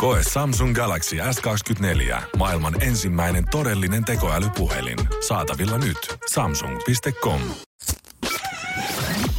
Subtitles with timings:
[0.00, 2.22] Koe Samsung Galaxy S24.
[2.36, 4.98] Maailman ensimmäinen todellinen tekoälypuhelin.
[5.28, 6.16] Saatavilla nyt.
[6.30, 7.40] Samsung.com.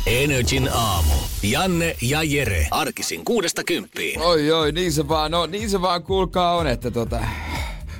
[0.06, 1.14] Energin aamu.
[1.44, 2.68] Janne ja Jere.
[2.72, 4.22] Arkisin kuudesta kymppiin.
[4.22, 7.20] Oi oi, niin se vaan, no, niin se vaan kuulkaa on, että tota,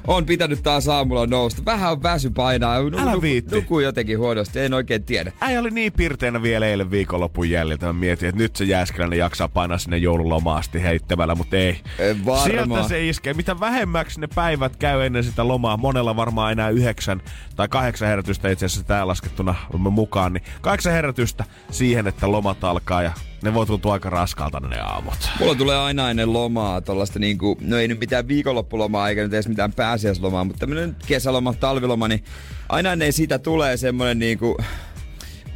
[0.08, 1.66] on pitänyt taas aamulla nousta.
[1.66, 2.76] Vähän on väsy painaa.
[2.76, 3.56] Älä viitti.
[3.56, 5.32] Nukuu jotenkin huonosti, en oikein tiedä.
[5.42, 7.86] Äijä oli niin pirteänä vielä eilen viikonlopun jäljiltä.
[7.86, 11.80] Mä mietin, että nyt se Jääskeläinen jaksaa painaa sinne joululomaasti heittämällä, mutta ei.
[12.00, 12.50] En varmaan.
[12.50, 13.34] Sieltä se iskee.
[13.34, 17.22] Mitä vähemmäksi ne päivät käy ennen sitä lomaa, monella varmaan enää yhdeksän
[17.56, 23.04] tai kahdeksan herätystä itse asiassa tää laskettuna mukaan, niin kahdeksan herätystä siihen, että lomat alkaa
[23.04, 23.12] ja
[23.42, 25.30] ne voi tuntua aika raskalta ne aamut.
[25.40, 29.48] Mulla tulee aina ennen lomaa tollaista niinku, no ei nyt mitään viikonloppulomaa eikä nyt edes
[29.48, 32.24] mitään pääsiäislomaa, mutta tämmönen kesäloma, talviloma, niin
[32.70, 34.58] aina ennen sitä tulee semmonen niinku,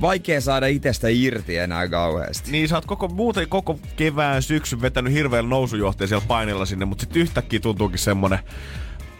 [0.01, 2.51] vaikea saada itsestä irti enää kauheasti.
[2.51, 7.01] Niin sä oot koko, muuten koko kevään syksyn vetänyt hirveän nousujohteen siellä painella sinne, mutta
[7.01, 8.39] sitten yhtäkkiä tuntuukin semmonen,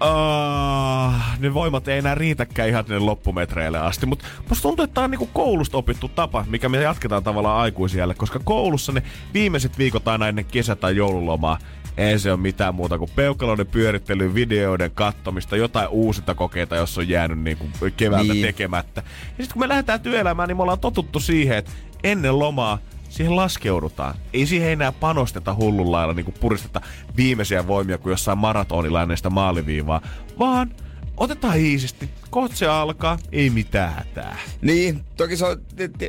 [0.01, 5.03] Uh, ne voimat ei enää riitäkään ihan ne loppumetreille asti, mutta musta tuntuu, että tää
[5.03, 10.07] on niinku koulusta opittu tapa, mikä me jatketaan tavallaan aikuisille, koska koulussa ne viimeiset viikot
[10.07, 11.57] aina ennen kesä- tai joululomaa
[11.97, 17.09] ei se ole mitään muuta kuin peukaloiden pyörittely, videoiden kattomista, jotain uusinta kokeita, jos on
[17.09, 17.65] jäänyt niinku
[17.97, 18.45] keväältä niin.
[18.45, 19.03] tekemättä.
[19.37, 21.71] Ja sitten kun me lähdetään työelämään, niin me ollaan totuttu siihen, että
[22.03, 22.79] ennen lomaa
[23.15, 24.15] siihen laskeudutaan.
[24.33, 26.81] Ei siihen enää panosteta hullun lailla, niin kuin puristeta
[27.17, 30.01] viimeisiä voimia kuin jossain maratonilla ennen sitä maaliviivaa,
[30.39, 30.71] vaan
[31.17, 32.09] otetaan iisisti.
[32.29, 34.37] Kohta se alkaa, ei mitään hätää.
[34.61, 35.61] Niin, toki se on,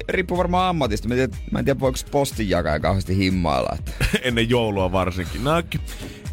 [0.09, 1.09] riippuu varmaan ammatista.
[1.09, 3.77] Mä en tiedä, mä en tiedä voiko postin jakaa kauheasti himmailla.
[3.79, 3.93] Että.
[4.29, 5.45] Ennen joulua varsinkin.
[5.45, 5.53] No,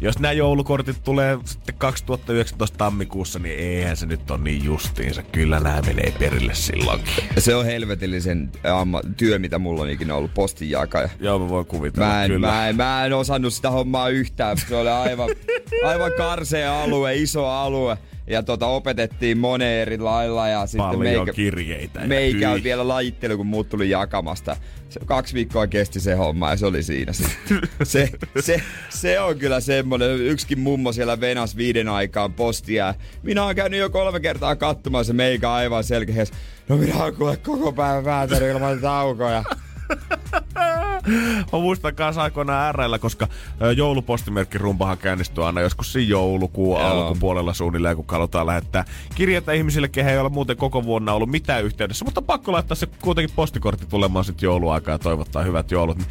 [0.00, 5.22] jos nämä joulukortit tulee sitten 2019 tammikuussa, niin eihän se nyt ole niin justiinsa.
[5.22, 7.14] Kyllä nämä menee perille silloinkin.
[7.38, 11.08] Se on helvetillisen amma, työ, mitä mulla on ikinä ollut postin jakaja.
[11.20, 12.46] Joo, mä voin kuvitella, mä en, kyllä.
[12.46, 14.58] Mä en, mä en osannut sitä hommaa yhtään.
[14.58, 15.30] Se oli aivan,
[15.90, 20.48] aivan karsea alue, iso alue ja tota, opetettiin moneen eri lailla.
[20.48, 22.00] Ja sitten Paljon meikä, kirjeitä.
[22.00, 22.62] ja meikä hyi.
[22.62, 24.56] vielä lajittelu, kun muut tuli jakamasta.
[24.88, 27.12] Se kaksi viikkoa kesti se homma ja se oli siinä.
[27.12, 27.24] Se,
[27.82, 30.20] se, se, se on kyllä semmoinen.
[30.20, 32.94] Yksikin mummo siellä venas viiden aikaan postia.
[33.22, 36.36] Minä olen käynyt jo kolme kertaa katsomaan se meikä aivan selkeästi.
[36.68, 39.44] No minä olen kuule koko päivän vääntänyt ilman taukoja.
[41.52, 43.28] Mä muistan kanssa aikoinaan RL, koska
[43.62, 46.88] ö, joulupostimerkki rumpahan käynnistyy aina joskus siinä joulukuun Joo.
[46.88, 48.84] alkupuolella suunnilleen, kun halutaan lähettää
[49.14, 52.04] kirjeitä ihmisille, kehen ei ole muuten koko vuonna ollut mitään yhteydessä.
[52.04, 55.98] Mutta pakko laittaa se kuitenkin postikortti tulemaan sitten jouluaikaa ja toivottaa hyvät joulut.
[55.98, 56.08] Niin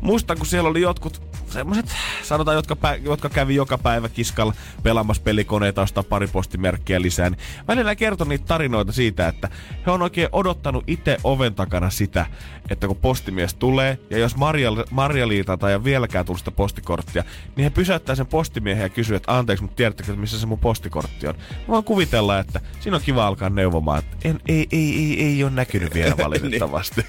[0.00, 1.86] muistan, kun siellä oli jotkut semmoiset,
[2.22, 7.38] sanotaan, jotka, pä- jotka kävi joka päivä kiskalla pelaamassa pelikoneita, ostaa pari postimerkkiä lisää, niin
[7.68, 9.48] välillä kertoi niitä tarinoita siitä, että
[9.86, 12.26] he on oikein odottanut itse oven takana sitä,
[12.70, 15.26] että kun postimies tulee, ja jos Marja, Marja
[15.60, 17.24] tai vieläkään tullut sitä postikorttia,
[17.56, 21.28] niin he pysäyttää sen postimiehen ja kysyy, että anteeksi, mutta tiedättekö, missä se mun postikortti
[21.28, 21.34] on?
[21.34, 25.44] Mä voin kuvitella, että siinä on kiva alkaa neuvomaan, että en, ei, ei, ei, ei
[25.44, 27.06] ole näkynyt vielä valitettavasti.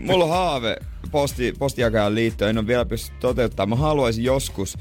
[0.00, 0.76] Mulla on haave
[1.10, 3.80] posti, postijakajan liittoon, en ole vielä pystynyt toteuttamaan.
[3.80, 4.78] Mä haluaisin joskus,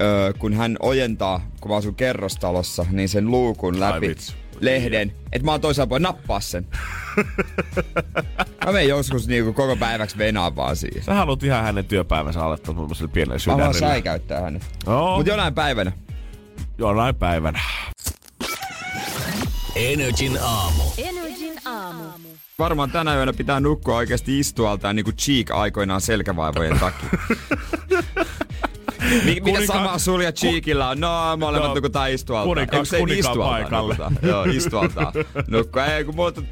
[0.00, 4.16] öö, kun hän ojentaa, kun mä asun kerrostalossa, niin sen luukun läpi
[4.60, 6.66] lehden, että mä oon toisella puolella nappaa sen.
[8.66, 11.02] mä menen joskus niinku koko päiväksi venaan vaan siihen.
[11.02, 13.94] Sä haluat ihan hänen työpäivänsä aloittaa muun muassa pienellä Mä vaan sydänillä.
[13.94, 14.62] säikäyttää hänet.
[14.86, 15.92] Joo, Mut jonain päivänä.
[16.78, 17.60] jonain päivänä.
[19.74, 20.82] Energin aamu.
[20.98, 22.04] Energin aamu.
[22.58, 27.08] Varmaan tänä yönä pitää nukkua oikeasti istualtaan niinku Cheek aikoinaan selkävaivojen takia.
[29.24, 31.00] Mi- mitä samaa sulla ja Cheekillä on?
[31.00, 32.48] No, molemmat No, nukutaan istualtaan.
[32.56, 33.94] kuninka- Eikö se kuninkaan istualtaan paikalle.
[33.94, 34.18] nukutaan?
[34.22, 35.12] Joo, istualtaan.
[35.48, 35.84] Nukkua.
[35.86, 36.42] Ei, kun multa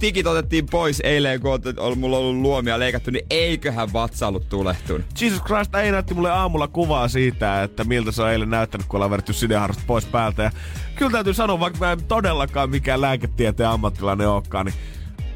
[0.00, 5.20] tikit otettiin pois eilen, kun on mulla ollut luomia leikattu, niin eiköhän vatsa ollut tulehtunut.
[5.20, 8.96] Jesus Christ, ei näytti mulle aamulla kuvaa siitä, että miltä se on eilen näyttänyt, kun
[8.98, 10.42] ollaan vedetty sideharrasta pois päältä.
[10.42, 10.50] Ja
[10.96, 14.74] kyllä täytyy sanoa, vaikka mä en todellakaan mikään lääketieteen ammattilainen olekaan, niin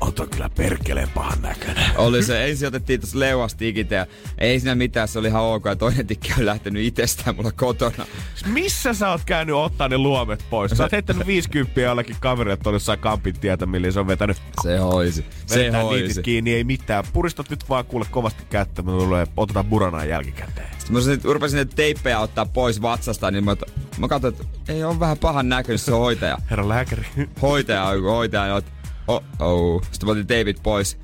[0.01, 1.85] on toi kyllä perkeleen pahan näköinen.
[1.97, 4.07] Oli se, ensin otettiin tuossa leuasta tikit ja
[4.39, 5.65] ei siinä mitään, se oli ihan ok.
[5.65, 8.07] Ja toinen tikki on lähtenyt itsestään mulla kotona.
[8.47, 10.71] Missä sä oot käynyt ottaa ne luomet pois?
[10.71, 14.37] Sä oot heittänyt 50 jollekin kaverille, että on jossain kampin tietä, millä se on vetänyt.
[14.63, 15.25] Se hoisi.
[15.47, 16.23] Se hoisi.
[16.23, 17.05] kiinni, ei mitään.
[17.13, 20.69] Puristat nyt vaan kuule kovasti kättä, me tulee, otetaan buranaa jälkikäteen.
[20.79, 23.57] Sitten mä sit rupesin ne teippejä ottaa pois vatsasta, niin mä,
[23.99, 26.39] mä katsoin, että ei ole vähän pahan näköinen se hoitaja.
[26.51, 27.07] Herra lääkäri.
[27.43, 28.63] Hoitaja, on, kun hoitaja,
[29.09, 29.83] on, oh, oh.
[29.83, 30.99] Sitten mä otin teipit pois.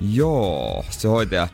[0.00, 1.48] Joo, se hoitaja.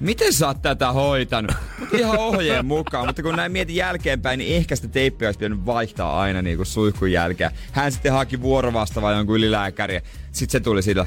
[0.00, 1.52] Miten sä oot tätä hoitanut?
[1.92, 6.20] Ihan ohjeen mukaan, mutta kun näin mietin jälkeenpäin, niin ehkä sitä teippiä olisi pitänyt vaihtaa
[6.20, 7.50] aina niin kuin suihkun jälkeen.
[7.72, 10.02] Hän sitten haki vuorovastavaa jonkun ylilääkäriä.
[10.32, 11.06] Sitten se tuli sillä,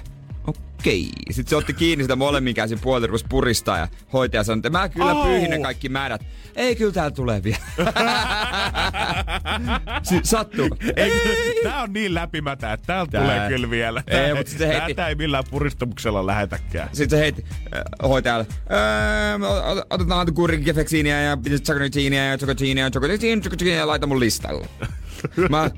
[0.82, 1.10] okei.
[1.32, 4.90] Sitten se otti kiinni sitä molemmin käsin puolta, rupesi puristaa ja hoitaja sanoi, että mä
[4.90, 5.24] kyllä Au.
[5.24, 6.22] pyyhin ne kaikki määrät.
[6.56, 7.58] Ei, kyllä täällä tulee vielä.
[10.04, 10.68] si- sattuu.
[10.96, 11.12] Ei,
[11.64, 14.04] tää on niin läpimätä, että täältä Tää- tulee kyllä vielä.
[14.08, 16.90] Ei, Tää- mutta se heitti- Tätä ei millään puristamuksella lähetäkään.
[16.94, 17.46] Sitten se heitti
[17.76, 19.38] äh, hoitajalle, öö,
[19.76, 24.68] ot- otetaan kurikefeksiiniä ja chocolatiinia ja chocolatiinia ja chocolatiinia, chocolatiinia ja laita mun listalle.
[25.50, 25.72] Mä,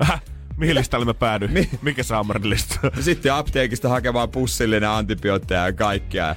[0.00, 0.22] häh?
[0.56, 1.52] Mihin listalle mä päädyin?
[1.52, 2.78] Mi- Mikä Summerin lista?
[3.00, 6.36] Sitten apteekista hakemaan pussillinen antibiootteja ja kaikkea.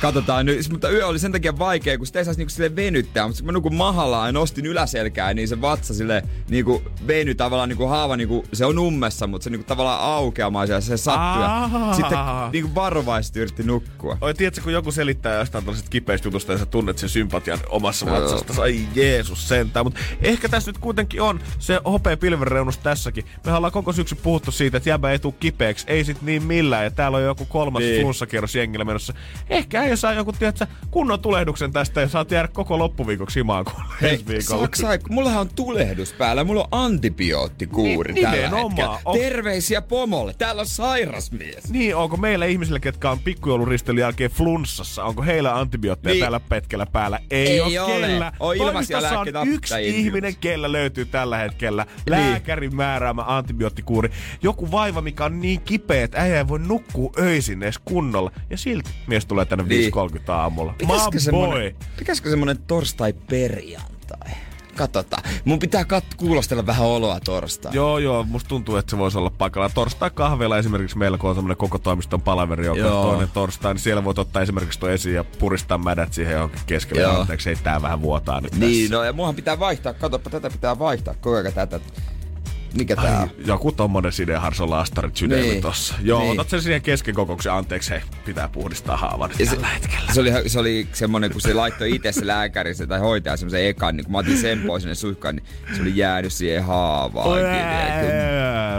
[0.00, 3.26] Katsotaan nyt, mutta yö oli sen takia vaikea, kun sitä ei saisi niinku sille venyttää,
[3.28, 7.86] mutta mä nukun mahalla ja nostin yläselkää, niin se vatsa sille niinku veny tavallaan niinku
[7.86, 11.42] haava, niinku, se on ummessa, mutta se niinku tavallaan aukeamaan ja se sattuu.
[11.42, 12.18] Ja sitten
[12.52, 14.18] niinku varovaisesti yritti nukkua.
[14.20, 18.06] Oi, tiedätkö, kun joku selittää jostain tällaisesta kipeistä jutusta ja sä tunnet sen sympatian omassa
[18.06, 18.62] vatsasta.
[18.62, 19.86] Ai Jeesus sentään.
[19.86, 23.24] Mutta ehkä tässä nyt kuitenkin on se hopea pilvenreunus tässäkin.
[23.46, 25.84] Me ollaan koko syksy puhuttu siitä, että jäbä ei tuu kipeäksi.
[25.88, 26.84] Ei sit niin millään.
[26.84, 27.90] Ja täällä on joku kolmas Niin.
[27.92, 28.02] niin.
[28.02, 29.14] flunssakierros jengillä menossa.
[29.50, 33.76] Ehkä ei saa joku, tiedätkö, kunnon tulehduksen tästä ja saat jäädä koko loppuviikoksi himaan kuin
[34.02, 34.62] ensi viikolla.
[34.62, 38.98] Saksa, mullahan on tulehdus päällä, mulla on antibioottikuuri Ni- tällä hetkellä.
[39.04, 41.70] On- Terveisiä pomolle, täällä on sairas mies.
[41.72, 46.16] Niin, onko meillä ihmisillä, ketkä on pikkujouluristelyjen jälkeen flunssassa, onko heillä antibiootteja Niin.
[46.20, 46.24] niin.
[46.26, 47.20] tällä petkellä päällä?
[47.30, 48.00] Ei, Ei ole ole.
[48.06, 48.32] kellä.
[48.40, 51.84] On ilmaisia Toimistossa on yksi ihminen, kellä löytyy tällä hetkellä.
[51.84, 52.00] Niin.
[52.10, 54.10] Lääkärin määräämä antibioottikuuri.
[54.42, 58.30] Joku vaiva, mikä on niin kipeä, että äijä ei voi nukkua öisin edes kunnolla.
[58.50, 59.79] Ja silti mies tulee tänne Niin.
[59.88, 60.74] 5.30 aamulla.
[60.78, 64.30] Pitäisikö semmonen, pitäisikö semmonen torstai-perjantai?
[64.76, 65.22] Katsotaan.
[65.44, 67.74] Mun pitää kat- kuulostella vähän oloa torstai.
[67.74, 69.68] Joo, joo, musta tuntuu, että se voisi olla paikalla.
[69.68, 73.00] Torstai kahvella esimerkiksi meillä, kun on semmoinen koko toimiston palaveri, joka Joo.
[73.02, 76.60] on toinen torstai, niin siellä voit ottaa esimerkiksi tuo esiin ja puristaa mädät siihen johonkin
[76.66, 77.02] keskelle.
[77.02, 77.20] Joo.
[77.20, 78.96] Anteeksi, ei tää vähän vuotaa nyt Niin, tässä.
[78.96, 79.92] no ja muahan pitää vaihtaa.
[79.94, 81.80] Katoppa, tätä pitää vaihtaa koko ajan tätä.
[82.74, 83.30] Mikä tää on?
[83.46, 85.62] joku tommonen sideharso lastarit sydämi Niin.
[85.62, 85.94] tossa.
[86.02, 86.30] Joo, Niin.
[86.32, 87.52] otat sen siihen kesken kokouksen.
[87.52, 88.96] Anteeksi, hei, pitää puhdistaa
[89.38, 90.12] Ja se, tällä hetkellä.
[90.12, 93.66] se, oli, se oli semmonen, kun se laittoi itse se lääkäri se, tai hoitaja semmoisen
[93.66, 95.44] ekan, niin kun mä otin sen pois sinne suihkaan, niin
[95.76, 97.28] se oli jäänyt siihen haavaan.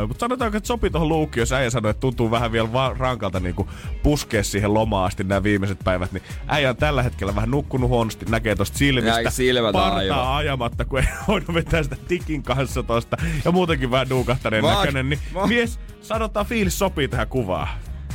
[0.08, 3.40] Mutta sanotaanko, että sopii tuohon luukkiin, jos äijä sanoi, että tuntuu vähän vielä va- rankalta
[3.40, 3.56] niin
[4.04, 8.26] puskea siihen lomaan asti nämä viimeiset päivät, niin äijä on tällä hetkellä vähän nukkunut huonosti,
[8.30, 10.36] näkee tosta silmistä, Näin silmät partaa aivan.
[10.36, 15.10] ajamatta, kun ei hoida vetää sitä tikin kanssa tosta, ja muutenkin vähän duukahtaneen Vaan- näköinen,
[15.10, 17.68] niin vaan- mies, sanotaan fiilis sopii tähän kuvaan.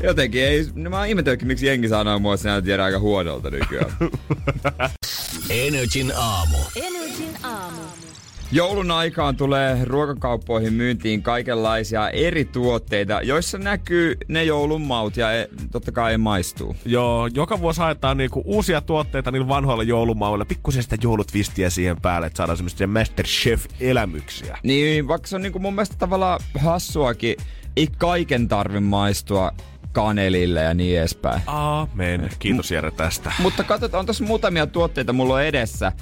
[0.02, 1.08] Jotenkin ei, no mä oon
[1.42, 3.90] miksi jengi sanoo mua, että se näyttää aika huonolta nykyään.
[5.50, 6.58] Energin aamu.
[6.76, 8.05] Energin aamu.
[8.52, 15.48] Joulun aikaan tulee ruokakauppoihin myyntiin kaikenlaisia eri tuotteita, joissa näkyy ne joulun maut ja e,
[15.72, 16.76] totta kai ei maistuu.
[16.84, 22.26] Joo, joka vuosi haetaan niinku uusia tuotteita niillä vanhoilla joulumauilla, pikkusen sitä joulutvistiä siihen päälle,
[22.26, 24.58] että saadaan semmoisia Masterchef-elämyksiä.
[24.62, 27.36] Niin, vaikka se on niinku mun mielestä tavallaan hassuakin,
[27.76, 29.52] ei kaiken tarvi maistua
[29.92, 31.42] kanelille ja niin edespäin.
[31.46, 32.30] Aamen.
[32.38, 33.32] Kiitos Jere tästä.
[33.38, 35.92] Mutta katsotaan, on tossa muutamia tuotteita mulla on edessä.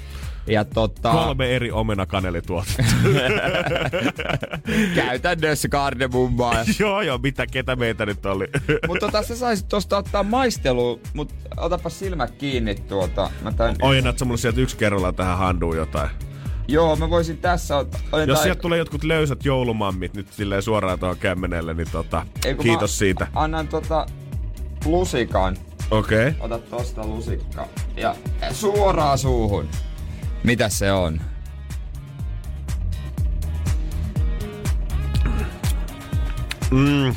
[0.47, 2.83] Ja tota, Kolme eri omenakanelituotetta.
[4.95, 6.55] käytännössä kardemummaa.
[6.79, 8.47] joo, joo, mitä, ketä meitä nyt oli.
[8.87, 13.29] mutta tota, sä saisit tosta ottaa maistelu, mutta otapa silmät kiinni tuota.
[13.41, 16.09] Mä tän, Ojennat sä mulle sieltä yksi kerrallaan tähän handuun jotain.
[16.67, 20.99] Joo, mä voisin tässä ot- ojentaa- Jos sieltä tulee jotkut löysät joulumammit nyt silleen suoraan
[20.99, 23.27] tuohon kämmenelle, niin tota, Ei, kun kiitos mä siitä.
[23.35, 24.05] Annan tota
[24.85, 25.57] lusikan.
[25.91, 26.27] Okei.
[26.27, 26.33] Okay.
[26.39, 27.67] Ota tosta lusikka.
[27.95, 28.15] Ja
[28.51, 29.69] suoraan suuhun.
[30.45, 31.21] Mitä se on?
[36.71, 37.15] Mm.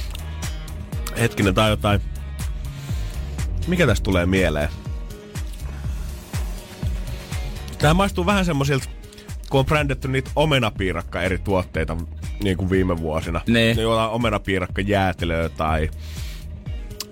[1.20, 2.00] Hetkinen, tai jotain.
[3.66, 4.68] Mikä tästä tulee mieleen?
[7.78, 8.88] Tää maistuu vähän semmoisilta,
[9.50, 11.96] kun on brändetty niitä omenapiirakka eri tuotteita
[12.42, 13.40] niin kuin viime vuosina.
[13.46, 13.76] Niin.
[13.76, 15.90] Niin jotain omenapiirakka jäätelöä tai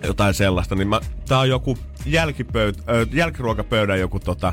[0.02, 0.74] jotain sellaista.
[0.74, 4.52] Niin mä, tää on joku jälkipöyt, ö, jälkiruokapöydän joku tota,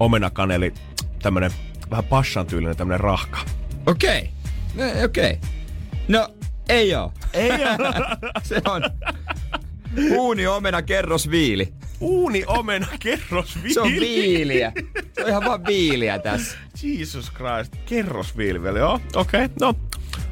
[0.00, 0.74] omenakaneli,
[1.22, 1.50] tämmönen
[1.90, 3.40] vähän passan tyylinen tämmönen rahka.
[3.86, 4.30] Okei.
[4.74, 5.04] Okay.
[5.04, 5.30] Okei.
[5.30, 5.50] Okay.
[6.08, 6.28] No,
[6.68, 7.12] ei oo.
[7.32, 7.50] Ei
[8.42, 8.82] Se on
[10.10, 11.72] uuni omena kerros viili.
[12.00, 14.72] Uuni omena kerros Se on viiliä.
[15.12, 16.58] Se on ihan vaan viiliä tässä.
[16.82, 17.76] Jesus Christ.
[17.86, 19.00] Kerrosviili vielä, joo.
[19.14, 19.56] Okei, okay.
[19.60, 19.74] no.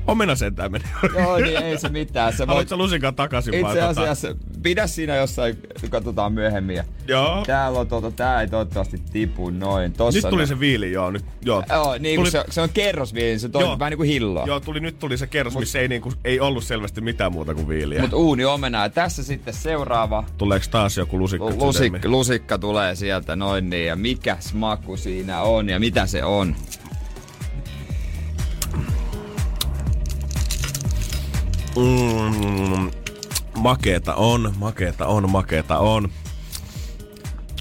[0.07, 0.85] Omena sentään meni.
[1.15, 2.33] Joo, niin ei se mitään.
[2.33, 2.47] Se voi...
[2.47, 4.29] Haluatko lusikan takaisin Itse tota- asiassa
[4.63, 5.57] pidä siinä jossain,
[5.91, 6.77] katsotaan myöhemmin.
[6.77, 7.45] Ja Joo.
[7.47, 9.93] Täällä on tota, tää ei toivottavasti tipu noin.
[9.93, 10.49] Tossa Nyt tuli noin.
[10.49, 11.11] se viili, joo.
[11.11, 11.63] Nyt, joo.
[11.71, 14.47] Joo, niin tuli, se, se, on kerrosviili, se toimii vähän niinku hilloa.
[14.47, 17.69] Joo, tuli, nyt tuli se kerros, missä ei, niinku, ei ollut selvästi mitään muuta kuin
[17.69, 18.01] viiliä.
[18.01, 18.89] Mut uuni omenaa.
[18.89, 22.11] Tässä sitten seuraava Tuleeko taas joku lusikka lusik, sydämiin?
[22.11, 23.87] lusikka tulee sieltä noin niin.
[23.87, 26.57] Ja mikä maku siinä on ja mitä se on.
[31.77, 32.91] Mm,
[33.57, 36.09] makeeta on, makeeta on, makeeta on.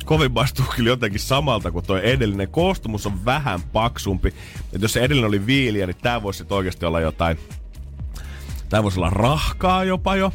[0.05, 2.47] Kovin maistuu kyllä jotenkin samalta kuin toi edellinen.
[2.47, 4.33] Koostumus on vähän paksumpi.
[4.73, 7.37] Et jos se edellinen oli viiliä, niin tää voisi oikeasti olla jotain...
[8.69, 10.33] Tää voisi olla rahkaa jopa jo.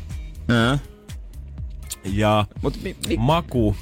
[0.51, 0.81] Äh.
[2.05, 3.77] Ja Mut mi, mi, maku,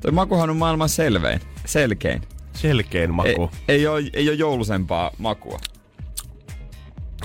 [0.00, 1.40] toi makuhan on maailman selvein.
[1.64, 2.22] Selkein.
[2.52, 3.50] selkein Ei, maku.
[3.68, 5.58] ei, oo, ei oo joulusempaa makua.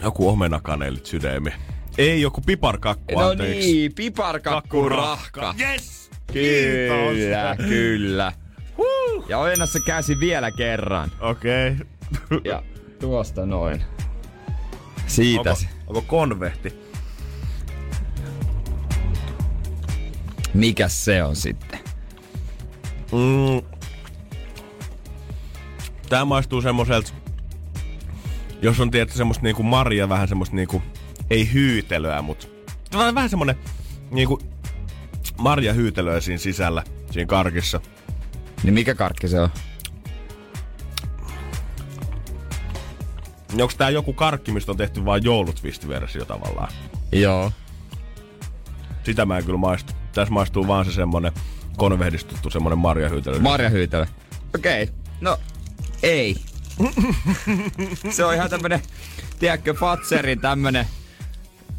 [0.04, 1.50] Joku omenakaneelit sydämi.
[1.98, 3.72] Ei joku piparkakku, No anteeksi.
[3.72, 5.56] niin, piparkakku rahka.
[5.60, 6.10] Yes!
[6.34, 7.68] Kyllä, Kiitos.
[7.70, 8.34] kyllä.
[8.78, 9.26] Huh.
[9.30, 11.12] Ja ojenna se käsi vielä kerran.
[11.20, 11.72] Okei.
[11.72, 12.42] Okay.
[12.44, 12.64] Ja
[13.00, 13.84] tuosta noin.
[15.08, 16.74] Siitä onko, onko konvehti?
[20.54, 21.80] Mikäs se on sitten?
[23.12, 23.78] Mm.
[26.10, 27.14] Tää maistuu semmoiselta,
[28.62, 30.82] jos on tietysti semmoista niinku marja, vähän semmoista niinku,
[31.30, 32.52] ei hyytelöä, mut
[32.94, 33.56] vähän, vähän semmonen
[34.12, 34.40] niinku
[35.38, 37.82] marja hyytelöä siinä sisällä, siinä karkissa.
[38.64, 39.50] Niin mikä karkki se on?
[43.52, 46.72] Niin Onko tää joku karkki, mistä on tehty vain joulutwistiversio tavallaan?
[47.12, 47.52] Joo.
[49.04, 49.94] Sitä mä en kyllä maistu.
[50.14, 51.32] Tässä maistuu vaan se semmonen
[51.78, 53.40] konvehdistuttu semmonen marjahyytelö.
[53.40, 54.06] Marjahyytelö.
[54.56, 54.84] Okei.
[54.84, 54.96] Okay.
[55.22, 55.38] No,
[56.04, 56.36] ei.
[58.12, 58.82] se on ihan tämmönen,
[59.40, 60.88] tiedätkö, Fatserin tämmönen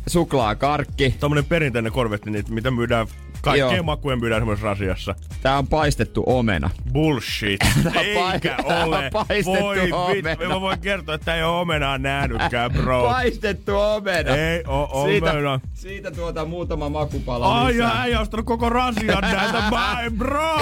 [0.09, 1.15] suklaakarkki.
[1.21, 3.07] Tommonen perinteinen konvehti, niitä, mitä myydään,
[3.43, 3.83] kaikkea Joo.
[3.83, 5.15] makuja myydään semmoisessa rasiassa.
[5.43, 6.71] Tää on paistettu omena.
[6.93, 7.61] Bullshit.
[8.33, 9.11] Eikä Tää on ole.
[9.13, 10.31] paistettu Voi omena.
[10.31, 13.03] vittu, mä voin kertoa, että ei ole omenaa nähnytkään, bro.
[13.03, 14.37] Paistettu omena.
[14.37, 15.61] Ei oo Siitä, omena.
[15.75, 17.89] siitä tuota muutama makupala Ai lisää.
[17.95, 20.59] ja äijä ostanut koko rasian näitä, my bro!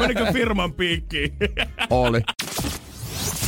[0.00, 1.32] Menikö firman piikkiin?
[1.90, 2.20] Oli.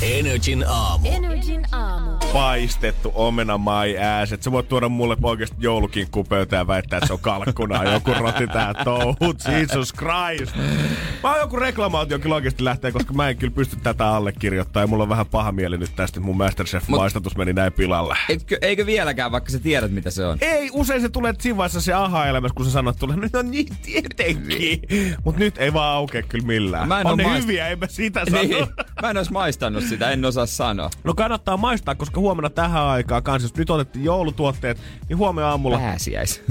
[0.02, 1.09] Energin aamu.
[1.12, 1.98] Energin aamu.
[2.38, 4.33] Paistettu omena my ass.
[4.33, 7.92] Et sä voit tuoda mulle oikeesti joulukinkkuun pöytään ja väittää, että se on kalkkuna.
[7.92, 9.42] Joku roti tää touhut.
[9.59, 10.57] Jesus Christ.
[11.23, 14.83] Mä oon joku reklamaatio kyllä oikeesti lähtee, koska mä en kyllä pysty tätä allekirjoittamaan.
[14.83, 18.16] Ja mulla on vähän paha mieli nyt tästä, että mun Masterchef-maistatus meni näin pilalle.
[18.28, 20.38] Eikö, eikö vieläkään, vaikka sä tiedät mitä se on?
[20.40, 23.76] Ei, usein se tulee siinä vaiheessa se aha-elämässä, kun sä sanot, että tulee, no niin,
[23.83, 24.83] tietenkin.
[25.25, 26.88] Mut nyt ei vaan aukea kyllä millään.
[26.88, 28.42] Mä en on ne maist- hyviä, eipä sitä sano.
[28.42, 28.66] Niin,
[29.02, 30.90] mä en ois maistanut sitä, en osaa sanoa.
[31.04, 35.78] No kannattaa maistaa, koska huomenna tähän aikaan kanssa, jos nyt otettiin joulutuotteet, niin huomenna aamulla
[35.78, 36.42] Pääsiäis.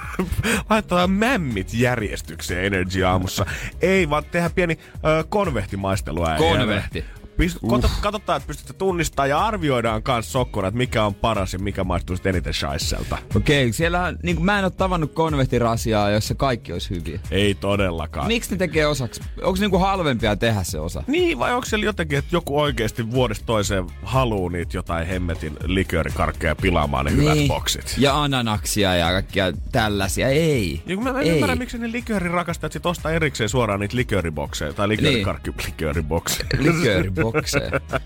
[0.70, 3.46] laitetaan mämmit järjestykseen Energy aamussa.
[3.80, 6.58] Ei, vaan tehdään pieni ö, konvehtimaistelu äijälle.
[6.58, 7.04] Konvehti.
[7.36, 11.58] Pist, kato, katsotaan, että pystytte tunnistamaan ja arvioidaan kans sokkona, että mikä on paras ja
[11.58, 13.18] mikä maistuu sitten eniten shaisselta.
[13.36, 17.20] Okei, okay, siellähän, niin kuin mä en oo tavannut konvehtirasiaa, jossa kaikki olisi hyviä.
[17.30, 18.26] Ei todellakaan.
[18.26, 19.20] Miksi ne tekee osaksi?
[19.42, 21.02] Onko niinku halvempia tehdä se osa?
[21.06, 26.56] Niin, vai onko siellä jotenkin, että joku oikeasti vuodesta toiseen haluu niitä jotain hemmetin liköörikarkkeja
[26.56, 27.22] pilaamaan ne niin.
[27.22, 27.94] hyvät boksit?
[27.98, 30.28] Ja ananaksia ja kaikkia tällaisia.
[30.28, 30.82] Ei.
[30.86, 31.28] Niin kun mä en Ei.
[31.28, 36.48] ymmärrä, miksi ne liköörirakastajat sit ostaa erikseen suoraan niitä likööribokseja tai liköörikarkki likööribokseja.
[36.58, 37.21] Likööribokseja.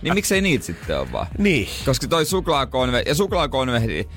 [0.03, 1.27] Niin miksei niitä sitten ole vaan?
[1.39, 1.69] niin.
[1.85, 4.09] Koska toi suklaakonve ja suklaakonvehti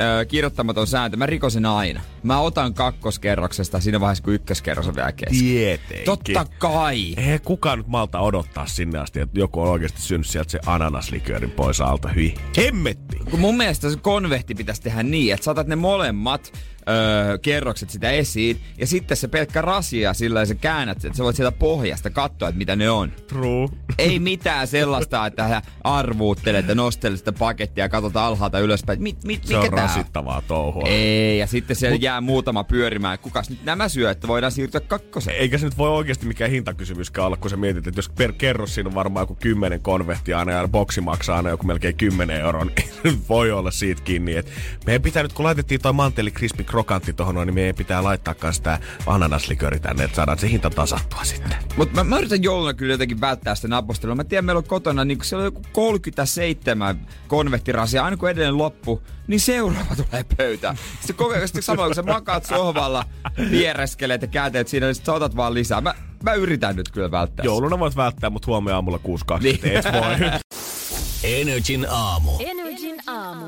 [0.00, 2.00] äh, kirjoittamaton sääntö, mä rikosin aina.
[2.22, 5.38] Mä otan kakkoskerroksesta siinä vaiheessa, kun ykköskerros on vielä kesken.
[5.38, 6.04] Tietenkin.
[6.04, 7.14] Totta kai.
[7.16, 11.50] Eihän kukaan nyt malta odottaa sinne asti, että joku on oikeasti syönyt sieltä se ananasliköörin
[11.50, 12.08] pois alta.
[12.08, 12.34] Hyi.
[12.56, 13.16] Hemmetti!
[13.30, 16.52] Kun mun mielestä se konvehti pitäisi tehdä niin, että saatat ne molemmat
[16.88, 21.36] öö, kerrokset sitä esiin, ja sitten se pelkkä rasia, sillä se käännät, että sä voit
[21.36, 23.12] sieltä pohjasta katsoa, että mitä ne on.
[23.26, 23.68] True.
[23.98, 29.02] Ei mitään sellaista, että hän arvuuttelet ja nostelet sitä pakettia ja katsot alhaalta ylöspäin.
[29.02, 30.82] Mit, mit, Se on tää rasittavaa touhua.
[30.86, 32.02] Ei, ja sitten siellä Mut...
[32.02, 33.18] jää muutama pyörimään.
[33.18, 35.36] Kukas nyt nämä syö, että voidaan siirtyä kakkoseen?
[35.36, 38.74] Eikä se nyt voi oikeasti mikään hintakysymyskään olla, kun sä mietit, että jos per kerros
[38.74, 42.64] siinä on varmaan joku kymmenen konvehtia aina ja boksi maksaa aina joku melkein 10 euroa,
[42.64, 44.36] niin voi olla siitä kiinni.
[44.36, 44.50] Et
[44.86, 48.34] meidän pitää nyt, kun laitettiin toi manteli crispy krokantti tohon noin, niin meidän pitää laittaa
[48.34, 51.54] kans tää ananasliköri tänne, että saadaan se hinta tasattua sitten.
[51.76, 54.14] Mutta mä, mä, yritän jouluna kyllä jotenkin välttää sitä napostelua.
[54.14, 58.58] Mä tiedän, meillä on kotona, niin kun siellä on joku 37 konvehtirasia, aina kun edellinen
[58.58, 60.76] loppu, niin seuraava tulee pöytään.
[61.00, 63.04] Sitten koko ajan sitten samalla, kun sä makaat sohvalla,
[63.50, 65.80] viereskeleet ja käänteet siinä, niin sit sä otat vaan lisää.
[65.80, 67.44] Mä, mä yritän nyt kyllä välttää.
[67.44, 69.00] Jouluna voit välttää, mutta huomenna aamulla
[69.34, 69.60] 6.20 Niin.
[69.92, 70.30] voi.
[71.40, 72.30] Energin aamu.
[72.40, 73.46] Energin aamu.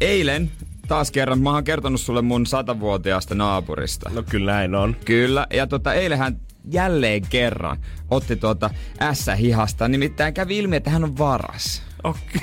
[0.00, 0.50] Eilen
[0.88, 4.10] taas kerran, mä oon kertonut sulle mun satavuotiaasta naapurista.
[4.14, 4.96] No kyllä näin on.
[5.04, 6.40] Kyllä, ja tota, eilähän
[6.72, 7.76] jälleen kerran
[8.10, 8.70] otti tuota
[9.12, 11.82] S-hihasta, nimittäin kävi ilmi, että hän on varas.
[12.04, 12.42] Okei.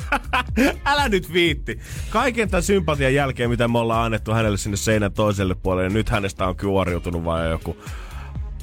[0.84, 1.78] Älä nyt viitti.
[2.10, 6.08] Kaiken tämän sympatian jälkeen, mitä me ollaan annettu hänelle sinne seinän toiselle puolelle, niin nyt
[6.08, 7.76] hänestä on kuoriutunut vain joku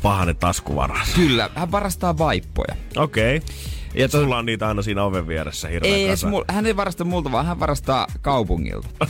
[0.01, 1.13] pahanen taskuvaras.
[1.15, 2.75] Kyllä, hän varastaa vaippoja.
[2.95, 3.37] Okei.
[3.37, 3.49] Okay.
[3.93, 6.27] Ja to- Sulla on niitä aina siinä oven vieressä hirveän ei kasa.
[6.29, 8.87] mul- hän ei varasta multa, vaan hän varastaa kaupungilta.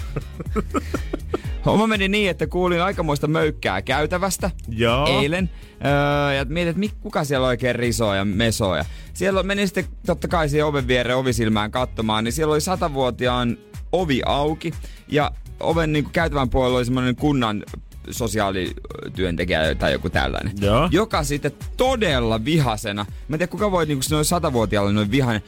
[1.65, 5.07] Homma meni niin, että kuulin aikamoista möykkää käytävästä Joo.
[5.07, 5.49] eilen.
[5.85, 8.75] Öö, ja mietin, että kuka siellä oikein risoo ja mesoo.
[8.75, 13.57] Ja siellä menin sitten totta kai siihen oven viereen ovisilmään katsomaan, niin siellä oli satavuotiaan
[13.91, 14.71] ovi auki.
[15.07, 17.63] Ja oven niin käytävän puolella oli semmoinen kunnan
[18.09, 20.53] sosiaalityöntekijä tai joku tällainen.
[20.61, 20.89] Joo.
[20.91, 25.43] Joka sitten todella vihasena, mä en tiedä kuka voi niinku noin satavuotiaalle noin vihainen,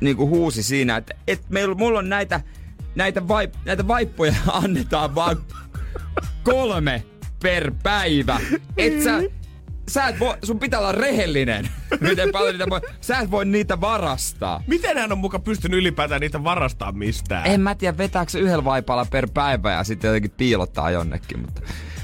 [0.00, 2.40] niinku huusi siinä, että et meillä, mulla on näitä,
[2.94, 5.36] näitä, vaip, näitä vaippoja annetaan vaan
[6.42, 7.04] kolme
[7.42, 8.40] per päivä.
[8.76, 9.22] Et sä,
[9.90, 11.68] sä et voi, sun pitää olla rehellinen.
[12.00, 14.62] Miten paljon niitä voi, sä et voi niitä varastaa.
[14.66, 17.46] Miten hän on muka pystynyt ylipäätään niitä varastaa mistään?
[17.46, 21.62] En mä tiedä, vetääkö se yhdellä vaipalla per päivä ja sitten jotenkin piilottaa jonnekin, mutta...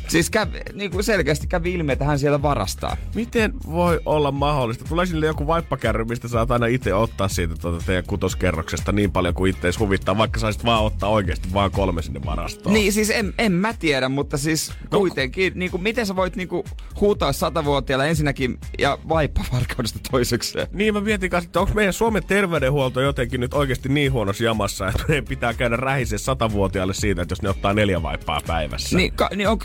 [0.09, 2.97] Siis kävi, niin kuin selkeästi kävi ilmi, että hän siellä varastaa.
[3.15, 4.85] Miten voi olla mahdollista?
[4.89, 9.35] Tulee sinne joku vaippakärry, mistä saat aina itse ottaa siitä tuota teidän kutoskerroksesta niin paljon
[9.35, 12.75] kuin itteis huvittaa, vaikka saisit vaan ottaa oikeasti vaan kolme sinne varastoon.
[12.75, 16.49] Niin siis en, en mä tiedä, mutta siis kuitenkin, niin kuin, miten sä voit niin
[16.49, 16.65] kuin,
[17.01, 20.67] huutaa satavuotiaalla ensinnäkin ja vaippavarkaudesta toisekseen?
[20.73, 24.89] Niin mä mietin kanssa, että onko meidän Suomen terveydenhuolto jotenkin nyt oikeasti niin huonossa jamassa,
[24.89, 28.97] että meidän pitää käydä rähisen satavuotiaalle siitä, että jos ne ottaa neljä vaippaa päivässä.
[28.97, 29.59] Niin, ka, niin on,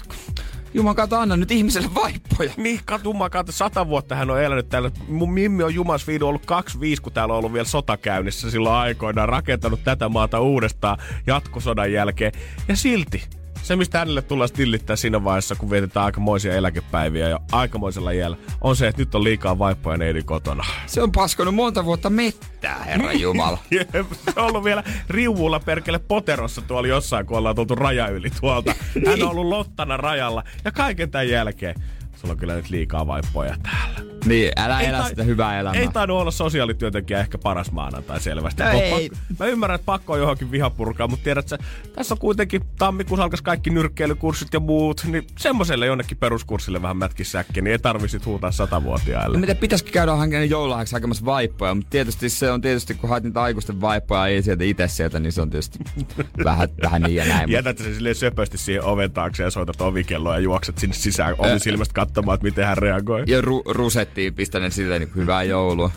[0.73, 2.51] Juman kautta, anna nyt ihmiselle vaippoja.
[2.57, 4.91] Niin, katuma kautta sata vuotta hän on elänyt täällä.
[5.07, 8.75] Mun Mimmi on Jumas Viidu ollut 25, kun täällä on ollut vielä sota käynnissä silloin
[8.75, 9.29] aikoinaan.
[9.29, 10.97] Rakentanut tätä maata uudestaan
[11.27, 12.31] jatkosodan jälkeen.
[12.67, 13.23] Ja silti
[13.63, 18.75] se, mistä hänelle tullaan stillittää siinä vaiheessa, kun vietetään aikamoisia eläkepäiviä ja aikamoisella jäljellä, on
[18.75, 20.65] se, että nyt on liikaa vaippoja neidin kotona.
[20.85, 23.57] Se on paskonut monta vuotta mettää, herra Jumala.
[23.71, 23.89] Jep,
[24.25, 28.75] se on ollut vielä riuvulla perkele poterossa tuolla jossain, kun ollaan tultu raja yli tuolta.
[29.05, 31.75] Hän on ollut lottana rajalla ja kaiken tämän jälkeen.
[32.15, 34.10] Sulla on kyllä nyt liikaa vaippoja täällä.
[34.25, 35.81] Niin, älä Ei elä tai- sitä hyvää elämää.
[35.81, 38.63] Ei tainnut olla sosiaalityöntekijä ehkä paras maanantai selvästi.
[38.63, 39.09] No ei.
[39.09, 41.57] Pakko, mä ymmärrän, että pakko on johonkin vihapurkaa, mutta tiedät sä,
[41.96, 47.61] tässä on kuitenkin tammikuussa alkaisi kaikki nyrkkeilykurssit ja muut, niin semmoiselle jonnekin peruskurssille vähän mätkisäkki,
[47.61, 49.37] niin ei tarvitsit huutaa satavuotiaille.
[49.37, 53.24] No mitä pitäisikö käydä hankkeen joululahjaksi hakemassa vaippoja, mutta tietysti se on tietysti, kun haet
[53.24, 55.79] niitä aikuisten vaippoja ei sieltä itse sieltä, niin se on tietysti
[56.43, 57.39] vähän, vähän niin ja näin.
[57.39, 61.35] Mutta Jätät sen silleen söpösti siihen oven taakse ja soitat ovikelloa ja juokset sinne sisään
[61.37, 63.24] omisilmasta katsomaan, että miten hän reagoi.
[63.27, 63.72] ja ru-
[64.11, 65.91] rusettiin pistän silleen niin hyvää joulua.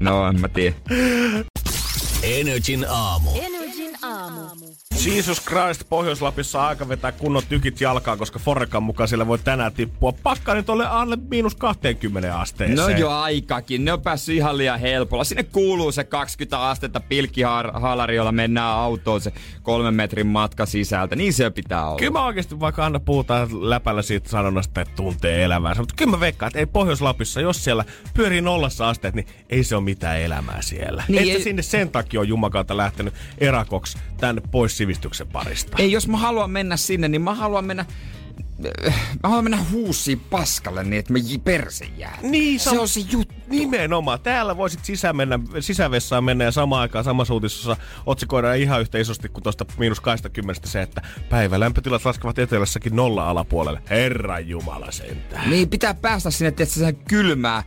[0.00, 0.76] No, en mä tiedä.
[2.22, 3.30] Energin aamu.
[3.34, 4.40] Energin aamu.
[5.00, 9.72] Jesus Christ, Pohjois-Lapissa on aika vetää kunnon tykit jalkaan, koska Forekan mukaan siellä voi tänään
[9.72, 12.76] tippua pakka nyt ole alle miinus 20 asteeseen.
[12.76, 15.24] No jo aikakin, ne on päässyt ihan liian helpolla.
[15.24, 21.16] Sinne kuuluu se 20 astetta pilkkihaalari, jolla mennään autoon se kolmen metrin matka sisältä.
[21.16, 21.98] Niin se pitää olla.
[21.98, 25.82] Kyllä mä oikeasti vaikka aina puhutaan läpällä siitä sanonnasta, että tuntee elämäänsä.
[25.82, 29.76] Mutta kyllä mä veikkaan, että ei Pohjois-Lapissa, jos siellä pyörii nollassa asteet, niin ei se
[29.76, 31.04] ole mitään elämää siellä.
[31.08, 35.76] Niin Niin että ei- sinne sen takia on Jumakalta lähtenyt erakoksi tänne pois sivistyksen parista.
[35.80, 37.86] Ei, jos mä haluan mennä sinne, niin mä haluan mennä...
[39.22, 42.18] Mä haluan mennä huussiin paskalle niin, että mä j- perse jää.
[42.22, 43.34] Niin, se sam- on se juttu.
[43.48, 44.20] Nimenomaan.
[44.20, 49.28] Täällä voisit sisään mennä, sisävessaan mennä ja samaan aikaan samassa uutisessa otsikoidaan ihan yhtä isosti
[49.28, 53.82] kuin tuosta miinus 20 se, että päivälämpötilat laskevat etelässäkin nolla alapuolelle.
[53.90, 55.50] Herran Jumala sentään.
[55.50, 57.62] Niin pitää päästä sinne, että se kylmää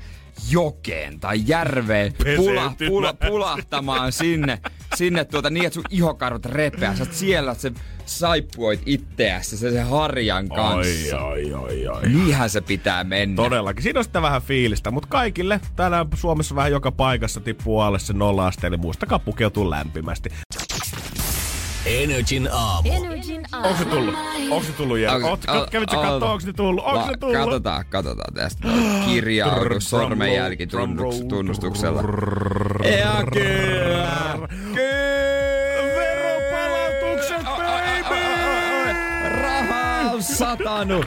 [0.52, 4.60] jokeen tai järveen pula, pula, pulahtamaan sinne,
[4.96, 6.96] sinne tuota niin, että sun ihokarvat repeää.
[6.96, 7.72] Sä siellä, että sä
[8.06, 11.22] saippuoit itseäsi se, se harjan kanssa.
[11.22, 12.02] Oi, oi, oi, oi.
[12.10, 13.36] Niinhän se pitää mennä.
[13.36, 13.84] Todellakin.
[13.84, 18.14] Siinä on sitä vähän fiilistä, mutta kaikille tänään Suomessa vähän joka paikassa tippuu alle se
[18.14, 20.30] nolla aste, eli muistakaa pukeutua lämpimästi.
[22.10, 22.90] Energin aamu.
[22.94, 23.68] Energin aamu.
[23.68, 24.16] Onko se tullut?
[24.52, 25.14] Onko se tullut Jere?
[25.16, 26.84] Onko- Oot, o- kävit sä o- katsoa, onko se tullut?
[26.86, 27.38] Onko Va- se tullut?
[27.38, 28.68] Katsotaan, katsotaan tästä.
[29.06, 30.68] Kirjaudu sormenjälki
[31.30, 32.02] tunnustuksella.
[32.02, 35.96] Ja kyllä, kyllä.
[35.96, 38.22] Veropalautukset, baby!
[39.42, 41.06] Rahaa on satanut.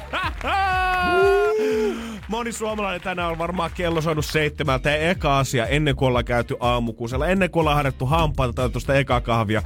[2.29, 6.57] Moni suomalainen tänään on varmaan kello soinut seitsemältä ja eka asia ennen kuin ollaan käyty
[6.61, 9.63] aamukuusella, ennen kuin ollaan harjoittu hampaita tai tuosta eka kahvia,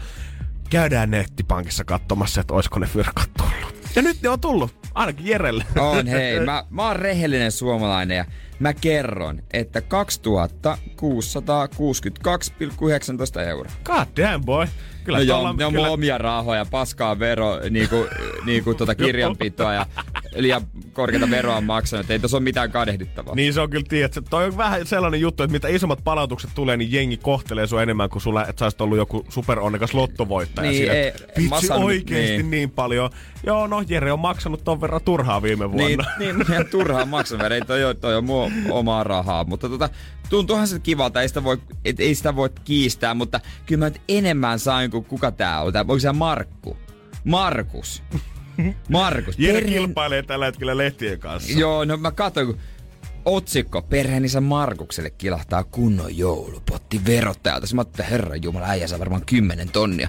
[0.73, 3.75] käydään nettipankissa katsomassa, että olisiko ne fyrkat tullut.
[3.97, 4.75] Ja nyt ne on tullut.
[4.95, 5.65] Ainakin Jerelle.
[5.79, 6.41] On, hei.
[6.41, 8.25] Mä, mä oon rehellinen suomalainen ja
[8.59, 9.85] mä kerron, että 2662,19
[13.41, 13.73] euroa.
[13.85, 14.67] God damn boy.
[15.05, 15.91] Kyllä no joo, ne on kyllä...
[15.91, 18.07] omia rahoja, paskaa vero, niinku,
[18.45, 19.87] niinku tota kirjanpitoa ja
[20.37, 22.11] liian korkeita veroa maksanut.
[22.11, 23.35] Ei tässä ole mitään kadehdittavaa.
[23.35, 26.77] Niin se on kyllä, tiedät, toi on vähän sellainen juttu, että mitä isommat palautukset tulee,
[26.77, 30.71] niin jengi kohtelee sua enemmän kuin sulla, että sä olisit ollut joku superonnekas lottovoittaja.
[30.71, 32.51] Niin, siinä, ei, Vitsi oikeesti niin.
[32.51, 32.71] niin.
[32.71, 33.11] paljon.
[33.47, 35.87] Joo, no Jere on maksanut ton verran turhaa viime vuonna.
[36.19, 37.53] Niin, niin, niin turhaa maksanut.
[37.53, 39.89] Ei toi, toi on mua omaa rahaa, mutta tota,
[40.31, 44.03] tuntuuhan se kivalta, ei sitä voi, et, ei sitä voi kiistää, mutta kyllä mä nyt
[44.09, 45.73] enemmän sain kuin kuka tää on.
[45.73, 46.77] Tää, onko se Markku?
[47.25, 48.03] Markus.
[48.89, 49.39] Markus.
[49.39, 49.83] Jere perheen...
[49.83, 51.59] kilpailee tällä hetkellä lehtien kanssa.
[51.59, 52.59] Joo, no mä katsoin, kun
[53.25, 57.67] otsikko, perheenisä Markukselle kilahtaa kunnon joulupotti verottajalta.
[57.75, 60.09] Mä ajattelin, herra jumala, äijä saa varmaan kymmenen tonnia.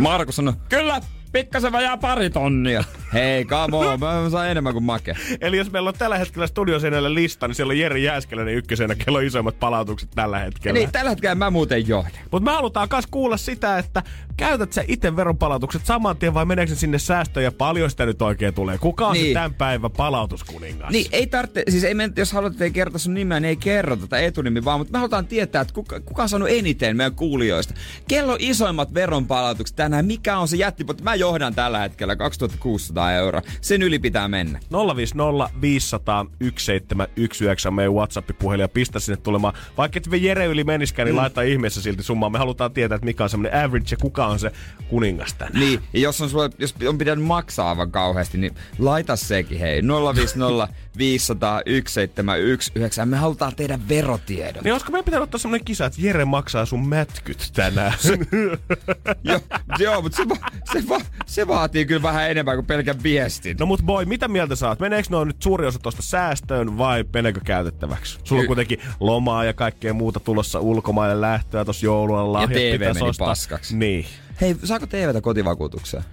[0.00, 1.00] Markus sanoi, kyllä,
[1.36, 2.84] pikkasen vajaa pari tonnia.
[3.12, 5.14] Hei, come on, mä saan enemmän kuin make.
[5.40, 9.20] Eli jos meillä on tällä hetkellä studioseinällä lista, niin siellä on Jere Jääskeläinen ykkösenä, kello
[9.20, 10.78] isoimmat palautukset tällä hetkellä.
[10.78, 12.20] Niin, tällä hetkellä mä muuten johdan.
[12.30, 14.02] Mutta me halutaan myös kuulla sitä, että
[14.36, 18.54] käytät sä itse veronpalautukset saman tien vai meneekö sinne säästöön ja paljon sitä nyt oikein
[18.54, 18.78] tulee?
[18.78, 19.26] Kuka on niin.
[19.26, 20.90] se tämän päivän palautuskuningas?
[20.90, 23.96] Niin, ei tarvitse, siis ei men, jos haluat, ei kertoa sun nimeä, niin ei kerro
[23.96, 27.74] tätä etunimi vaan, mutta me halutaan tietää, että kuka, kuka on saanut eniten meidän kuulijoista.
[28.08, 31.02] Kello isoimmat veronpalautukset tänään, mikä on se jättipotti?
[31.02, 33.42] Mä johdan tällä hetkellä 2600 euroa.
[33.60, 34.60] Sen yli pitää mennä.
[34.96, 39.54] 050 500 1719 meidän WhatsApp-puhelin ja pistä sinne tulemaan.
[39.76, 41.20] Vaikka et Jere yli meniskään, niin mm.
[41.20, 42.30] laita ihmeessä silti summaa.
[42.30, 44.52] Me halutaan tietää, että mikä on semmoinen average ja kuka on se
[44.88, 45.60] kuningas tänään.
[45.60, 49.82] Niin, ja jos on, sulle, jos on pitänyt maksaa aivan kauheasti, niin laita sekin hei.
[50.14, 53.06] 050 500 1719.
[53.06, 54.64] Me halutaan tehdä verotiedot.
[54.64, 57.92] Niin olisiko meidän pitänyt ottaa semmoinen kisa, että Jere maksaa sun mätkyt tänään?
[59.24, 59.40] joo,
[59.78, 60.36] joo, mutta se, va,
[60.72, 63.56] se, va, se vaatii kyllä vähän enemmän kuin pelkän viestin.
[63.60, 64.80] No mut boy, mitä mieltä saat?
[64.80, 68.18] Meneekö noin nyt suuri osa tuosta säästöön vai meneekö käytettäväksi?
[68.24, 72.42] Sulla on kuitenkin lomaa ja kaikkea muuta tulossa ulkomaille lähtöä tuossa joululla.
[72.42, 73.28] Ja TV meni ostaa.
[73.28, 73.76] paskaksi.
[73.76, 74.06] Niin.
[74.40, 76.04] Hei, saako TVtä kotivakuutukseen?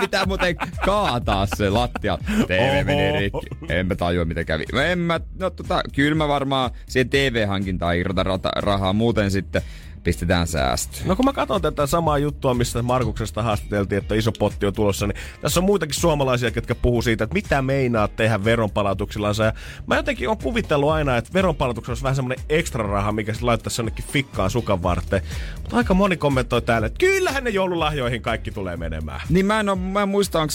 [0.00, 2.18] Pitää muuten kaataa se lattia.
[2.46, 3.46] TV meni rikki.
[3.68, 4.64] En mä tajua mitä kävi.
[4.72, 8.92] No en mä, no tota, kyllä mä varmaan siihen TV-hankintaan irrota rahaa.
[8.92, 9.62] Muuten sitten
[10.06, 11.08] pistetään säästöön.
[11.08, 15.06] No kun mä katson tätä samaa juttua, missä Markuksesta haastateltiin, että iso potti on tulossa,
[15.06, 19.44] niin tässä on muitakin suomalaisia, jotka puhuu siitä, että mitä meinaa tehdä veronpalautuksillansa.
[19.44, 19.52] Ja
[19.86, 23.80] mä jotenkin on kuvitellut aina, että veronpalautuksella olisi vähän semmoinen ekstra raha, mikä sitten laittaisi
[23.80, 25.22] jonnekin fikkaan sukan varten.
[25.62, 29.20] Mutta aika moni kommentoi täällä, että kyllähän ne joululahjoihin kaikki tulee menemään.
[29.28, 30.52] Niin mä en, ole, mä en muista, onko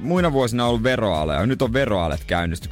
[0.00, 2.68] muina vuosina ollut veroale, nyt on veroalet käynnisty,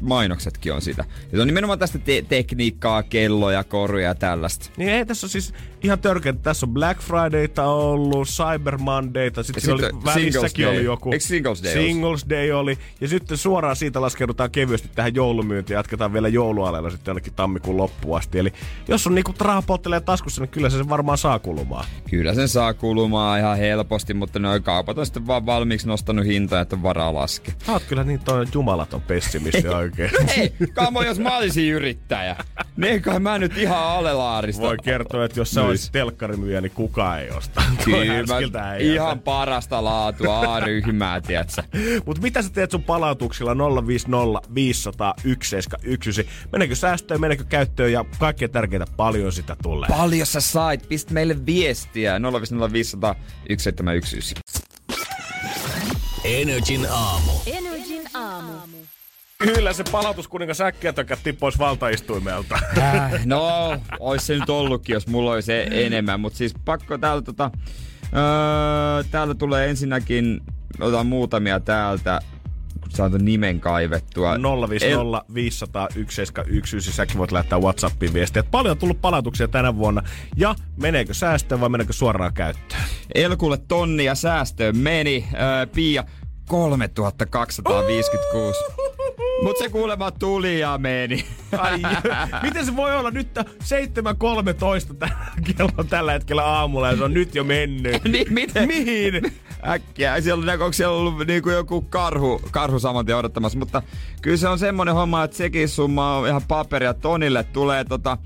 [0.00, 1.04] mainoksetkin on sitä.
[1.30, 4.70] Ja se on nimenomaan tästä te- tekniikkaa, kelloja, koruja ja tällaista.
[4.76, 9.60] Niin ei tässä on siis ihan törkeä, tässä on Black Fridayta ollut, Cyber Mondayta, sitten
[9.60, 11.12] sit oli, välissäkin oli joku.
[11.12, 12.78] Eikö Singles Day Singles Day oli.
[13.00, 17.76] Ja sitten suoraan siitä laskeudutaan kevyesti tähän joulumyyntiin ja jatketaan vielä joulualeella sitten jonnekin tammikuun
[17.76, 18.38] loppuun asti.
[18.38, 18.52] Eli
[18.88, 19.62] jos on niinku raha
[20.04, 21.84] taskussa, niin kyllä se sen varmaan saa kulumaan.
[22.10, 26.60] Kyllä sen saa kulumaan ihan helposti, mutta noin kaupat on sitten vaan valmiiksi nostanut hintaa,
[26.60, 27.54] että on varaa laskea.
[27.66, 30.10] Sä oot kyllä niin toi jumalaton pessimisti oikein.
[30.36, 32.36] Hei, kamo jos mä olisin yrittäjä.
[32.76, 34.62] Niin kai mä nyt ihan alelaarista.
[34.62, 37.62] Voi kertoa, että jos sä olisi telkkarimyyjä, niin kukaan ei osta.
[37.84, 41.64] Kyllä, ihan parasta laatua A-ryhmää, tietsä.
[42.06, 46.32] Mut mitä sä teet sun palautuksilla 050 500 1719?
[46.52, 49.88] Menekö säästöön, menekö käyttöön ja kaikkea tärkeintä, paljon sitä tulee.
[49.88, 54.40] Paljon sä sait, pist meille viestiä 050 500 1719.
[56.24, 57.32] Energin aamu.
[57.46, 58.52] Energin aamu.
[59.42, 62.58] Kyllä se palautuskuningas äkkiä tippoisi valtaistuimelta.
[62.78, 66.20] Äh, no, olisi se nyt ollutkin, jos mulla olisi enemmän.
[66.20, 67.50] Mutta siis pakko täällä tota...
[68.16, 70.40] Öö, täällä tulee ensinnäkin,
[70.80, 72.20] otan muutamia täältä
[72.88, 74.36] saatu nimen kaivettua.
[74.70, 75.88] 050 500
[76.80, 78.42] säkin voit lähettää Whatsappiin viestiä.
[78.42, 80.02] Paljon on tullut palautuksia tänä vuonna.
[80.36, 82.82] Ja meneekö säästöön vai meneekö suoraan käyttöön?
[83.14, 85.28] Elkulle tonnia säästöön meni.
[85.34, 86.04] Öö, Pia
[86.48, 88.58] 3256.
[89.42, 91.24] Mut se kuulemma tuli ja meni.
[91.58, 91.82] Ai,
[92.42, 95.08] miten se voi olla nyt 7.13
[95.56, 98.04] kello tällä hetkellä aamulla ja se on nyt jo mennyt?
[98.12, 98.68] niin, miten?
[98.68, 99.32] Mihin?
[99.68, 100.20] Äkkiä.
[100.20, 103.82] Siellä, onko siellä ollut niinku joku karhu, karhu saman tien odottamassa, mutta
[104.22, 106.94] kyllä se on semmonen homma, että sekin summa on ihan paperia.
[106.94, 108.18] Tonille tulee tota...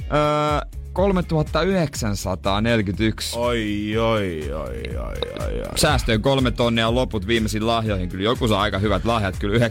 [0.00, 3.38] Öö, 3941.
[3.38, 5.14] Oi, oi, oi, oi,
[5.46, 5.66] oi, oi.
[5.74, 8.08] Säästöön kolme tonnia loput viimeisiin lahjoihin.
[8.08, 9.36] Kyllä joku saa aika hyvät lahjat.
[9.38, 9.64] Kyllä 9,5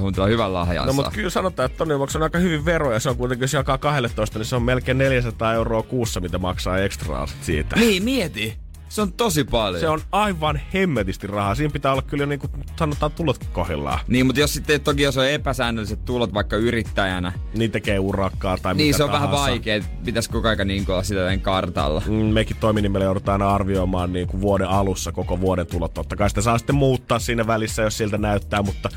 [0.00, 3.00] huntia hyvän lahjan No mutta kyllä sanotaan, että tonni maksaa aika hyvin veroja.
[3.00, 6.78] Se on kuitenkin, jos jakaa 12, niin se on melkein 400 euroa kuussa, mitä maksaa
[6.78, 7.76] ekstraa siitä.
[7.76, 8.67] Niin, mieti.
[8.88, 9.80] Se on tosi paljon.
[9.80, 11.54] Se on aivan hemmetisti rahaa.
[11.54, 14.00] Siinä pitää olla kyllä niin kuin sanotaan tulot kohdillaan.
[14.08, 17.32] Niin, mutta jos sitten toki jos on epäsäännölliset tulot vaikka yrittäjänä.
[17.54, 19.32] Niin tekee urakkaa tai Niin mitä se on tahansa.
[19.32, 19.82] vähän vaikea.
[20.04, 22.02] Pitäisi koko aika niin olla sitä kartalla.
[22.06, 25.94] Mm, mekin toiminimellä joudutaan aina arvioimaan niin kuin vuoden alussa koko vuoden tulot.
[25.94, 28.88] Totta kai sitä saa sitten muuttaa siinä välissä, jos siltä näyttää, mutta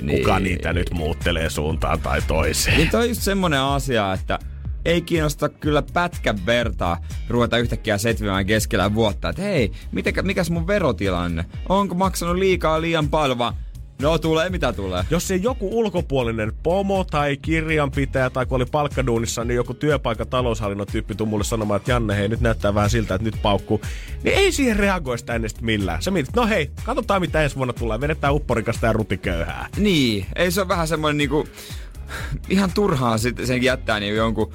[0.00, 0.18] niin.
[0.18, 2.76] kuka niitä nyt muuttelee suuntaan tai toiseen.
[2.76, 4.38] Niin toi on just semmonen asia, että
[4.86, 10.66] ei kiinnosta kyllä pätkän vertaa ruveta yhtäkkiä setvimään keskellä vuotta, että hei, mitenkä, mikäs mun
[10.66, 11.44] verotilanne?
[11.68, 13.54] Onko maksanut liikaa liian paljon vaan
[14.02, 15.04] No tulee mitä tulee.
[15.10, 20.86] Jos se joku ulkopuolinen pomo tai kirjanpitäjä tai kun oli palkkaduunissa, niin joku työpaikan taloushallinnon
[20.86, 23.80] tyyppi tuu mulle sanomaan, että Janne, hei, nyt näyttää vähän siltä, että nyt paukkuu.
[24.22, 26.02] Niin ei siihen reagoi sitä ennen millään.
[26.02, 28.00] Se mietit, no hei, katsotaan mitä ensi vuonna tulee.
[28.00, 29.68] Vedetään upporikasta ja rutiköyhää.
[29.76, 31.48] Niin, ei se ole vähän semmoinen niinku,
[32.48, 34.52] ihan turhaa sitten sen jättää niin jonkun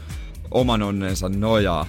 [0.51, 1.85] oman onnensa nojaa.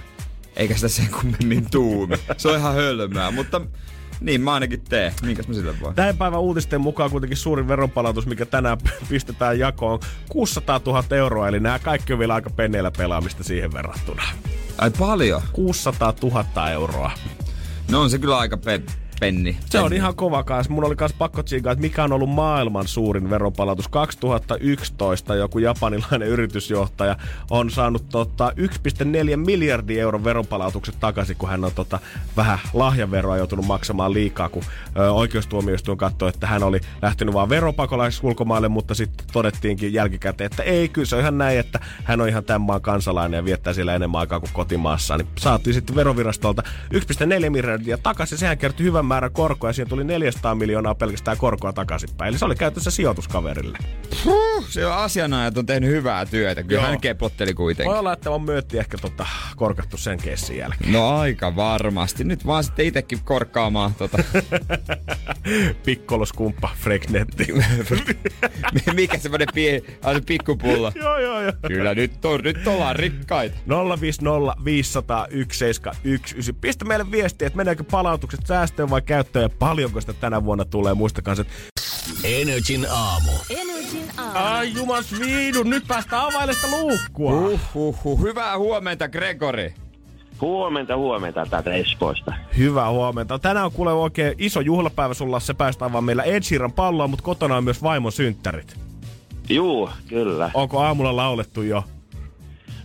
[0.55, 2.15] Eikä sitä sen kummemmin tuumi.
[2.37, 3.61] Se on ihan hölmää, mutta
[4.21, 5.13] niin mä ainakin teen.
[5.21, 5.95] Minkäs mä sille voin?
[5.95, 8.77] Tämän päivän uutisten mukaan kuitenkin suurin veronpalautus, mikä tänään
[9.09, 9.99] pistetään jakoon,
[10.29, 14.23] 600 000 euroa, eli nämä kaikki on vielä aika penneillä pelaamista siihen verrattuna.
[14.77, 15.41] Ai paljon?
[15.53, 17.11] 600 000 euroa.
[17.91, 18.81] No on se kyllä aika pe-
[19.23, 19.57] penni.
[19.65, 20.73] Se on ihan kova kanssa.
[20.73, 23.87] Mun oli myös pakko tsiikaa, että mikä on ollut maailman suurin veronpalautus.
[23.87, 27.15] 2011 joku japanilainen yritysjohtaja
[27.49, 31.99] on saanut tota 1,4 miljardia euron veronpalautukset takaisin, kun hän on tota,
[32.37, 34.63] vähän lahjaveroa joutunut maksamaan liikaa, kun
[34.97, 40.63] ö, oikeustuomioistuin katsoi, että hän oli lähtenyt vaan veropakolaiseksi ulkomaille, mutta sitten todettiinkin jälkikäteen, että
[40.63, 43.73] ei, kyllä se on ihan näin, että hän on ihan tämän maan kansalainen ja viettää
[43.73, 45.17] siellä enemmän aikaa kuin kotimaassa.
[45.17, 48.37] Niin saatiin sitten verovirastolta 1,4 miljardia takaisin.
[48.37, 52.29] Sehän kertyi hyvän määrän korkoa ja siihen tuli 400 miljoonaa pelkästään korkoa takaisinpäin.
[52.29, 53.77] Eli se oli käytössä sijoituskaverille.
[54.23, 56.63] Puh, se on asianajat on tehnyt hyvää työtä.
[56.63, 56.89] Kyllä Joo.
[56.89, 57.91] hän keplotteli kuitenkin.
[57.91, 60.91] Voi olla, että on myötti ehkä tota, korkattu sen keissin jälkeen.
[60.91, 62.23] No aika varmasti.
[62.23, 64.17] Nyt vaan sitten itekin korkkaamaan tota.
[65.85, 67.47] Pikkoloskumppa Freknetti.
[68.95, 69.81] Mikä semmonen pie,
[70.25, 70.91] pikkupullo.
[71.03, 71.53] joo, joo, joo.
[71.67, 73.55] Kyllä nyt, on, nyt ollaan rikkaita.
[74.01, 76.53] 050 500 1719.
[76.61, 80.93] Pistä meille viestiä, että meneekö palautukset säästöön vai käyttöön ja paljonko sitä tänä vuonna tulee.
[80.93, 81.53] Muistakaa se, että
[82.23, 83.31] Energin aamu.
[83.49, 84.31] Energin aamu.
[84.33, 87.31] ai jumas viidun, nyt päästään availemaan sitä luukkua.
[87.31, 88.21] Uh, uh, uh.
[88.21, 89.73] Hyvää huomenta, Gregory.
[90.41, 92.33] Huomenta, huomenta täältä Espoosta.
[92.57, 93.39] Hyvää huomenta.
[93.39, 95.39] Tänään on kuule oikein iso juhlapäivä sulla.
[95.39, 98.75] Se päästään vaan meillä Ed Sheeran palloa, mutta kotona on myös vaimon synttärit.
[99.49, 100.51] Juu, kyllä.
[100.53, 101.83] Onko aamulla laulettu jo?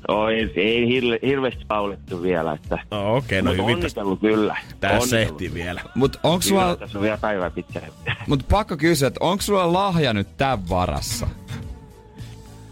[0.08, 2.78] Oi, ei hirve, hirveästi paulettu vielä, että...
[2.90, 3.76] No, Okei, okay, no Mut hyvin.
[3.76, 4.56] onnitellut kyllä.
[4.80, 5.80] Tässä ehtii vielä.
[5.94, 7.80] Mut onks Kyllä, sulla, tässä on vielä päivä pitkä.
[8.28, 11.28] mut pakko kysyä, että onko sulla lahja nyt tän varassa?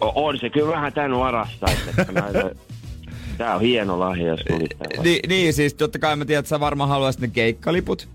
[0.00, 1.66] O- on se kyllä vähän tän varassa,
[1.98, 2.50] että näitä...
[3.38, 6.48] Tää on hieno lahja, jos tuli tää Ni, niin, siis totta kai mä tiedän, että
[6.48, 8.08] sä varmaan haluaisit ne keikkaliput.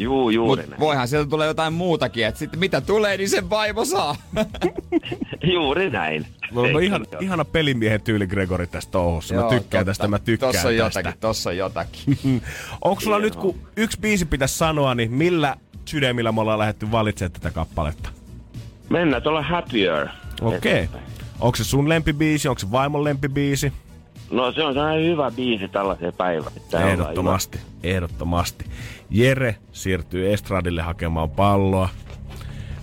[0.00, 0.80] Juu, juuri Mut näin.
[0.80, 4.16] voihan sieltä tulee jotain muutakin, että sitten mitä tulee, niin sen vaimo saa.
[5.54, 6.26] Juuri näin.
[6.52, 9.34] Mulla on Eikö ihan, ihana pelimiehen tyyli Gregory tässä touhussa.
[9.34, 9.90] Mä Joo, tykkään totta.
[9.90, 11.00] tästä, mä tykkään Tossa on tästä.
[11.00, 12.16] jotakin, tossa jotakin.
[12.84, 13.34] Onko sulla Hienoa.
[13.34, 18.08] nyt, kun yksi biisi pitäisi sanoa, niin millä sydämillä me ollaan lähdetty valitsemaan tätä kappaletta?
[18.88, 20.08] Mennään tuolla Happier.
[20.40, 20.84] Okei.
[20.84, 21.00] Okay.
[21.40, 23.72] Onko se sun lempibiisi, onko se vaimon lempibiisi?
[24.30, 26.52] No se on sellainen hyvä biisi tällaiseen päivään.
[26.88, 28.64] Ehdottomasti, ehdottomasti.
[29.10, 31.88] Jere siirtyy Estradille hakemaan palloa,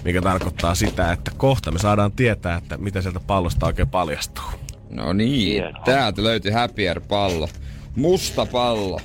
[0.03, 4.43] mikä tarkoittaa sitä, että kohta me saadaan tietää, että mitä sieltä pallosta oikein paljastuu.
[4.89, 5.83] No niin, Hienoa.
[5.85, 7.47] täältä löytyi Happier-pallo.
[7.95, 8.99] Musta pallo.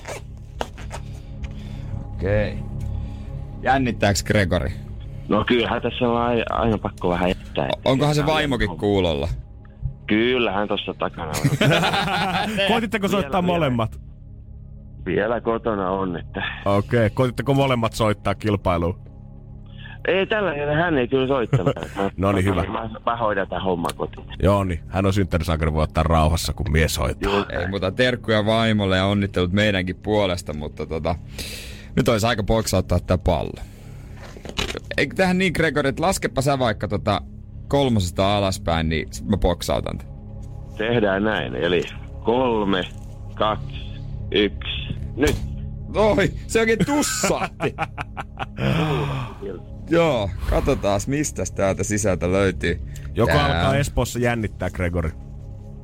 [2.14, 2.58] Okei.
[3.62, 4.70] Jännittääks Gregory?
[5.28, 7.68] No kyllähän tässä on aina, aina pakko vähän jättää.
[7.84, 9.28] Onkohan se vaimokin kuulolla?
[10.12, 11.68] Kyllähän tuossa takana on.
[12.68, 13.54] Koititteko soittaa vielä.
[13.54, 14.00] molemmat?
[15.06, 16.42] Vielä kotona on, että...
[16.64, 17.10] Okei, okay.
[17.10, 19.00] koititteko molemmat soittaa kilpailuun?
[20.08, 21.74] Ei tällä hetkellä hän ei kyllä soittanut.
[22.16, 22.62] No niin, hyvä.
[22.62, 24.26] Mä, mä hoidan tämän homman kotiin.
[24.42, 27.32] Joo, niin hän on synttärisankari, voi ottaa rauhassa, kun mies hoitaa.
[27.32, 31.14] Joo, Ei muuta terkkuja vaimolle ja onnittelut meidänkin puolesta, mutta tota,
[31.96, 33.62] nyt olisi aika poksauttaa tää pallo.
[34.96, 37.20] Eikö tähän niin, Gregory, että laskepa sä vaikka tota
[37.72, 39.98] kolmosesta alaspäin, niin sit mä poksautan.
[39.98, 40.08] tän.
[40.78, 41.54] tehdään näin.
[41.54, 41.82] Eli
[42.24, 42.84] kolme,
[43.34, 43.76] kaksi,
[44.30, 45.36] yksi, nyt.
[45.94, 47.74] Oi, se oikein tussahti.
[49.90, 52.80] Joo, katsotaan mistä täältä sisältä löytyy.
[53.14, 55.10] Joko Tää- alkaa Espoossa jännittää, Gregory?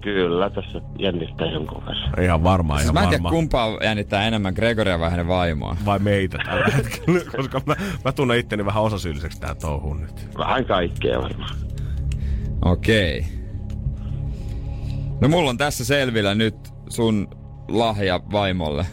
[0.00, 2.24] Kyllä, tässä jännittää jonkun verran.
[2.24, 5.76] Ihan varmaan, Siis ihan mä en tiedä kumpaa jännittää enemmän, Gregoria vai hänen vaimoa.
[5.84, 10.28] Vai meitä tällä hetkellä, koska mä, mä tunnen itteni vähän osasyylliseksi tähän touhuun nyt.
[10.38, 11.68] Vähän kaikkea varmaan.
[12.70, 13.24] Okei.
[15.20, 16.56] No mulla on tässä selvillä nyt
[16.88, 17.28] sun
[17.68, 18.86] lahja vaimolle.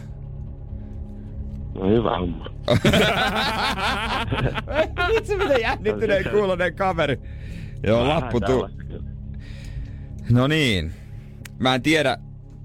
[1.74, 2.46] No hyvä homma.
[5.14, 7.20] Vitsi, miten jännittyneen kuulonen kaveri.
[7.86, 8.46] Joo, Vähän lappu tu...
[8.46, 9.10] tällaista kyllä.
[10.30, 10.92] No niin.
[11.58, 12.18] Mä en tiedä,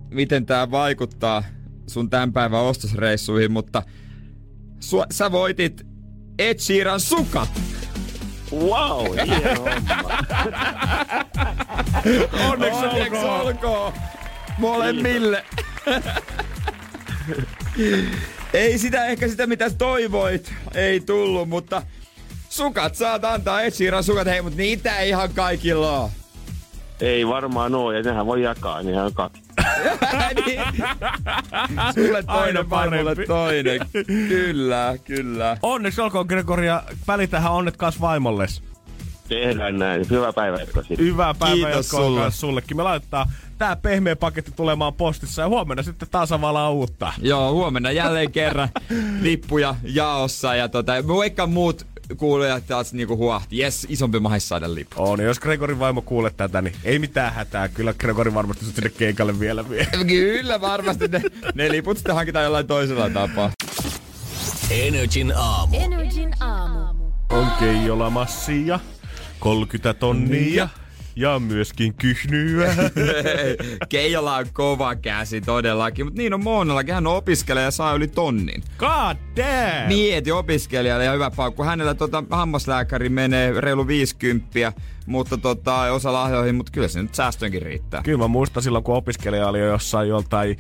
[0.10, 1.44] miten tää vaikuttaa
[1.88, 3.84] sun tämän päivän ostosreissuihin, mutta
[4.80, 5.86] sua, sä voitit
[6.40, 7.71] Ed Sheeran sukat.
[8.54, 10.20] Wow, hieno homma.
[12.50, 13.42] Onneksi, Onneksi olkoon.
[13.42, 13.94] olkoon
[14.58, 15.46] molemmille.
[18.54, 21.82] ei sitä ehkä sitä mitä toivoit, ei tullut, mutta
[22.50, 26.10] sukat saat antaa Sheeran sukat, hei, mutta niitä ei ihan kaikilla ole.
[27.02, 29.41] Ei varmaan oo, ja nehän voi jakaa, niin ihan kaksi.
[30.46, 30.62] Niin.
[31.96, 33.80] Sulle toinen, mulle toinen.
[34.30, 35.58] Kyllä, kyllä.
[35.62, 36.84] Onneksi olkoon Gregoria.
[37.08, 38.64] Välitähän onnet kas vaimolles.
[39.28, 40.06] Tehdään näin.
[40.10, 40.98] Hyvää päivää sitten.
[40.98, 42.32] Hyvää päivää Kiitos jatkoa sulle.
[42.32, 42.78] sullekin.
[42.78, 47.14] Me laitetaan tää pehmeä paketti tulemaan postissa ja huomenna sitten taas availlaan uutta.
[47.22, 48.70] Joo, huomenna jälleen kerran
[49.22, 53.58] lippuja jaossa ja tota, vaikka muut kuulijat taas niinku huahti.
[53.58, 54.96] Jes, isompi mahis saada lippu.
[54.98, 57.68] On, jos Gregorin vaimo kuulee tätä, niin ei mitään hätää.
[57.68, 59.88] Kyllä Gregori varmasti sut sinne keikalle vielä vie.
[60.08, 61.22] Kyllä varmasti ne,
[61.54, 63.52] ne liput sitten hankitaan jollain toisella tapaa.
[64.70, 65.78] Energin aamu.
[65.80, 67.12] Energin aamu.
[67.30, 68.80] On Keijola massia,
[69.40, 70.70] 30 tonnia
[71.16, 72.76] ja myöskin kyhnyä.
[73.90, 76.94] Keijola on kova käsi todellakin, mutta niin on Moonallakin.
[76.94, 78.64] Hän on opiskelija ja saa yli tonnin.
[78.78, 79.88] God damn!
[79.88, 81.64] Mieti opiskelijalle ja hyvä paukku.
[81.64, 84.74] Hänellä tota, hammaslääkäri menee reilu 50,
[85.12, 88.02] mutta tota, osa lahjoihin, mutta kyllä se nyt säästöönkin riittää.
[88.04, 90.58] Kyllä mä muistan silloin, kun opiskelija oli jo jossain joltain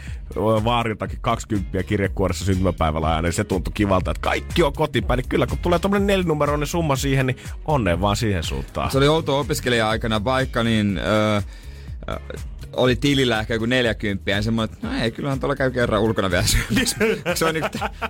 [0.64, 5.18] vaariltakin 20 kirjekuoressa syntymäpäivällä aina, niin se tuntui kivalta, että kaikki on kotipäin.
[5.18, 8.92] Niin kyllä, kun tulee tommonen nelinumeroinen summa siihen, niin onneen vaan siihen suuntaan.
[8.92, 10.98] Se oli outo opiskelija-aikana, vaikka niin...
[10.98, 11.42] Öö,
[12.76, 16.32] oli tilillä ehkä joku 40 ja semmoinen, että no ei, kyllähän tuolla käy kerran ulkona
[16.32, 16.44] vielä.
[17.36, 17.66] Se on niin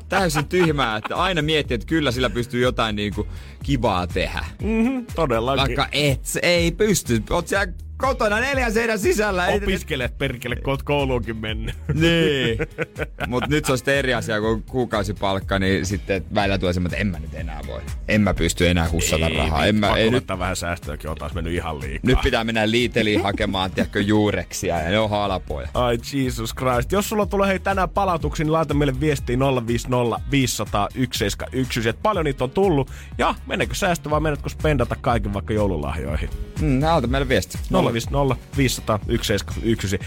[0.09, 3.27] täysin tyhmää, että aina miettii, että kyllä sillä pystyy jotain niin kuin
[3.63, 4.45] kivaa tehdä.
[4.61, 5.61] Mm-hmm, todellakin.
[5.61, 7.23] Vaikka et, se ei pysty.
[7.29, 9.47] Oot siellä kotona neljän seinän sisällä.
[9.47, 11.75] Ei, Opiskelet perkele, kun oot kouluunkin mennyt.
[11.93, 12.57] niin.
[13.27, 17.01] Mutta nyt se on sitten eri asia, kun kuukausipalkka, niin sitten välillä tulee semmoinen, että
[17.01, 17.81] en mä nyt enää voi.
[18.07, 19.65] En mä pysty enää hussata rahaa.
[19.65, 21.99] En mä, ei nyt, vähän säästöäkin on taas mennyt ihan liikaa.
[22.03, 25.67] nyt pitää mennä liiteliin hakemaan, tiedätkö, juureksia ja ne on halpoja.
[25.73, 26.91] Ai Jesus Christ.
[26.91, 29.37] Jos sulla tulee hei tänään palautuksia, niin laita meille viestiä
[29.67, 31.89] 050 500 171.
[31.89, 32.91] Et paljon niitä on tullut.
[33.17, 36.29] Ja meneekö säästö vai menetkö spendata kaiken vaikka joululahjoihin?
[36.61, 37.57] Mm, ältä meille viesti.
[37.71, 39.99] 050 500 171.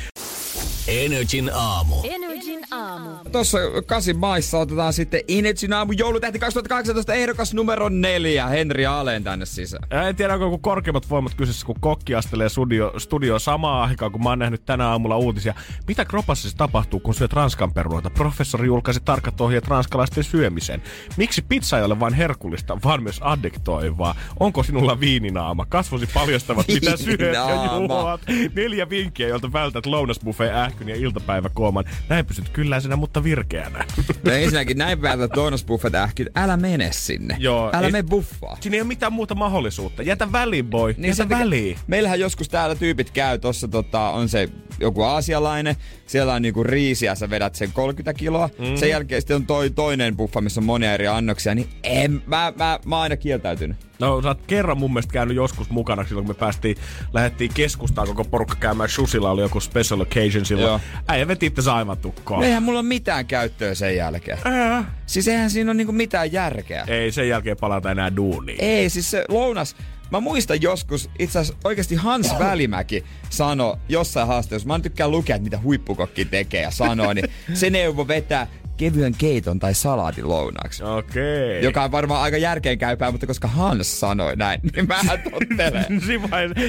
[0.87, 1.97] Energin aamu.
[2.05, 2.34] Energin
[2.75, 3.11] aamu.
[3.33, 8.47] Tuossa kasi maissa otetaan sitten Inetsin aamu joulutähti 2018 ehdokas numero neljä.
[8.47, 9.89] Henri Aleen tänne sisään.
[9.91, 14.13] Ja en tiedä, onko joku korkeimmat voimat kyseessä, kun kokki astelee studio, studio samaan aikaan,
[14.13, 15.55] kun mä oon nähnyt tänä aamulla uutisia.
[15.89, 18.11] Mitä kropassa siis tapahtuu, kun syöt ranskan perunoita?
[18.11, 20.83] Professori julkaisi tarkat ohjeet ranskalaisten syömiseen.
[21.17, 24.15] Miksi pizza ei ole vain herkullista, vaan myös addiktoivaa?
[24.41, 25.67] Onko sinulla viininaama?
[25.67, 27.47] Kasvosi paljastavat, mitä syöt ja
[27.81, 28.21] juot.
[28.55, 31.85] Neljä vinkkiä, joilta vältät lounasbuffet ähkyn ja iltapäiväkooman.
[32.09, 33.85] Näin pysyt kylläisenä, mutta virkeänä.
[34.25, 36.31] No ensinnäkin näin päätät Donos Buffet ähkin.
[36.37, 37.37] Älä mene sinne.
[37.39, 38.57] Joo, Älä ei- mene buffaa.
[38.61, 40.03] Siinä ei ole mitään muuta mahdollisuutta.
[40.03, 40.95] Jätä väliin, boy.
[40.99, 41.79] Niin Jätä väliin.
[41.87, 44.49] Meillähän joskus täällä tyypit käy, tossa tota, on se
[44.81, 48.51] joku aasialainen, siellä on niinku riisiä, sä vedät sen 30 kiloa.
[48.59, 48.77] Mm.
[48.77, 52.53] Sen jälkeen sitten on toi toinen buffa, missä on monia eri annoksia, niin en, mä,
[52.57, 53.77] mä, mä oon aina kieltäytynyt.
[53.99, 56.77] No sä oot kerran mun mielestä käynyt joskus mukana silloin, kun me päästiin,
[57.13, 60.69] lähdettiin keskustaan koko porukka käymään Shusilla, oli joku special occasion silloin.
[60.69, 60.81] Joo.
[61.09, 62.45] Äijä veti itse aivan tukkoon.
[62.45, 64.39] Eihän mulla ole mitään käyttöä sen jälkeen.
[64.45, 64.95] Ää.
[65.07, 66.85] Siis eihän siinä ole niinku mitään järkeä.
[66.89, 68.59] Ei sen jälkeen palata enää duuniin.
[68.61, 69.77] Ei, siis se lounas,
[70.11, 75.45] mä muistan joskus, itse asiassa oikeasti Hans Välimäki sanoi jossain haastattelussa, mä tykkään lukea, että
[75.45, 80.85] mitä huippukokki tekee ja sanoo, niin se neuvo vetää kevyen keiton tai salaatin lounaaksi.
[80.85, 81.63] Okei.
[81.65, 86.01] Joka on varmaan aika järkeenkäypää, mutta koska Hans sanoi näin, niin mä tottelen.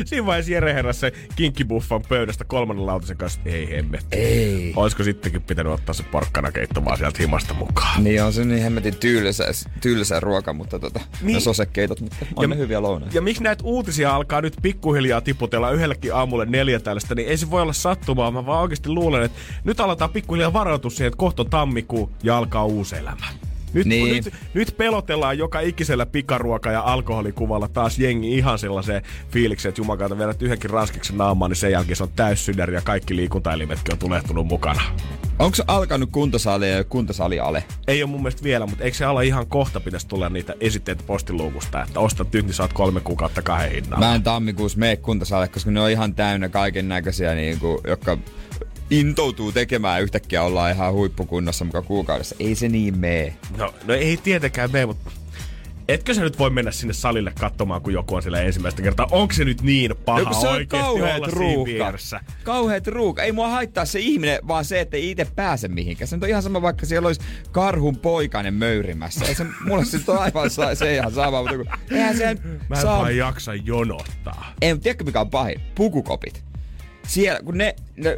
[0.05, 4.17] siinä vaiheessa, Jere heräsi se kinkkibuffan pöydästä kolmannen lautasen kanssa, ei hemmetti.
[4.17, 4.73] Ei.
[4.75, 8.03] Olisiko sittenkin pitänyt ottaa se porkkana keittomaan sieltä himasta mukaan?
[8.03, 9.45] Niin on se niin hemmetin tylsä,
[9.81, 11.33] tylsä ruoka, mutta tota, niin.
[11.33, 13.15] Ne sosekeitot, mutta on Ja- ne hyviä lounaita.
[13.17, 17.51] Ja miksi näitä uutisia alkaa nyt pikkuhiljaa tiputella yhdellekin aamulle neljä tällaista, niin ei se
[17.51, 18.31] voi olla sattumaa.
[18.31, 21.49] Mä vaan oikeasti luulen, että nyt aletaan pikkuhiljaa varautua siihen, että kohta on
[21.95, 23.25] tammikuu ja alkaa uusi elämä.
[23.73, 24.23] Nyt, Niin.
[24.25, 30.17] nyt, nyt pelotellaan joka ikisellä pikaruoka- ja alkoholikuvalla taas jengi ihan sellaiseen fiilikseen, että jumakaata
[30.17, 34.47] vedät yhdenkin ranskiksen naamaan, niin sen jälkeen se on täyssydäri ja kaikki liikuntaelimetkin on tulehtunut
[34.47, 34.81] mukana.
[35.39, 37.63] Onko alkanut kuntosali ja kuntosali ale?
[37.87, 41.03] Ei ole mun mielestä vielä, mutta eikö se ala ihan kohta pitäisi tulla niitä esitteitä
[41.07, 44.05] postiluukusta, että ostat nyt, niin saat kolme kuukautta kahden hinnalla.
[44.05, 48.17] Mä en tammikuussa mene kuntosalille, koska ne on ihan täynnä kaiken näköisiä, niinku, jotka
[48.89, 52.35] intoutuu tekemään yhtäkkiä ollaan ihan huippukunnossa mukaan kuukaudessa.
[52.39, 53.37] Ei se niin mee.
[53.57, 55.11] No, no ei tietenkään mene, mutta
[55.87, 59.07] etkö sä nyt voi mennä sinne salille katsomaan, kun joku on siellä ensimmäistä kertaa?
[59.11, 61.93] Onko se nyt niin paha No se on kauheet siinä ruuhka.
[62.43, 63.23] Kauheet ruuhka.
[63.23, 66.07] Ei mua haittaa se ihminen, vaan se, että ei itse pääse mihinkään.
[66.07, 67.21] Se on ihan sama, vaikka siellä olisi
[67.51, 69.25] karhun poikainen möyrimässä.
[69.25, 72.35] Ei se, mulle se on aivan sa- se ihan sama, mutta kun, eihän se
[72.69, 72.99] Mä en saa...
[72.99, 74.53] vaan jaksa jonottaa.
[74.61, 75.61] Ei, tiedätkö mikä on pahin?
[75.75, 76.43] Pukukopit.
[77.07, 78.17] Siellä, kun ne, ne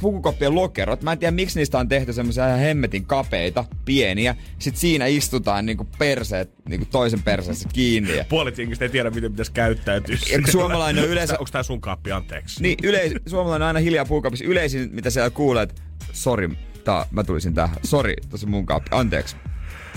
[0.00, 4.36] pukukoppien lokerot, mä en tiedä miksi niistä on tehty semmoisia ihan hemmetin kapeita, pieniä.
[4.58, 8.16] Sitten siinä istutaan niinku perseet, niinku toisen perseessä kiinni.
[8.16, 10.16] Ja, Puolet jengistä ei tiedä, miten pitäisi käyttäytyä.
[10.32, 12.62] Ja kun suomalainen on yleensä- Onko tää sun kaappi, anteeksi?
[12.62, 14.44] niin, yleis, suomalainen on aina hiljaa puukopissa.
[14.44, 16.48] Yleisin, mitä siellä kuulee, että sori,
[16.84, 17.76] tää, mä tulisin tähän.
[17.84, 18.88] Sori, tosi mun kaappi.
[18.92, 19.36] Anteeksi.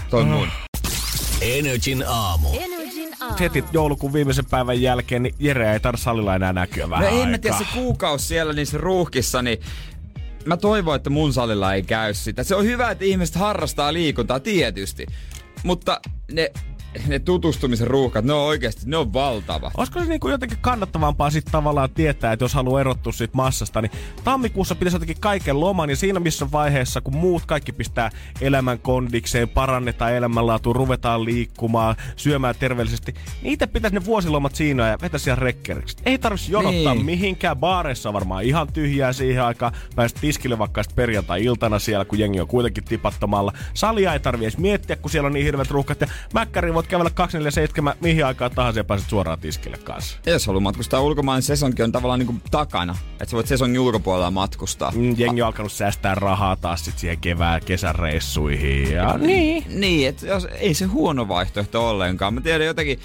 [0.09, 0.47] Toi on mun.
[1.41, 2.47] Energin aamu.
[2.53, 2.84] Energin aamu.
[3.39, 7.30] Heti joulukuun viimeisen päivän jälkeen, niin Jere ei tarvitse salilla enää näkyä vähän No en
[7.30, 9.59] mä tiedä, se kuukausi siellä niissä ruuhkissa, niin
[10.45, 12.43] mä toivon, että mun salilla ei käy sitä.
[12.43, 15.05] Se on hyvä, että ihmiset harrastaa liikuntaa tietysti,
[15.63, 16.01] mutta
[16.32, 16.51] ne,
[17.07, 19.71] ne tutustumisen ruuhkat, ne on oikeasti, ne on valtava.
[19.77, 23.91] Olisiko se niinku jotenkin kannattavampaa sitten tavallaan tietää, että jos haluaa erottua siitä massasta, niin
[24.23, 29.49] tammikuussa pitäisi jotenkin kaiken loman ja siinä missä vaiheessa, kun muut kaikki pistää elämän kondikseen,
[29.49, 35.39] parannetaan elämänlaatua, ruvetaan liikkumaan, syömään terveellisesti, niin itse pitäisi ne vuosilomat siinä ja vetä siellä
[35.39, 35.97] rekkeriksi.
[36.05, 37.05] Ei tarvitsisi jonottaa Niin.
[37.05, 37.57] mihinkään.
[37.57, 39.71] Baareissa on varmaan ihan tyhjää siihen aikaan.
[39.95, 43.53] Pääset tiskille vaikka perjantai-iltana siellä, kun jengi on kuitenkin tipattomalla.
[43.73, 46.01] Salia ei tarvi edes miettiä, kun siellä on niin hirveät ruuhkat.
[46.01, 50.17] Ja mäkkäriin voit kävellä 247 mihin aikaan tahansa ja pääset suoraan tiskille kanssa.
[50.25, 52.97] Ja jos haluaa matkustaa ulkomaan, niin sesonki on tavallaan niin kuin takana.
[53.11, 54.91] Että sä voit sesongin ulkopuolella matkustaa.
[54.91, 58.91] Mm, Jengi on alkanut säästää rahaa taas sit siihen kevään kesäreissuihin.
[58.91, 59.63] Ja niin.
[59.69, 62.33] Niin, että jos, ei se huono vaihtoehto ollenkaan.
[62.33, 62.99] Mä tiedän jotakin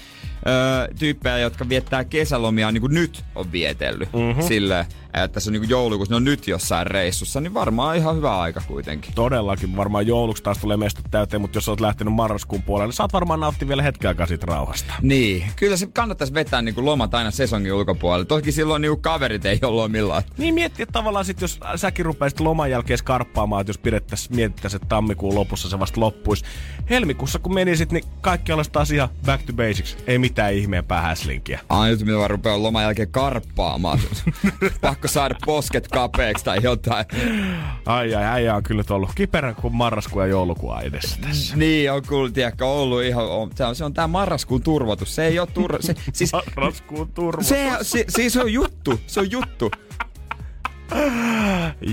[0.47, 4.13] öö, tyyppejä, jotka viettää kesälomia niin kuin nyt on vietellyt.
[4.13, 4.43] Mm-hmm.
[4.43, 8.39] Silleen, että se on niin joulukuussa, ne on nyt jossain reissussa, niin varmaan ihan hyvä
[8.39, 9.13] aika kuitenkin.
[9.13, 13.13] Todellakin varmaan jouluksi taas tulee mestot täyteen, mutta jos oot lähtenyt marraskuun puolelle, niin saat
[13.13, 14.93] varmaan nauttia vielä hetken aikaa siitä rauhasta.
[15.01, 18.25] Niin, kyllä se kannattaisi vetää niin kuin lomat aina sesongin ulkopuolelle.
[18.25, 20.23] Toki silloin niin kuin kaverit ei ole lomillaan.
[20.37, 24.87] Niin miettiä tavallaan sit, jos säkin rupeisit loman jälkeen skarppaamaan, että jos pidettäis, mietittäis, että
[24.87, 26.45] tammikuun lopussa se vasta loppuisi.
[26.89, 29.97] Helmikuussa kun menisit, niin kaikki olisi taas ihan back to basics.
[30.07, 31.59] Ei mitään ihmeempää häslinkiä.
[31.69, 33.99] Ainut, mitä mä rupean loman jälkeen karppaamaan.
[35.01, 37.05] Pakko saada posket kapeeksi tai jotain.
[37.85, 41.57] Ai ai, äijä on kyllä ollut kiperän kuin marraskuu ja joulukuu edessä tässä.
[41.57, 43.25] Niin, on kyllä, tiedätkö, ollut ihan...
[43.25, 45.15] On, se, on, se on tää marraskuun turvotus.
[45.15, 45.77] Se ei ole tur...
[45.79, 47.43] Se, siis, Marraskuun turva.
[47.43, 48.99] se, se, siis se on juttu.
[49.07, 49.71] Se on juttu.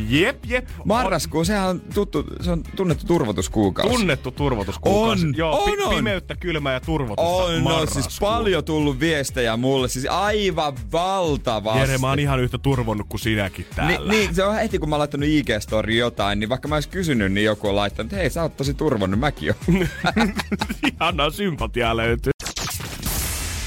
[0.08, 0.68] Jep, jep.
[0.84, 3.94] Marraskuu, sehän on, tuttu, se on tunnettu turvotuskuukausi.
[3.94, 5.26] Tunnettu turvotuskuukausi.
[5.26, 5.94] On, Joo, on, on.
[5.94, 7.22] pimeyttä, kylmää ja turvotusta.
[7.22, 11.80] On, no siis paljon tullut viestejä mulle, siis aivan valtavasti.
[11.80, 14.10] Jere, mä oon ihan yhtä turvonnut kuin sinäkin täällä.
[14.10, 16.86] Ni, niin, se on heti kun mä oon laittanut IG-story jotain, niin vaikka mä ois
[16.86, 19.88] kysynyt, niin joku on laittanut, hei sä oot tosi turvonnut, mäkin oon.
[20.92, 22.32] Ihanaa sympatiaa löytyy.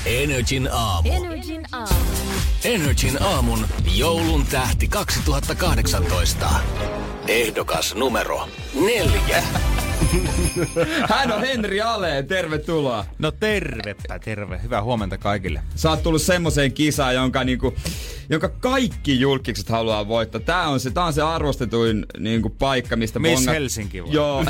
[0.05, 1.09] Energin aamu.
[1.11, 2.10] Energin aamu.
[2.63, 6.49] Energin aamun joulun tähti 2018.
[7.27, 8.47] Ehdokas numero
[8.85, 9.43] neljä.
[11.09, 13.05] Hän on Henri Aleen, tervetuloa.
[13.19, 14.59] No tervepä terve.
[14.63, 15.61] Hyvää huomenta kaikille.
[15.75, 17.73] Sä oot tullut semmoiseen kisaan, jonka, niinku,
[18.29, 20.41] jonka kaikki julkikset haluaa voittaa.
[20.41, 24.13] Tää on se, tää on se arvostetuin niinku, paikka, mistä Miss bonga- Helsinki vai?
[24.13, 24.43] Joo.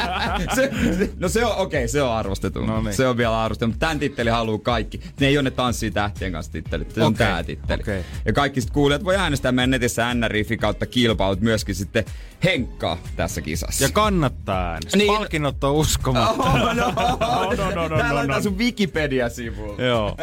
[0.54, 2.66] se, se, no se on, okei, okay, se on arvostettu.
[2.66, 2.94] No niin.
[2.94, 5.00] Se on vielä arvostettu, mutta tämän titteli haluaa kaikki.
[5.20, 7.80] Ne ei ole ne tanssii tähtien kanssa tittelit, se on Okei, tää titteli.
[7.82, 8.04] okei.
[8.24, 12.04] Ja kaikki sit kuulijat voi äänestää meidän netissä NRIFI kautta kilpailut myöskin sitten
[12.44, 13.84] Henkkaa tässä kisassa.
[13.84, 14.98] Ja kannattaa äänestää.
[14.98, 15.14] Niin.
[15.14, 16.42] Palkinnot on uskomatta.
[16.42, 16.92] Oh, no, no,
[17.74, 18.42] no, no, Tää no, laitetaan no.
[18.42, 19.80] sun Wikipedia-sivuun.
[19.80, 20.16] Joo.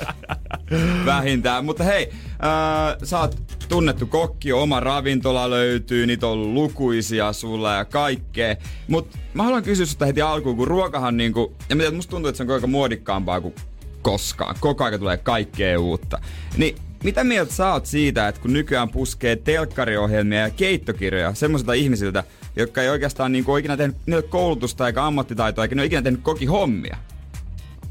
[1.06, 1.64] Vähintään.
[1.64, 7.74] Mutta hei, äh, sä oot tunnettu kokki, oma ravintola löytyy, niitä on ollut lukuisia sulla
[7.74, 8.56] ja kaikkea.
[8.88, 12.28] Mutta mä haluan kysyä sulta heti alkuun, kun ruokahan niinku, ja mä tiedän, musta tuntuu,
[12.28, 13.54] että se on aika muodikkaampaa kuin
[14.02, 14.56] koskaan.
[14.60, 16.18] Koko aika tulee kaikkea uutta.
[16.56, 22.24] Niin mitä mieltä sä oot siitä, että kun nykyään puskee telkkariohjelmia ja keittokirjoja semmoisilta ihmisiltä,
[22.56, 23.96] jotka ei oikeastaan niinku ole ikinä tehnyt
[24.28, 26.96] koulutusta eikä ammattitaitoa, eikä ne ole ikinä tehnyt kokihommia?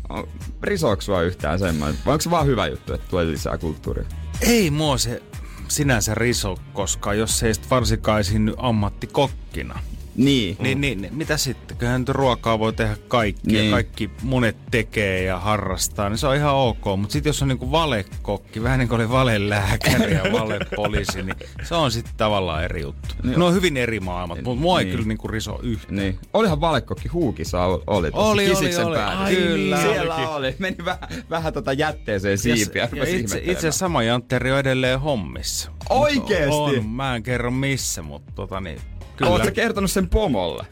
[0.09, 0.27] On-
[0.63, 1.97] Risooks sua yhtään semmoinen?
[2.05, 4.05] Vai onko se vaan hyvä juttu, että tulee lisää kulttuuria?
[4.41, 5.21] Ei mua se
[5.67, 8.23] sinänsä riso, koska jos ei varsinkaan
[8.57, 9.79] ammattikokkina.
[10.15, 10.57] Niin.
[10.59, 11.77] Niin, niin, niin, mitä sitten?
[11.77, 13.53] Kyllähän nyt ruokaa voi tehdä kaikki niin.
[13.57, 13.65] Niin.
[13.65, 16.85] ja kaikki monet tekee ja harrastaa, niin se on ihan ok.
[16.97, 21.75] Mutta sitten jos on niinku valekokki, vähän niin kuin oli valelääkäri ja valepoliisi, niin se
[21.75, 23.15] on sitten tavallaan eri juttu.
[23.23, 23.39] Niin.
[23.39, 24.95] Ne on hyvin eri maailmat, mutta mua ei Niin.
[24.95, 25.95] kyllä niinku riso yhtään.
[25.95, 26.19] Niin.
[26.33, 28.95] Olihan valekokki huukissa ol- oli tuossa Oli, oli, Kisiksen oli.
[28.97, 29.23] päällä.
[29.23, 29.75] Ai Kyllä.
[29.77, 29.87] niin.
[29.89, 30.55] Siellä oli.
[30.59, 32.83] Meni vähän, vähän tota jätteeseen Ja, siipiä.
[32.83, 35.71] ja rupesi itse, itse sama Jantteri on edelleen hommissa.
[35.89, 36.55] Oikeesti?
[36.55, 38.79] On, mä en kerro missä, mutta tota niin,
[39.15, 39.31] kyllä.
[39.31, 40.65] Oletko kertonut sen pomolle?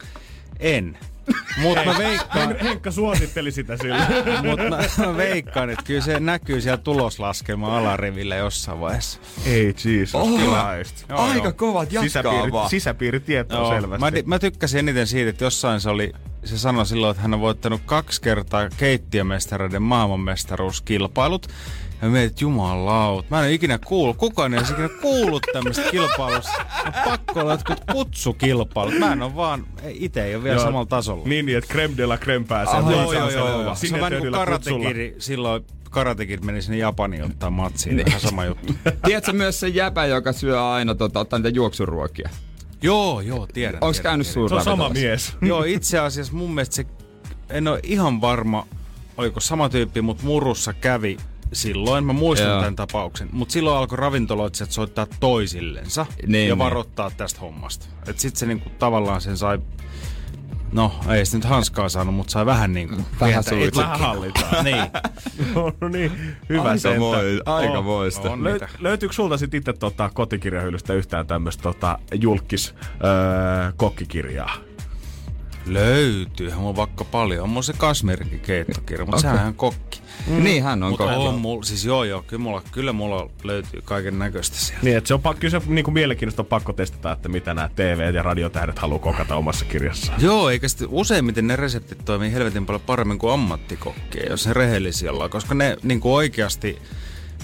[0.60, 0.98] En.
[1.62, 3.96] Mutta mä veikkaan, Hen- Henkka suositteli sitä sille.
[4.48, 9.20] Mut mä, mä veikkaan, että kyllä se näkyy siellä tuloslaskelma alarivillä jossain vaiheessa.
[9.46, 10.38] Ei Jesus Oho.
[10.38, 11.04] Christ.
[11.08, 11.52] Joo, Aika joo.
[11.52, 12.70] kovat, jatkaa Sisäpiiri, vaan.
[12.70, 14.00] sisäpiiritietoa Joo, selvästi.
[14.00, 16.12] mä, mä tykkäsin eniten siitä, että jossain se oli,
[16.44, 21.46] se sanoi silloin, että hän on voittanut kaksi kertaa keittiömestareiden maailmanmestaruuskilpailut.
[22.02, 26.52] Ja että jumalaut, mä en ole ikinä kuullut, kukaan ei olisi ikinä kuullut tämmöistä kilpailusta.
[26.86, 28.98] On pakko olla jotkut kutsukilpailut.
[28.98, 30.64] Mä en ole vaan, itse ei ole vielä Joo.
[30.64, 31.28] samalla tasolla.
[31.28, 32.78] Niin, niin, että creme de la creme pääsee.
[32.78, 33.74] Aha, joo, joo, joo, joo.
[33.74, 38.74] Se on vähän niin karatekiri, silloin karatekiri meni sinne Japaniin ottaa matsiin, ihan sama juttu.
[39.06, 42.28] Tiedätkö myös se jäpä, joka syö aina tota, ottaa niitä juoksuruokia?
[42.82, 43.78] Joo, joo, tiedän.
[43.80, 44.48] Onko käynyt tiedän.
[44.48, 45.36] Se on sama mies.
[45.42, 46.86] Joo, itse asiassa mun mielestä se,
[47.50, 48.66] en ole ihan varma,
[49.16, 51.16] oliko sama tyyppi, mutta Murussa kävi
[51.54, 52.04] silloin.
[52.04, 52.58] Mä muistan Joo.
[52.60, 53.28] tämän tapauksen.
[53.32, 56.58] Mutta silloin alkoi ravintoloitsijat soittaa toisillensa Niin, ja niin.
[56.58, 57.86] varoittaa tästä hommasta.
[58.06, 59.58] Et sit se niinku tavallaan sen sai,
[60.72, 63.68] no ei se nyt hanskaa saanut, mutta sai vähän niinku Vähän pientä suitsia.
[63.68, 63.82] etua.
[63.82, 64.64] Vähän hallitaan.
[64.64, 64.84] niin.
[65.80, 67.00] no niin, hyvä Aika sentään.
[67.00, 67.84] voi- aika On.
[67.84, 68.30] voista.
[68.30, 72.74] On Lö- löytyykö sulta sitten itse tota, kotikirjahyllystä yhtään tämmöistä tota, julkis
[73.04, 74.54] öö, kokkikirjaa?
[75.66, 77.42] Löytyy, mulla on vaikka paljon.
[77.42, 79.30] On mulla se Kasmerinkin keittokirja, mutta Okei.
[79.30, 80.00] sehän on kokki.
[80.26, 80.44] Mm.
[80.44, 81.28] Niin hän on Mutta koko.
[81.28, 84.84] on mulla, siis joo joo, kyllä mulla, kyllä mulla löytyy kaiken näköistä sieltä.
[84.84, 87.68] Niin, että se on pakko, kyllä se niinku mielenkiintoista on pakko testata, että mitä nämä
[87.76, 90.22] TV- ja radiotähdet haluaa kokata omassa kirjassaan.
[90.22, 95.12] Joo, eikä sitten useimmiten ne reseptit toimii helvetin paljon paremmin kuin ammattikokki, jos ne rehellisiä
[95.12, 96.78] ollaan, koska ne niin kuin oikeasti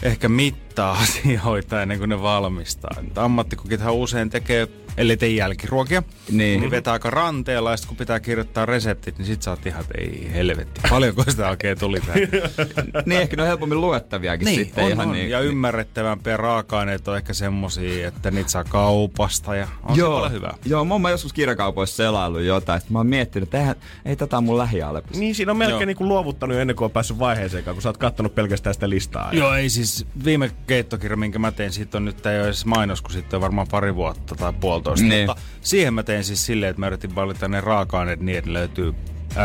[0.02, 2.90] ehkä mittaa asioita ennen kuin ne valmistaa.
[3.16, 6.60] Ammattikokithan usein tekee, ellei tee jälkiruokia, Niin.
[6.60, 9.80] niin vetää aika ranteella ja sitten kun pitää kirjoittaa reseptit, niin sit sä oot ihan,
[9.80, 12.20] että ei helvetti, paljonko sitä oikein tuli tähän.
[13.06, 14.84] Niin ehkä ne on helpommin luettaviakin niin, sitten.
[14.84, 15.12] on, ihan on.
[15.12, 15.50] niin, ja niin.
[15.50, 20.54] ymmärrettävämpiä raaka-aineet on ehkä semmosia, että niitä saa kaupasta ja on se paljon hyvää.
[20.64, 24.38] Joo, mä oon joskus kirjakaupoissa selaillut jotain, sit mä oon miettinyt, että eihän, ei tätä
[24.38, 25.20] on mun lähialepissa.
[25.20, 25.86] Niin, siinä on melkein Joo.
[25.86, 29.30] niinku luovuttanut ennen kuin on päässyt vaiheeseen, kun sä oot kattonut pelkästään sitä listaa.
[29.32, 33.02] Joo, ei siis viime keittokirja, minkä mä tein, siitä on nyt ei ole edes mainos,
[33.02, 34.52] kun sitten on varmaan pari vuotta tai
[34.84, 35.14] puolitoista.
[35.14, 35.26] Niin.
[35.26, 38.94] Mutta siihen mä tein siis silleen, että mä yritin valita ne raaka-aineet niin, että löytyy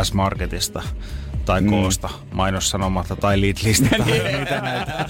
[0.03, 0.83] S-Marketista
[1.45, 1.69] tai Mm.
[1.69, 5.09] Koosta, mainossanomatta tai Lidlistä tai mitä näitä.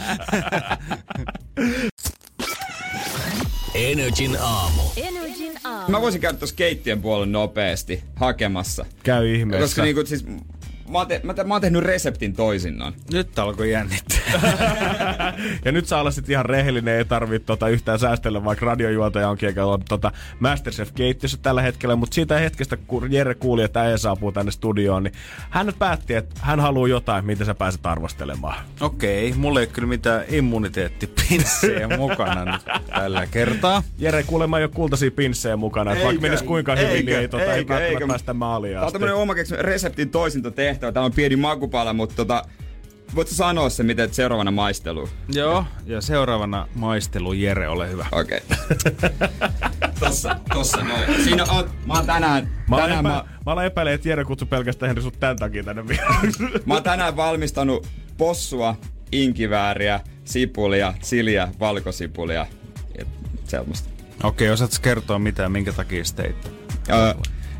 [3.75, 4.81] Energin aamu.
[4.97, 5.91] Energin aamu.
[5.91, 8.85] Mä voisin käydä tuossa keittiön puolella nopeasti hakemassa.
[9.03, 9.63] Käy ihmeessä.
[9.63, 10.25] Koska niinku siis,
[10.89, 12.93] mä oon, te, mä, te, mä oon tehnyt reseptin toisinaan.
[13.11, 14.19] Nyt alkoi jännittää.
[15.65, 19.49] ja nyt saa olla sit ihan rehellinen, ei tarvitse tota yhtään säästellä, vaikka radiojuontaja onkin
[19.49, 23.97] eikä ole tota Masterchef keittiössä tällä hetkellä, mutta siitä hetkestä, kun Jere kuuli, että äijä
[23.97, 25.13] saapuu tänne studioon, niin
[25.49, 28.65] hän nyt päätti, että hän haluaa jotain, mitä sä pääset arvostelemaan.
[28.81, 33.83] Okei, mulla ei ole kyllä mitään immuniteettipinssejä mukana nyt tällä kertaa.
[33.97, 37.11] Jere, kuulemma ei ole kultaisia pinssejä mukana, että vaikka menisi kuinka hyvin, Eikö?
[37.11, 37.73] niin ei, tota, ei Eikö?
[37.73, 38.07] välttämättä Eikö?
[38.07, 38.93] päästä maaliin Tää on asti.
[38.99, 40.91] tämmönen oma reseptin toisinta tehtävä.
[40.91, 42.45] Tää on pieni makupala, mutta tota,
[43.15, 45.09] voitko sanoa se, miten seuraavana maistelu?
[45.33, 48.05] Joo, ja seuraavana maistelu Jere, ole hyvä.
[48.11, 48.41] Okei.
[49.99, 51.23] tossa, tossa noin.
[51.23, 54.47] Siinä on, mä oon tänään, Mä, tänään epä, mä, mä olen epäilen, että Jere kutsui
[54.47, 56.43] pelkästään Henri sut tän takia tänne vieraaksi.
[56.65, 58.75] mä oon tänään valmistanut possua,
[59.11, 62.45] inkivääriä, sipulia, chiliä, valkosipulia
[62.97, 63.05] ja
[63.45, 63.89] semmoista.
[64.23, 66.51] Okei, osaatko kertoa mitä, minkä takia teit?
[66.89, 67.13] Öö,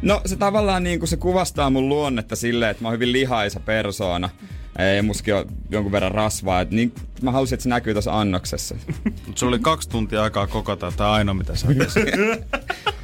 [0.06, 3.60] no se tavallaan niin kuin se kuvastaa mun luonnetta silleen, että mä oon hyvin lihaisa
[3.60, 4.30] persoona.
[4.96, 6.62] Ja muskin on jonkun verran rasvaa.
[6.62, 8.76] Et niin, mä halusin, että se näkyy tuossa annoksessa.
[9.28, 11.68] Mut sulla oli kaksi tuntia aikaa kokata, tämä ainoa mitä sä.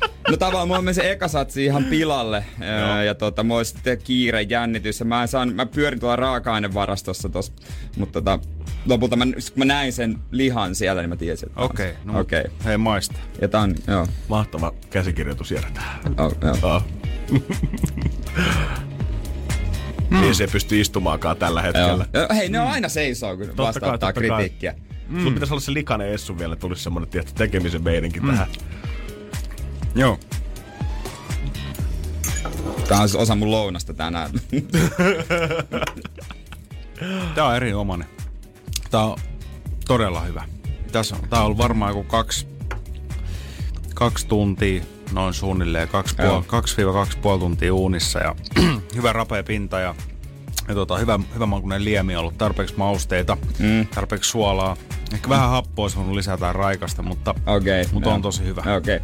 [0.30, 2.46] No tavallaan mulla meni se eka satsi ihan pilalle.
[2.62, 5.00] Öö, ja tota, mulla oli sitten kiire, jännitys.
[5.00, 7.54] Ja mä, en saan, mä pyörin tuolla raaka-ainevarastossa tossa.
[7.98, 8.40] Mutta tota,
[8.86, 12.20] lopulta mä, kun mä näin sen lihan siellä, niin mä tiesin, että Okei, okay, no
[12.20, 12.42] Okei.
[12.42, 12.52] okay.
[12.66, 13.16] hei maista.
[13.42, 14.08] Ja tää on, joo.
[14.28, 16.16] Mahtava käsikirjoitus tähän.
[16.18, 16.76] Oh, joo.
[16.76, 16.84] Oh.
[20.12, 21.66] Niin se ei pysty istumaankaan tällä Joo.
[21.66, 22.06] hetkellä.
[22.14, 24.44] Ja Hei, ne on aina seisoo, kun Totta vastaanottaa kai, totta kai.
[24.44, 24.76] kritiikkiä.
[25.08, 25.20] Mm.
[25.20, 28.28] Sulla pitäisi olla se likainen essu vielä, tulisi semmonen tietty tekemisen meininki mm.
[28.28, 28.48] tähän.
[29.96, 30.20] Joo.
[32.88, 34.32] Tää on siis osa mun lounasta tänään.
[37.36, 38.08] Tää on erinomainen.
[38.92, 39.18] Tää on
[39.88, 40.44] todella hyvä.
[40.92, 42.48] Tässä on, tää on ollut varmaan joku kaksi,
[43.94, 45.90] kaksi tuntia noin suunnilleen
[46.24, 46.46] Joo.
[47.36, 48.36] 2-2,5 tuntia uunissa ja
[48.96, 49.96] hyvä rapea pinta ja,
[50.68, 53.88] ja tota, hyvä, hyvä makuinen liemi on ollut, tarpeeksi mausteita, mm.
[53.88, 54.78] tarpeeksi suolaa.
[55.14, 57.86] Ehkä vähän happoa olisi voinut lisätä raikasta, mutta, Okei.
[57.92, 58.16] mutta joo.
[58.16, 58.64] on tosi hyvä.
[58.78, 59.00] Okei.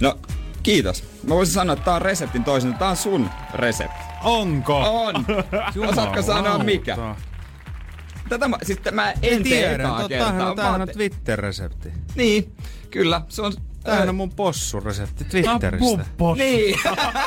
[0.00, 0.18] No,
[0.62, 1.04] kiitos.
[1.22, 2.74] Mä voisin sanoa, että tää on reseptin toisen.
[2.74, 4.04] Tää on sun resepti.
[4.24, 4.76] Onko?
[4.78, 5.14] On!
[5.88, 6.96] Osaatko sanoa mikä?
[8.28, 10.26] Tätä mä, siis mä en tee Tiedän, ekaa kertaa.
[10.28, 11.92] tämähän on, Mä tämähän on te- Twitter-resepti.
[12.14, 12.52] Niin,
[12.90, 13.20] kyllä.
[13.28, 13.52] Se on...
[13.84, 16.04] Tämähän on mun possuresepti Twitteristä.
[16.36, 16.78] Niin.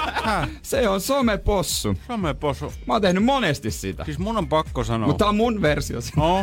[0.62, 1.98] se on somepossu.
[2.08, 2.74] Some possu.
[2.88, 4.06] Mä oon tehnyt monesti sitä.
[4.06, 5.08] Siis mun on pakko sanoa.
[5.08, 6.00] Mutta tää on mun versio.
[6.16, 6.42] No.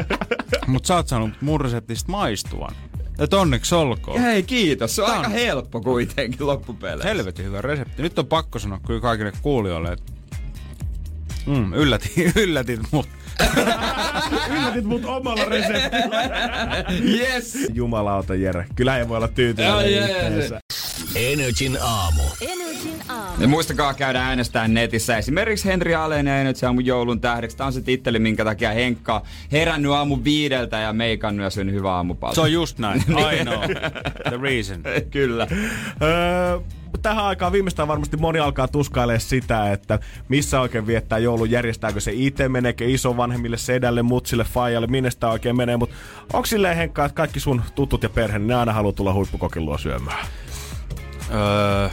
[0.66, 2.74] Mut sä oot saanut mun reseptistä maistuvan.
[3.18, 4.20] Et onneksi olkoon.
[4.20, 4.96] Hei, kiitos.
[4.96, 7.08] Se on Tää aika helppo kuitenkin loppupeleissä.
[7.08, 8.02] Helvetin hyvä resepti.
[8.02, 10.12] Nyt on pakko sanoa kyllä kaikille kuulijoille, että
[11.46, 13.08] mm, yllätit, yllätit mut.
[14.56, 16.22] Yllätit mut omalla reseptillä.
[17.18, 17.58] Yes!
[17.74, 18.66] Jumalauta Jere.
[18.74, 20.60] Kyllä ei voi olla tyytyväinen.
[21.14, 22.22] Energin aamu.
[22.40, 22.67] Energin aamu.
[23.38, 25.16] Ja muistakaa käydä äänestää netissä.
[25.16, 27.56] Esimerkiksi Henri Alén ja Energy aamu joulun tähdeksi.
[27.56, 29.20] Tämä on se titteli, minkä takia Henkka on
[29.52, 32.34] herännyt aamu viideltä ja meikannut ja syönyt hyvä aamupalta.
[32.34, 33.00] Se on just näin.
[33.40, 33.62] I know.
[34.28, 34.82] The reason.
[35.10, 35.46] Kyllä.
[36.02, 36.60] Öö,
[37.02, 39.98] tähän aikaan viimeistään varmasti moni alkaa tuskailemaan sitä, että
[40.28, 45.56] missä oikein viettää joulun, järjestääkö se itse, meneekö isovanhemmille, sedälle, mutsille, faijalle, minne sitä oikein
[45.56, 45.96] menee, mutta
[46.32, 49.78] onko silleen Henkka, että kaikki sun tutut ja perhe, niin ne aina haluaa tulla huippukokilua
[49.78, 50.26] syömään?
[51.34, 51.88] Öö,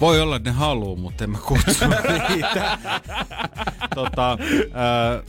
[0.00, 1.84] voi olla, että ne haluu, mutta en mä kutsu
[2.28, 2.78] niitä.
[3.94, 5.22] tota, öö,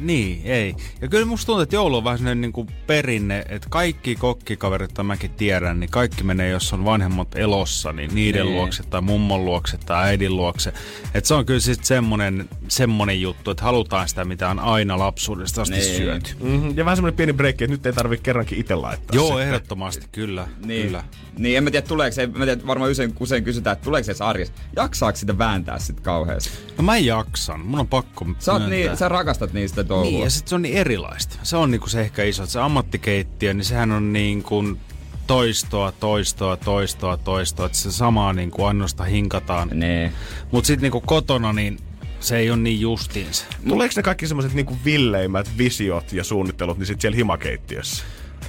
[0.00, 0.74] niin, ei.
[1.00, 4.90] Ja kyllä musta tuntuu, että joulu on vähän sellainen niin kuin perinne, että kaikki kokkikaverit,
[4.90, 8.56] joita mäkin tiedän, niin kaikki menee, jos on vanhemmat elossa, niin niiden Niin.
[8.56, 10.72] luokse tai mummon luokse tai äidin luokse.
[11.14, 15.62] Että se on kyllä sitten semmonen, semmonen juttu, että halutaan sitä, mitä on aina lapsuudesta
[15.62, 15.96] asti Niin.
[15.96, 16.34] syöty.
[16.40, 16.76] Mm-hmm.
[16.76, 19.42] Ja vähän semmoinen pieni breikki, että nyt ei tarvitse kerrankin itse laittaa Joo, sitä.
[19.42, 20.48] ehdottomasti, kyllä.
[20.66, 20.86] Niin.
[20.86, 21.04] kyllä.
[21.38, 24.10] Niin, en mä tiedä, tuleeko se, mä tiedän, varmaan usein, usein kysytään, että tuleeko se
[24.12, 24.54] edes arjessa.
[24.76, 26.50] Jaksaako sitä vääntää sit kauheasti?
[26.78, 30.10] No mä jaksan, mun on pakko Sä, oot niin, sä rakastat niistä touhua.
[30.10, 31.38] Niin, ja sitten se on niin erilaista.
[31.42, 34.78] Se on niinku se ehkä iso, että se ammattikeittiö, niin sehän on niin kuin
[35.26, 39.68] toistoa, toistoa, toistoa, toistoa, että se samaa niin kuin annosta hinkataan.
[39.72, 40.12] Nee.
[40.50, 41.78] Mutta sitten niinku kotona, niin
[42.20, 43.44] se ei ole niin justiinsa.
[43.68, 48.04] Tuleeko ne kaikki semmoiset niinku villeimmät visiot ja suunnittelut, niin sit siellä himakeittiössä?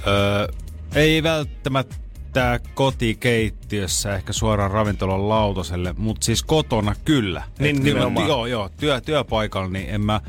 [0.06, 0.48] Öö,
[0.94, 7.42] ei välttämättä kotikeittiössä, ehkä suoraan ravintolan lautaselle, mutta siis kotona kyllä.
[7.58, 8.28] Niin, Et kyllä, nimenomaan.
[8.28, 10.20] Joo, joo, työ, työpaikalla, niin en mä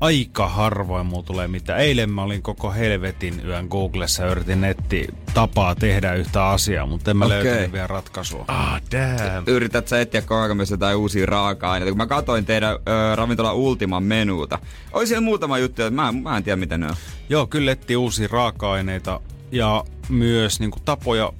[0.00, 1.80] aika harvoin mulla tulee mitään.
[1.80, 7.10] Eilen mä olin koko helvetin yön Googlessa ja yritin netti tapaa tehdä yhtä asiaa, mutta
[7.10, 7.44] en mä okay.
[7.44, 8.44] löytänyt vielä ratkaisua.
[8.48, 9.44] Ah, damn.
[9.46, 11.90] Yrität sä etsiä koko ajan myös jotain uusia raaka-aineita.
[11.90, 14.58] Kun mä katsoin teidän ö, ravintola Ultiman menuuta,
[14.92, 16.96] oli siellä muutama juttu, että mä, mä en tiedä mitä ne on.
[17.28, 19.20] Joo, kyllä etsii uusia raaka-aineita
[19.52, 21.32] ja myös niin kuin, tapoja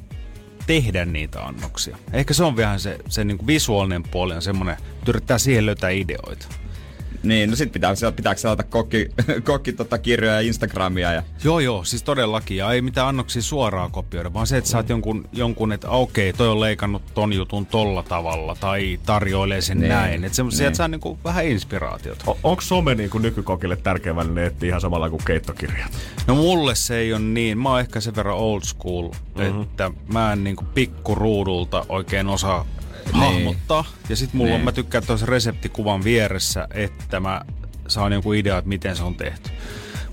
[0.66, 1.96] tehdä niitä annoksia.
[2.12, 5.66] Ehkä se on vähän se, se niin kuin visuaalinen puoli on semmoinen, että yrittää siihen
[5.66, 6.46] löytää ideoita.
[7.22, 9.08] Niin, no sit pitää, pitääkö selata kokki,
[9.44, 11.22] kokki tota kirjoja ja Instagramia ja...
[11.44, 12.56] Joo, joo, siis todellakin.
[12.56, 16.48] Ja ei mitään annoksia suoraan kopioida, vaan se, että saat jonkun, jonkun että okei, toi
[16.48, 20.24] on leikannut ton jutun tolla tavalla tai tarjoilee sen Niin, näin.
[20.24, 20.52] Että se, niin.
[20.52, 22.24] sieltä saa niinku vähän inspiraatiota.
[22.30, 25.92] O- onko some niinku nykykokille tärkeä väline etsiä ihan samalla kuin keittokirjat?
[26.26, 27.58] No mulle se ei ole niin.
[27.58, 29.62] Mä oon ehkä sen verran old school, mm-hmm.
[29.62, 32.66] että mä en niinku pikkuruudulta oikein osaa
[33.12, 33.84] hahmottaa.
[34.08, 34.64] Ja sit mulla on, Niin.
[34.64, 37.40] mä tykkään tuossa reseptikuvan vieressä, että mä
[37.88, 39.50] saan jonkun idea, että miten se on tehty.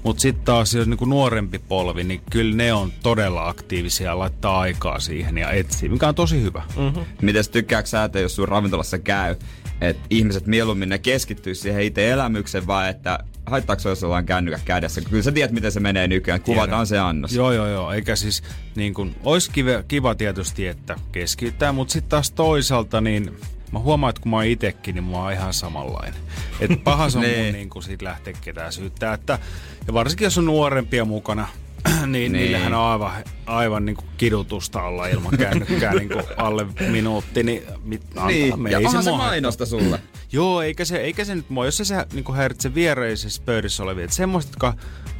[0.04, 4.60] Mutta sitten taas jos niinku nuorempi polvi, niin kyllä ne on todella aktiivisia ja laittaa
[4.60, 6.62] aikaa siihen ja etsii, mikä on tosi hyvä.
[6.78, 7.06] Mm.
[7.22, 9.36] Miten tykkääkö sä, että jos sun ravintolassa käy,
[9.82, 14.62] että ihmiset mieluummin ne keskittyy siihen itse elämykseen vai että haittaako se, jos ollaan kännykät
[14.66, 15.02] kädessä?
[15.02, 16.42] Kyllä sä tiedät, miten se menee nykyään.
[16.42, 17.34] Kuvataan se annos.
[17.34, 17.92] Joo, joo, joo.
[17.92, 18.44] Eikä siis
[18.76, 23.38] niin kuin, olisi kiva, kiva tietysti, että keskittää, mutta sitten taas toisaalta niin
[23.72, 26.20] mä huomaan, että kun mä oon itekin, niin mä oon ihan samanlainen.
[26.60, 27.40] Että paha se on Niin.
[27.46, 29.14] mun niin kuin siitä lähteä ketään syyttää.
[29.14, 29.40] Että,
[29.88, 31.48] ja varsinkin jos on nuorempia mukana,
[31.90, 32.32] niin, Niin.
[32.34, 33.12] niillähän on aivan,
[33.46, 38.60] aivan niin kuin kidutusta olla ilman kännykkää niin kuin alle minuutti, niin, mit, antaa, Niin,
[38.62, 39.18] me ja ei se haittaa.
[39.18, 40.00] mainosta sulle.
[40.32, 44.04] Joo, eikä se, eikä se nyt mua, jos se, se niin häiritsee viereisessä pöydissä olevia.
[44.04, 44.74] Että semmoista, jotka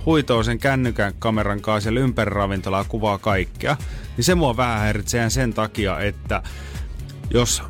[0.06, 3.78] huitoo sen kännykän kameran kanssa siellä ympäri ravintolaa kuvaa kaikkea,
[4.18, 6.44] niin se mua vähän häiritsee sen takia, että
[7.30, 7.64] jos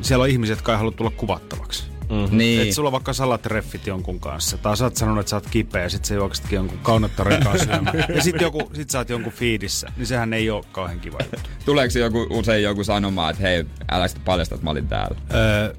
[0.00, 1.84] siellä on ihmiset, jotka ei halua tulla kuvattavaksi.
[2.10, 2.38] Mm-hmm.
[2.38, 2.62] Niin.
[2.62, 5.82] Että sulla on vaikka salatreffit jonkun kanssa, tai sä oot sanonut, että sä oot kipeä,
[5.82, 7.70] ja sit sä juoksetkin jonkun kaunottaren kanssa.
[8.14, 11.50] Ja sit, joku, sit sä oot jonkun fiidissä, niin sehän ei ole kauhean kiva juttu.
[11.64, 15.16] Tuleeko joku, usein joku sanomaan, että hei, älä sitä paljasta, että mä olin täällä?
[15.34, 15.74] Öö,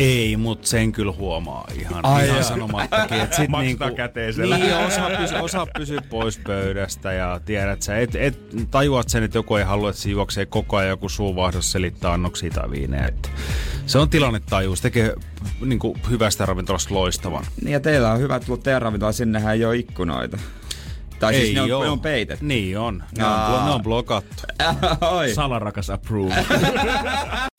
[0.00, 3.20] Ei, mutta sen kyllä huomaa ihan, Ai ihan sanomattakin.
[3.20, 4.58] Et sit niinku, käteisellä.
[4.58, 8.38] Niin, osaa pysyä, osaa pysyä pois pöydästä ja tiedät sä, et, et,
[8.70, 12.50] tajuat sen, että joku ei halua, että se juoksee koko ajan joku suuvahdos selittää annoksia
[12.50, 13.06] tai viinejä.
[13.06, 13.30] Et
[13.86, 15.14] se on tilannetaju, se tekee
[15.60, 17.44] niinku, hyvästä ravintolasta loistavan.
[17.62, 20.38] Niin ja teillä on hyvä tullut teidän ravintola, sinnehän ei ole ikkunoita.
[21.18, 22.44] Tai siis ne on, ne on peitetty.
[22.44, 23.02] Niin on.
[23.18, 24.42] Ne on, blo- ne on blokattu.
[25.16, 25.34] Oi.
[25.34, 26.34] Salarakas approve.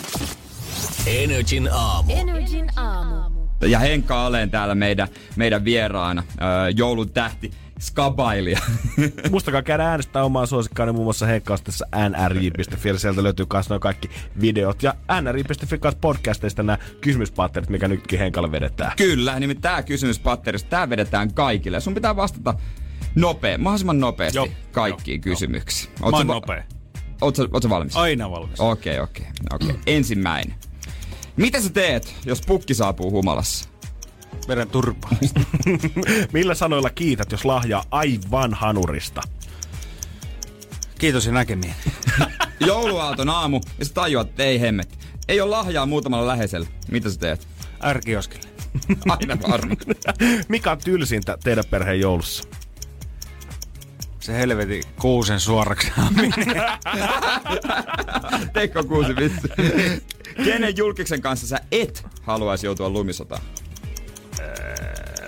[1.06, 2.14] Energin aamu.
[2.16, 3.42] Energin aamu.
[3.62, 8.60] Ja Henkka Aleen täällä meidän, meidän vieraana, öö, joulun tähti, skabailija.
[9.32, 13.00] Muistakaa käydä äänestää omaa suosikkaani muun muassa heikkausteessa nrj.fi.
[13.00, 14.10] Sieltä löytyy myös noin kaikki
[14.42, 14.84] videot.
[14.84, 18.92] Ja nrj.fi kanssa podcasteista nämä kysymyspatterit, mikä nytkin Henkalle vedetään.
[18.98, 21.80] Kyllä, nimittäin tämä kysymys patterista, tämä vedetään kaikille.
[21.80, 22.54] Sun pitää vastata
[23.16, 25.94] nopea, mahdollisimman nopeasti Joo, kaikkiin joo, kysymyksiin.
[26.00, 26.64] Mä oon va- nopea.
[27.22, 27.98] Ootko, ootko valmis?
[27.98, 28.60] Aina valmis.
[28.60, 29.76] Okei, okei, okei.
[29.98, 30.56] Ensimmäinen.
[31.36, 33.70] Mitä sä teet, jos pukki saapuu humalassa?
[34.48, 35.12] Vedän turpaa.
[36.34, 39.22] Millä sanoilla kiität, jos lahjaa aivan hanurista?
[41.00, 41.74] Kiitos ja näkemiin.
[42.68, 44.98] Jouluaaton aamu, ja sä tajuat, että ei hemmet.
[45.28, 46.68] Ei ole lahjaa muutamalla läheisellä.
[46.92, 47.48] Mitä sä teet?
[47.84, 48.48] Ärkioskille.
[49.10, 49.76] Aina varma.
[50.48, 52.44] Mikä on tylsintä teidän perheen joulussa?
[54.20, 55.92] Se helvetin kuusen suoraksi.
[58.54, 59.48] Teikko kuusi vittu.
[60.46, 63.42] Kenen julkiksen kanssa sä et haluaisi joutua lumisotaan?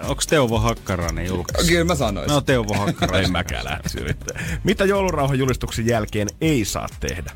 [0.04, 1.68] Onks Teuvo Hakkarainen julkaisu?
[1.68, 2.34] Kyllä mä sanoisin.
[2.34, 3.26] No Teuvo Hakkarainen.
[3.26, 4.44] En mäkään lähtisi yrittää.
[4.64, 7.32] Mitä joulurauhan julistuksen jälkeen ei saa tehdä?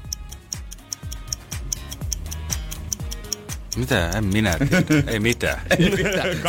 [3.75, 4.09] Mitä?
[4.09, 5.03] En minä tiedä.
[5.11, 5.61] Ei mitään.
[5.69, 5.83] Kaikki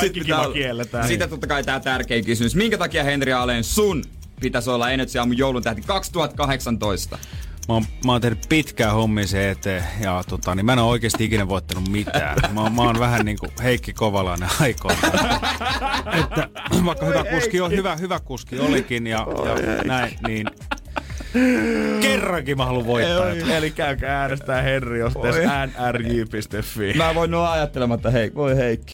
[0.01, 1.09] Sitten kiva pitää- kielletään.
[1.09, 2.55] Sitten totta kai tää tärkein kysymys.
[2.55, 4.05] Minkä takia Henri Aleen sun
[4.41, 7.19] pitäisi olla Energy Aamun joulun tähti 2018?
[7.69, 10.89] Mä oon, mä oon tehnyt pitkään hommia se eteen ja tota, niin mä en oo
[10.91, 12.37] oikeesti ikinä voittanut mitään.
[12.55, 14.99] Mä, oon- mä oon vähän niinku Heikki Kovalainen aikoina.
[16.21, 16.49] että
[16.85, 20.47] vaikka hyvä kuski, on, hyvä, hyvä kuski olikin ja, ja näin, niin
[22.01, 23.13] kerrankin mä haluan voittaa.
[23.15, 23.51] jotain.
[23.51, 26.93] Eli käykää äänestää Henri osoitteessa nrj.fi.
[26.97, 28.93] Mä voin olla ajattelematta, hei, voi Heikki.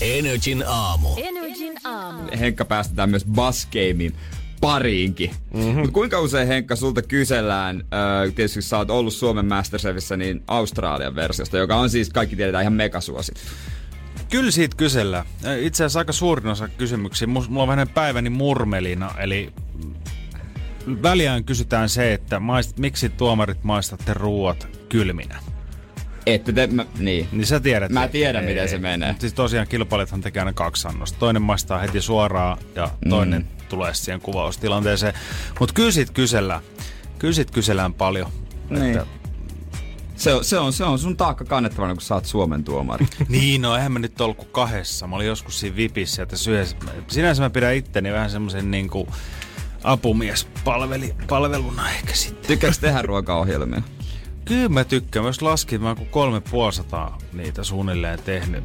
[0.00, 1.08] Energin aamu.
[1.16, 2.22] Energin aamu.
[2.40, 4.16] Henkka päästetään myös Bass Gamein
[4.60, 5.30] pariinkin.
[5.54, 5.80] Mm-hmm.
[5.80, 11.14] Mut kuinka usein Henkka sulta kysellään, äh, tietysti sä oot ollut Suomen Masterchefissä, niin Australian
[11.14, 13.40] versiosta, joka on siis, kaikki tiedetään, ihan megasuosittu.
[14.30, 15.26] Kyllä siitä kysellään.
[15.60, 17.26] Itse asiassa aika suurin osa kysymyksiä.
[17.26, 19.52] Mulla on vähän päiväni murmelina, eli
[21.02, 25.38] väliään kysytään se, että maist, miksi tuomarit maistatte ruuat kylminä.
[26.26, 27.28] Että te, mä, niin.
[27.32, 27.92] Niin sä tiedät.
[27.92, 29.14] Mä tiedän, miten se menee.
[29.18, 31.18] Siis tosiaan kilpailijathan tekee aina kaksi annosta.
[31.18, 33.59] Toinen maistaa heti suoraan ja toinen mm.
[33.70, 35.14] Tulee siihen kuvaustilanteeseen.
[35.60, 36.60] Mutta kyllä kysellään.
[37.18, 38.30] Kyllä siitä kysellään paljon.
[38.70, 38.98] Niin.
[38.98, 39.06] Että,
[40.16, 43.06] Se on, se, on, se on sun taakka kannettavana, kun sä oot Suomen tuomari.
[43.28, 45.06] niin, no eihän mä nyt ollut kuin kahdessa.
[45.06, 46.76] Mä olin joskus siinä vipissä, että syös.
[47.08, 49.08] Sinänsä mä pidän itteni vähän semmoisen niinku
[49.84, 50.48] apumies
[51.28, 52.46] palveluna ehkä sitten.
[52.46, 53.82] Tykkääks tehdä ruokaohjelmia?
[54.44, 55.24] Kyllä mä tykkään.
[55.24, 58.64] Myös laskin, mä oon kuin kolme puolisataa niitä suunnilleen tehnyt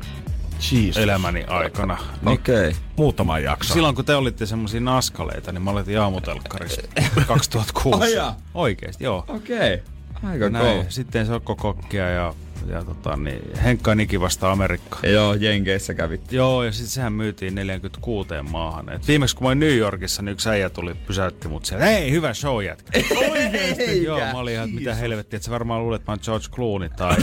[0.71, 0.97] Jesus.
[0.97, 1.97] elämäni aikana.
[2.21, 2.69] Niin Okei.
[2.69, 2.81] Okay.
[2.95, 3.73] Muutama jakso.
[3.73, 6.81] Silloin kun te olitte semmosia naskaleita, niin mä olin aamutelkkarissa
[7.27, 7.99] 2006.
[8.03, 8.35] Ai jaa.
[8.53, 9.25] Oikeesti, joo.
[9.27, 9.73] Okei.
[9.73, 9.95] Okay.
[10.31, 10.65] Aika Näin.
[10.65, 10.83] cool.
[10.89, 12.33] Sitten Sokko Kokkia ja,
[12.69, 15.11] ja tota, niin Henkka Niki vasta Amerikkaan.
[15.13, 16.31] Joo, Jenkeissä kävit.
[16.31, 18.89] Joo, ja sitten sehän myytiin 46 maahan.
[18.89, 21.85] Et viimeksi kun mä olin New Yorkissa, niin yksi äijä tuli, pysäytti mut siellä.
[21.85, 22.99] Hei, hyvä show jätkä.
[23.31, 24.03] Oikeesti?
[24.03, 26.89] Joo, mä olin ihan, mitä helvettiä, että sä varmaan luulet, että mä oon George Clooney
[26.89, 27.15] tai,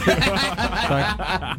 [0.88, 1.04] tai,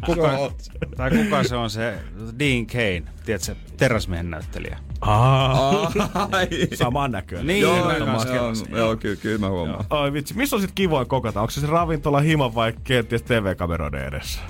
[0.06, 0.52] kuka,
[0.96, 1.94] tai kuka se on se
[2.38, 4.78] Dean Kane, tiedätkö, teräsmiehen näyttelijä.
[5.06, 5.92] Aa,
[6.74, 7.46] saman näköinen.
[7.46, 9.84] Niin, Joo, joo, kanssa joo, joo, kyllä, kyllä mä huomaan.
[9.90, 11.40] Ai vitsi, missä on sit kivoin kokata?
[11.40, 14.40] Onko se se ravintola hima vai kenties TV-kameroiden edessä?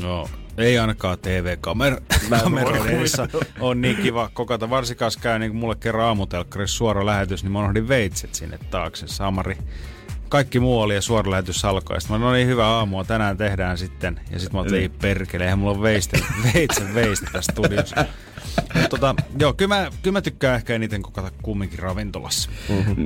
[0.00, 0.28] Joo.
[0.58, 3.28] Ei ainakaan TV-kameroiden edessä
[3.60, 4.70] on niin kiva kokata.
[4.70, 8.58] Varsinkaan jos käy niin kuin mulle kerran aamutelkkarissa suora lähetys, niin mä unohdin veitset sinne
[8.70, 9.06] taakse.
[9.06, 9.58] Samari.
[10.28, 12.00] Kaikki muu oli ja suora lähetys alkoi.
[12.00, 14.20] Sitten mä no niin, hyvää aamua, tänään tehdään sitten.
[14.30, 16.20] Ja sitten mä otin, ei perkele, eihän mulla on veiste,
[16.54, 18.04] veitsen veiste tässä studiossa.
[18.90, 22.50] Tota, joo, kyllä mä, kyllä mä tykkään ehkä eniten kokata kumminkin ravintolassa.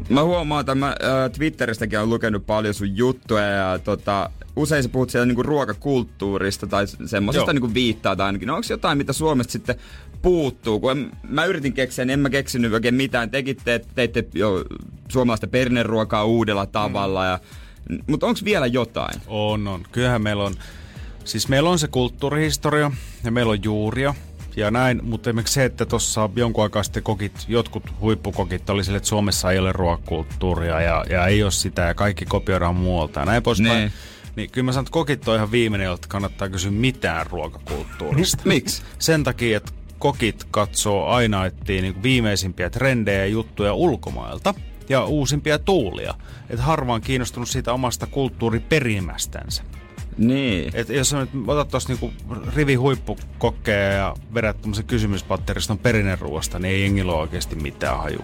[0.08, 4.88] Mä huomaan, että mä äh, Twitteristäkin on lukenut paljon sun juttuja ja tota, usein sä
[4.88, 8.46] puhut siellä niinku ruokakulttuurista tai semmoisesta niinku viittaa tai ainakin.
[8.46, 9.76] No, onko jotain, mitä Suomesta sitten
[10.22, 10.80] puuttuu?
[10.80, 13.30] Kun en, mä yritin keksiä, niin en mä keksinyt oikein mitään.
[13.30, 14.64] Tekitte, että teitte jo
[15.08, 17.24] suomalaista perneruokaa uudella tavalla.
[17.24, 17.38] Ja,
[18.06, 19.20] mutta onko vielä jotain?
[19.26, 19.82] On, on.
[19.92, 20.54] Kyllähän meillä on,
[21.24, 22.90] siis meillä on se kulttuurihistoria
[23.24, 24.14] ja meillä on juuria
[24.56, 28.96] ja näin, mutta esimerkiksi se, että tuossa jonkun aikaa sitten kokit, jotkut huippukokit oli sille,
[28.96, 33.26] että Suomessa ei ole ruokakulttuuria ja, ja ei ole sitä ja kaikki kopioidaan muualta ja
[33.26, 33.78] näin poispäin.
[33.78, 33.92] Niin.
[34.36, 38.42] Niin kyllä mä sanon, että kokit on ihan viimeinen, jolta kannattaa kysyä mitään ruokakulttuurista.
[38.44, 38.82] Miksi?
[38.98, 44.54] Sen takia, että kokit katsoo aina etsiä niin viimeisimpiä trendejä ja juttuja ulkomailta
[44.88, 46.14] ja uusimpia tuulia.
[46.50, 49.62] Että harva on kiinnostunut siitä omasta kulttuuriperimästänsä.
[50.20, 50.70] Niin.
[50.74, 52.12] Et jos sä nyt otat tuossa niinku
[52.54, 58.18] rivi huippukokkeja ja vedät tuommoisen kysymyspatteriston perinneruoasta, niin ei jengillä ole oikeasti mitään haju.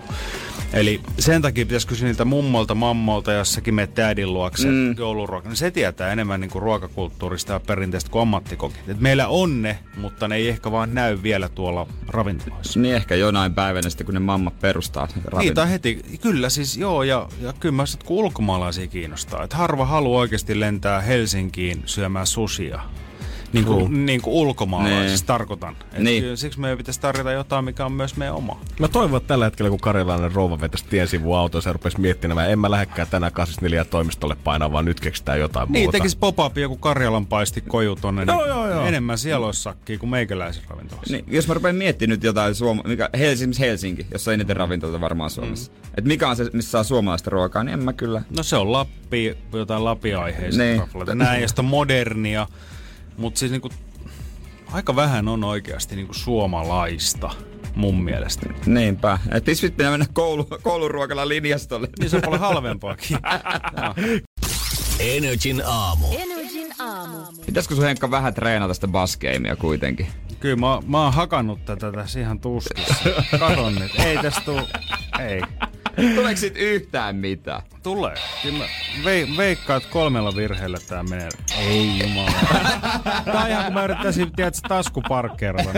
[0.73, 4.95] Eli sen takia pitäisi kysyä niiltä mummolta, mammolta, jossakin menet tädin luokse mm.
[4.99, 5.49] jouluruoka.
[5.49, 8.89] Niin se tietää enemmän niinku ruokakulttuurista ja perinteistä kuin ammattikokit.
[8.89, 12.81] Et meillä on ne, mutta ne ei ehkä vaan näy vielä tuolla ravintoloissa.
[12.81, 15.55] Niin ehkä jonain päivänä sitten, kun ne mammat perustaa Niin, ravintolan.
[15.55, 16.03] tai heti.
[16.21, 19.43] Kyllä siis, joo, ja, ja kyllä mä sit, kun ulkomaalaisia kiinnostaa.
[19.45, 22.81] Että harva haluaa oikeasti lentää Helsinkiin syömään susia.
[23.53, 25.27] Niin kuin, niin kuin ulkomaalaisista Niin.
[25.27, 25.77] tarkoitan.
[25.93, 26.37] Et Niin.
[26.37, 28.61] Siksi meidän pitäisi tarjota jotain, mikä on myös meidän oma.
[28.81, 32.51] Mä toivon, että tällä hetkellä, kun karjalainen rouva vetäisi tien sivuun autoon, se rupesi miettimään,
[32.51, 35.99] en mä lähdekään tänään 84 toimistolle painaa, vaan nyt keksitään jotain Niin, muuta.
[35.99, 38.25] tekisi pop-up joku Karjalan paisti koju tonne.
[38.27, 38.87] Joo, niin joo, joo.
[38.87, 41.13] Enemmän siellä olisi sakkia kuin meikäläisen ravintolassa.
[41.13, 45.01] Niin, jos mä rupean miettimään nyt jotain Suoma, mikä, Helsinki, Helsinki, jossa on eniten ravintolta
[45.01, 45.73] varmaan Suomessa.
[45.73, 45.79] Mm.
[45.99, 48.23] Et mikä on se, missä saa suomalaista ruokaa, niin en mä kyllä.
[48.37, 50.83] No se on Lappi, jotain Lapi-aiheista Niin.
[51.07, 51.19] niin.
[51.19, 52.47] Näin, on modernia.
[53.17, 53.71] Mutta siis niinku,
[54.73, 57.31] aika vähän on oikeasti niinku suomalaista
[57.75, 58.47] mun mielestä.
[58.67, 59.19] Niinpä.
[59.31, 61.89] Et pitäisi pitää mennä koulu, kouluruokalla linjastolle.
[61.99, 63.19] Niin se on paljon halvempaakin.
[65.01, 66.07] Energin aamu.
[66.19, 67.17] Energin aamu.
[67.47, 70.07] Pitäisikö sun Henkka vähän treenata sitä baskeimia kuitenkin?
[70.41, 72.95] Kyllä mä, mä oon hakannut tätä tässä ihan tuskissa.
[73.41, 73.93] Katon nyt.
[73.99, 74.61] Ei tästä tuu.
[75.19, 75.41] Ei.
[76.15, 77.63] Tuleeko sit yhtään mitään?
[77.83, 78.15] Tulee.
[78.43, 78.65] Kyllä mä
[79.05, 81.29] vei, veikkaan, että kolmella virheellä tää menee.
[81.59, 82.31] Ei jumala.
[83.25, 85.71] Tää on ihan kun mä yrittäisin, tiedätkö, taskuparkkeerata.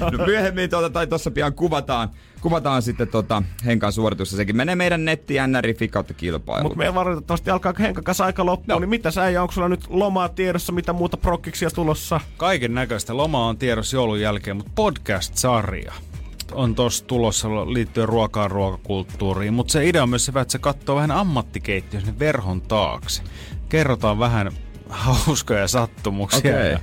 [0.00, 2.08] No myöhemmin tuota, tai tuossa pian kuvataan,
[2.40, 4.36] kuvataan sitten tota Henkan suoritusta.
[4.36, 6.62] Sekin menee meidän nettiin nri kautta kilpailu.
[6.62, 8.78] Mutta meidän valitettavasti alkaa Henkan kanssa aika loppuun, no.
[8.78, 12.20] niin mitä sä ja onko sulla nyt lomaa tiedossa, mitä muuta prokkiksia tulossa?
[12.36, 13.16] Kaiken näköistä.
[13.16, 15.92] Loma on tiedossa joulun jälkeen, mutta podcast-sarja
[16.52, 19.54] on tossa tulossa liittyen ruokaan ruokakulttuuriin.
[19.54, 23.22] Mutta se idea on myös se, että se katsoo vähän ammattikeittiö sinne verhon taakse.
[23.68, 24.52] Kerrotaan vähän
[24.88, 26.72] hauskoja sattumuksia Okei.
[26.72, 26.80] ja,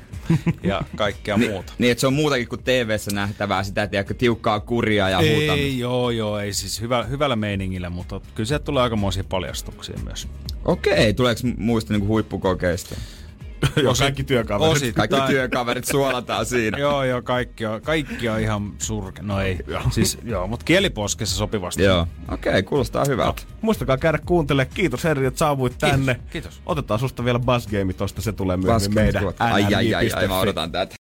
[0.64, 1.74] ja kaikkea Ni, muuta.
[1.78, 5.54] niin, että se on muutakin kuin TV-ssä nähtävää, sitä tiedätkö, tiukkaa kuria ja muuta.
[5.54, 10.28] Ei, joo, joo, ei siis hyvä, hyvällä meiningillä, mutta kyllä sieltä tulee aikamoisia paljastuksia myös.
[10.66, 12.96] Okei, tuleeko muista niinku huippukokeista?
[13.76, 14.76] Joo, kaikki työkaverit.
[14.76, 15.10] Osittain.
[15.10, 16.78] Kaikki työkaverit suolataan siinä.
[16.78, 19.22] Joo, joo, kaikki on, kaikki on ihan surke.
[19.22, 19.60] No ei,
[19.92, 21.84] siis joo, mutta kieliposkessa sopivasti.
[21.84, 23.42] Joo, okei, kuulostaa hyvältä.
[23.62, 24.66] Muistakaa käydä kuuntele.
[24.66, 26.20] Kiitos Herri, että saavuit tänne.
[26.32, 26.62] kiitos.
[26.66, 30.28] Otetaan susta vielä Buzz Game tosta, se tulee myöhemmin meidän Ai, ai, ai, ai, nrj.fi.
[30.28, 30.96] mä odotan tätä.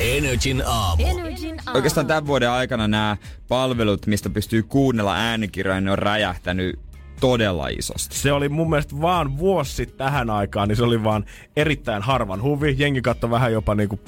[0.00, 1.02] Energin aamu.
[1.06, 1.76] Energin aamu.
[1.76, 3.16] Oikeastaan tämän vuoden aikana nämä
[3.48, 6.78] palvelut, mistä pystyy kuunnella äänikirjoja, ne on räjähtänyt
[7.24, 8.14] todella isosti.
[8.14, 11.24] Se oli mun mielestä vaan vuosi tähän aikaan, niin se oli vaan
[11.56, 12.74] erittäin harvan huvi.
[12.78, 14.00] Jengi katsoi vähän jopa niinku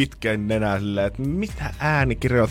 [0.00, 1.70] pitkän nenää silleen, että mitä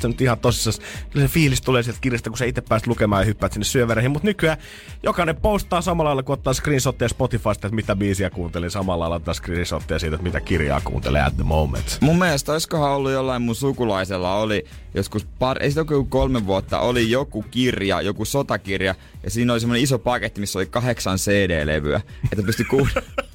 [0.02, 0.88] sä nyt ihan tosissaan.
[1.10, 4.12] Kyllä se fiilis tulee sieltä kirjasta, kun sä itse pääset lukemaan ja hyppäät sinne syövereihin.
[4.12, 4.58] Mutta nykyään
[5.04, 8.72] jokainen postaa samalla lailla, kun ottaa screenshotteja Spotifysta, että mitä biisiä kuuntelin.
[8.72, 11.98] Samalla lailla ottaa screenshotteja siitä, että mitä kirjaa kuuntelee at the moment.
[12.02, 16.80] Mun mielestä olisikohan ollut jollain mun sukulaisella oli joskus par, ei sitä ole kolme vuotta,
[16.80, 22.02] oli joku kirja, joku sotakirja, ja siinä oli semmoinen iso paketti, missä oli kahdeksan CD-levyä,
[22.32, 23.02] että pystyi kuun-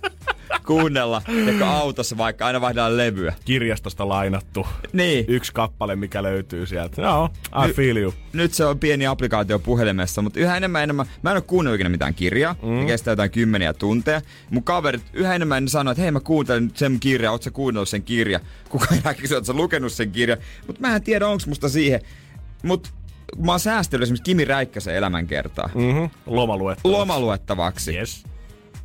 [0.66, 3.34] kuunnella, joka autossa vaikka aina vaihdetaan levyä.
[3.44, 5.24] Kirjastosta lainattu Niin.
[5.28, 7.02] yksi kappale, mikä löytyy sieltä.
[7.02, 7.28] Joo,
[7.64, 8.14] I Ny- feel you.
[8.32, 11.88] Nyt se on pieni applikaatio puhelimessa, mutta yhä enemmän enemmän, mä en ole kuunnellut ikinä
[11.88, 12.68] mitään kirjaa, mm.
[12.70, 14.20] ne kestää jotain kymmeniä tunteja.
[14.50, 17.88] Mun kaverit yhä enemmän ne sanoo, että hei mä kuuntelen sen kirjan, oot sä kuunnellut
[17.88, 18.40] sen kirja?
[18.68, 20.38] Kuka ei kysyä, oot sä lukenut sen kirjan?
[20.66, 22.00] Mutta mä en tiedä, onko musta siihen.
[22.62, 22.92] Mut
[23.38, 25.82] mä oon säästellyt esimerkiksi Kimi Räikkösen elämänkertaa mm.
[25.82, 26.08] Mm-hmm.
[26.26, 26.98] Lomaluettavaksi.
[26.98, 28.24] lomaluettavaksi Yes.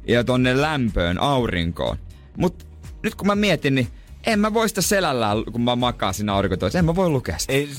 [0.08, 1.98] Ja tonne lämpöön, aurinkoon.
[2.38, 2.68] Mut
[3.04, 3.88] nyt kun mä mietin, niin
[4.26, 6.80] en mä voi sitä selällään, kun mä makaan siinä aurinkotoissa.
[6.80, 7.54] En mä voi lukea sitä.
[7.54, 7.70] Ei,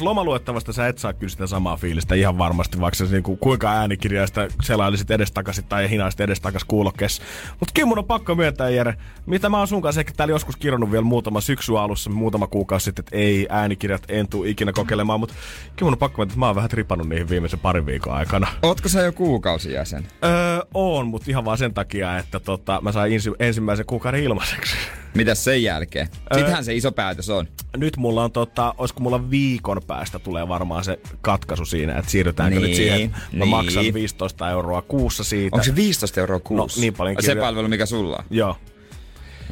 [0.00, 4.48] lomaluettavasta sä et saa kyllä sitä samaa fiilistä ihan varmasti, vaikka sä niinku, kuinka äänikirjaista
[4.62, 7.22] selailisit edestakaisin tai hinaisit edestakas kuulokkeessa.
[7.60, 8.94] Mutta kyllä mun on pakko myöntää, Jere,
[9.26, 12.84] mitä mä oon sun kanssa ehkä täällä joskus kirjannut vielä muutama syksy alussa, muutama kuukausi
[12.84, 15.34] sitten, että ei äänikirjat en tuu ikinä kokeilemaan, mutta
[15.76, 18.48] kyllä mun on pakko myöntää, että mä oon vähän tripannut niihin viimeisen parin viikon aikana.
[18.62, 20.06] Ootko sä jo kuukausijäsen?
[20.24, 20.30] Öö,
[20.74, 24.76] on, mutta ihan vaan sen takia, että tota, mä sain ensi, ensimmäisen kuukauden ilmaiseksi.
[25.14, 26.08] Mitäs sen jälkeen?
[26.34, 27.48] Sittenhän se iso päätös on.
[27.76, 32.58] Nyt mulla on tota, olisiko mulla viikon päästä tulee varmaan se katkaisu siinä, että siirrytäänkö
[32.60, 33.48] Niin, nyt siihen, että mä niin.
[33.48, 35.56] maksan 15 euroa kuussa siitä.
[35.56, 36.80] Onko se 15 euroa kuussa?
[36.80, 38.24] niin paljon Se palvelu, mikä sulla on?
[38.30, 38.56] Joo.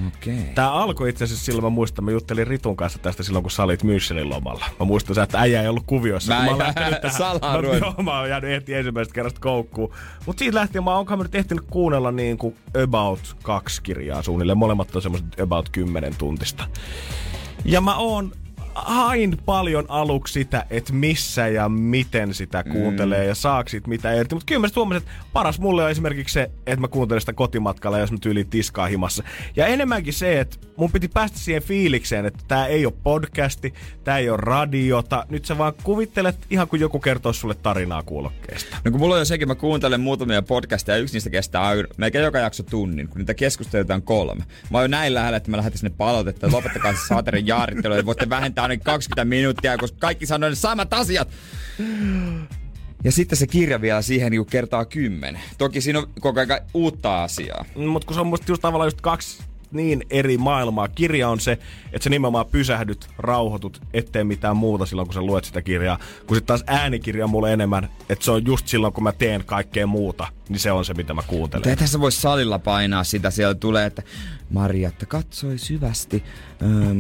[0.06, 0.44] Okei.
[0.54, 3.62] Tää alkoi itse asiassa silloin, mä muistan, mä juttelin Ritun kanssa tästä silloin, kun sä
[3.62, 4.64] olit Münchenin lomalla.
[4.80, 6.32] Mä muistan, että äijä ei ollut kuvioissa.
[6.34, 7.16] Mä kun en- oon lähtenyt tähän.
[7.18, 9.92] salaa no, joo, mä oon jäänyt heti ensimmäisestä kerrasta koukkuun.
[10.26, 14.58] Mut siitä lähtien mä oonkohan mä nyt ehtinyt kuunnella niin kuin about kaksi kirjaa suunnilleen.
[14.58, 16.64] Molemmat on semmoset about 10 tuntista.
[17.64, 18.32] Ja mä oon
[18.84, 23.28] hain paljon aluksi sitä, että missä ja miten sitä kuuntelee mm.
[23.28, 24.34] ja saako siitä mitä irti.
[24.34, 27.98] Mutta kyllä mä huomasin, että paras mulle on esimerkiksi se, että mä kuuntelen sitä kotimatkalla,
[27.98, 29.22] jos mä tyyliin tiskaa himassa.
[29.56, 33.74] Ja enemmänkin se, että mun piti päästä siihen fiilikseen, että tää ei ole podcasti,
[34.04, 35.26] tää ei ole radiota.
[35.28, 38.76] Nyt sä vaan kuvittelet ihan kuin joku kertoo sulle tarinaa kuulokkeesta.
[38.84, 42.24] No kun mulla on jo sekin, mä kuuntelen muutamia podcasteja ja yksi niistä kestää melkein
[42.24, 44.44] joka jakso tunnin, kun niitä keskusteluita on kolme.
[44.70, 47.94] Mä oon jo näin lähellä, että mä lähetän sinne palautetta, että lopettakaa se saaterin jaarittelu,
[47.94, 51.28] että voitte vähentää ainakin 20 minuuttia, koska kaikki sanoo ne samat asiat.
[53.04, 55.42] Ja sitten se kirja vielä siihen niin kertaa kymmenen.
[55.58, 57.64] Toki siinä on koko ajan uutta asiaa.
[57.74, 59.42] Mutta kun se on musta just tavallaan just kaksi
[59.72, 60.88] niin eri maailmaa.
[60.88, 61.52] Kirja on se,
[61.92, 65.98] että sä nimenomaan pysähdyt, rauhoitut, ettei mitään muuta silloin, kun sä luet sitä kirjaa.
[66.26, 69.44] Kun sitten taas äänikirja on mulle enemmän, että se on just silloin, kun mä teen
[69.44, 71.60] kaikkea muuta, niin se on se, mitä mä kuuntelen.
[71.60, 73.30] Mutta eihän sä voi salilla painaa sitä.
[73.30, 74.02] Siellä tulee, että
[74.50, 76.24] Marjatta katsoi syvästi
[76.62, 76.94] öö,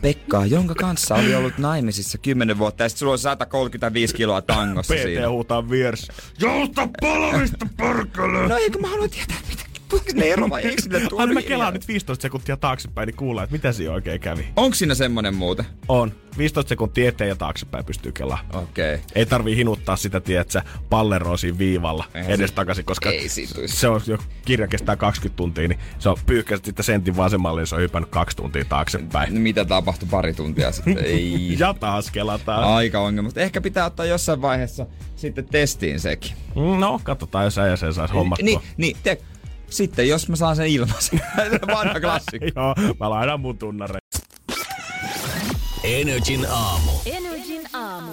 [0.00, 2.82] Pekkaa, jonka kanssa oli ollut naimisissa 10 vuotta.
[2.82, 5.22] Ja sit sulla on 135 kiloa tangossa siinä.
[5.22, 6.12] PT huutaa vieressä.
[6.40, 8.48] Jousta palavista, perkele!
[8.48, 11.42] No eikö mä haluan tietää, mitä tuleeko ne ero vai eikö sinne tule Anna mä
[11.42, 14.48] kelaan nyt 15 sekuntia taaksepäin, niin kuullaan, että mitä siinä oikein kävi.
[14.56, 15.66] Onko siinä semmonen muuten?
[15.88, 16.12] On.
[16.38, 18.64] 15 sekuntia eteen ja taaksepäin pystyy kelaamaan.
[18.64, 18.94] Okei.
[18.94, 19.06] Okay.
[19.14, 23.28] Ei tarvii hinuttaa sitä, tiedät sä, palleroa siinä viivalla Eihän edes se- takaisin, koska ei
[23.66, 27.66] se on, jo kirja kestää 20 tuntia, niin se on pyyhkäiset sitten sentin vasemmalle, niin
[27.66, 29.40] se on hypännyt kaksi tuntia taaksepäin.
[29.40, 30.98] Mitä tapahtui pari tuntia sitten?
[31.04, 31.56] Ei.
[31.58, 32.64] Ja taas kelataan.
[32.64, 33.30] Aika ongelma.
[33.36, 34.86] Ehkä pitää ottaa jossain vaiheessa
[35.16, 36.32] sitten testiin sekin.
[36.78, 38.44] No, katsotaan, jos äijä sen saisi hommattua.
[38.44, 39.18] Niin, niin te,
[39.70, 41.20] sitten jos mä saan sen ilmaisen.
[41.74, 42.46] Vanha klassikko.
[42.56, 43.98] Joo, mä laitan mun tunnare.
[45.84, 46.90] Energin aamu.
[47.06, 48.12] Energin aamu.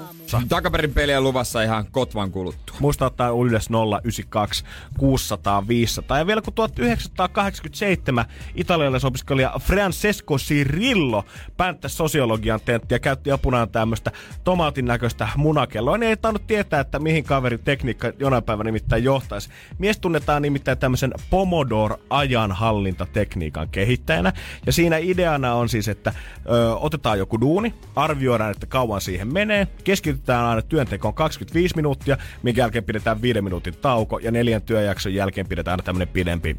[0.49, 2.75] Takaperin peliä luvassa ihan kotvan kuluttua.
[2.79, 3.69] Muista ottaa ylös
[4.03, 4.63] 092
[4.97, 6.17] 600 500.
[6.17, 8.25] Ja vielä kun 1987
[8.55, 11.25] italialaisopiskelija Francesco Cirillo
[11.57, 14.11] päättäisi sosiologian tenttiä ja käytti apunaan tämmöistä
[14.43, 19.49] tomaatin näköistä munakelloa, niin ei tainnut tietää, että mihin kaverin tekniikka jonain päivänä nimittäin johtaisi.
[19.77, 24.33] Mies tunnetaan nimittäin tämmöisen Pomodoro-ajanhallintatekniikan kehittäjänä.
[24.65, 26.13] Ja siinä ideana on siis, että
[26.49, 29.44] ö, otetaan joku duuni, arvioidaan, että kauan siihen menee,
[29.83, 35.47] keskitytään aina työntekoon 25 minuuttia, minkä jälkeen pidetään 5 minuutin tauko, ja neljän työjakson jälkeen
[35.47, 36.55] pidetään aina tämmöinen pidempi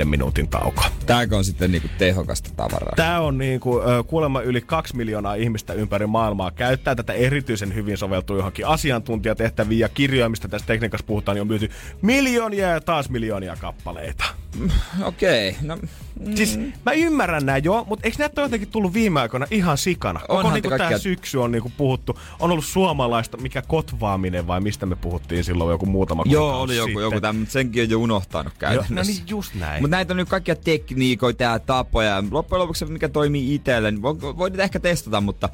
[0.00, 0.82] 15-25 minuutin tauko.
[1.06, 2.92] Tääkö on sitten niinku tehokasta tavaraa?
[2.96, 7.74] Tämä on niin kuin, ö, kuulemma yli kaksi miljoonaa ihmistä ympäri maailmaa käyttää tätä erityisen
[7.74, 11.70] hyvin soveltuu johonkin asiantuntijatehtäviin ja kirjoja, mistä tässä tekniikassa puhutaan, niin on myyty
[12.02, 14.24] miljoonia ja taas miljoonia kappaleita.
[15.02, 15.78] Okei, okay, no
[16.34, 20.20] Siis mä ymmärrän nää joo, mutta eikö näitä ole jotenkin tullut viime aikoina ihan sikana?
[20.20, 24.60] Koko Onhan niinku tää kaikkea- syksy on niinku puhuttu, on ollut suomalaista, mikä kotvaaminen vai
[24.60, 27.02] mistä me puhuttiin silloin joku muutama Joo, oli joku, sitten.
[27.02, 28.94] joku tämmöinen, mutta senkin on jo unohtanut Joo, käytännössä.
[28.94, 29.82] no niin just näin.
[29.82, 32.08] Mutta näitä on nyt kaikkia tekniikoita ja tapoja.
[32.08, 35.48] ja Loppujen lopuksi mikä toimii itselle, niin voi, voi niitä ehkä testata, mutta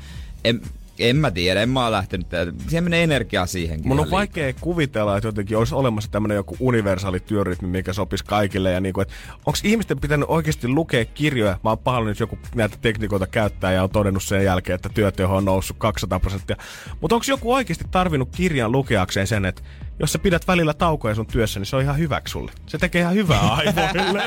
[0.44, 0.60] en,
[0.98, 2.26] en mä tiedä, en mä ole lähtenyt.
[2.68, 3.88] Siihen menee energiaa siihenkin.
[3.88, 4.18] Mun on liikaa.
[4.18, 8.72] vaikea kuvitella, että jotenkin olisi olemassa tämmöinen joku universaali työrytmi, mikä sopisi kaikille.
[8.72, 9.00] Ja niinku,
[9.46, 11.58] onko ihmisten pitänyt oikeasti lukea kirjoja?
[11.64, 15.36] Mä oon pahoillani, jos joku näitä tekniikoita käyttää ja on todennut sen jälkeen, että työteho
[15.36, 16.56] on noussut 200 prosenttia.
[17.00, 19.62] Mutta onko joku oikeasti tarvinnut kirjan lukeakseen sen, että
[20.00, 22.52] jos sä pidät välillä taukoja sun työssä, niin se on ihan hyväksi sulle.
[22.66, 24.22] Se tekee ihan hyvää aivoille.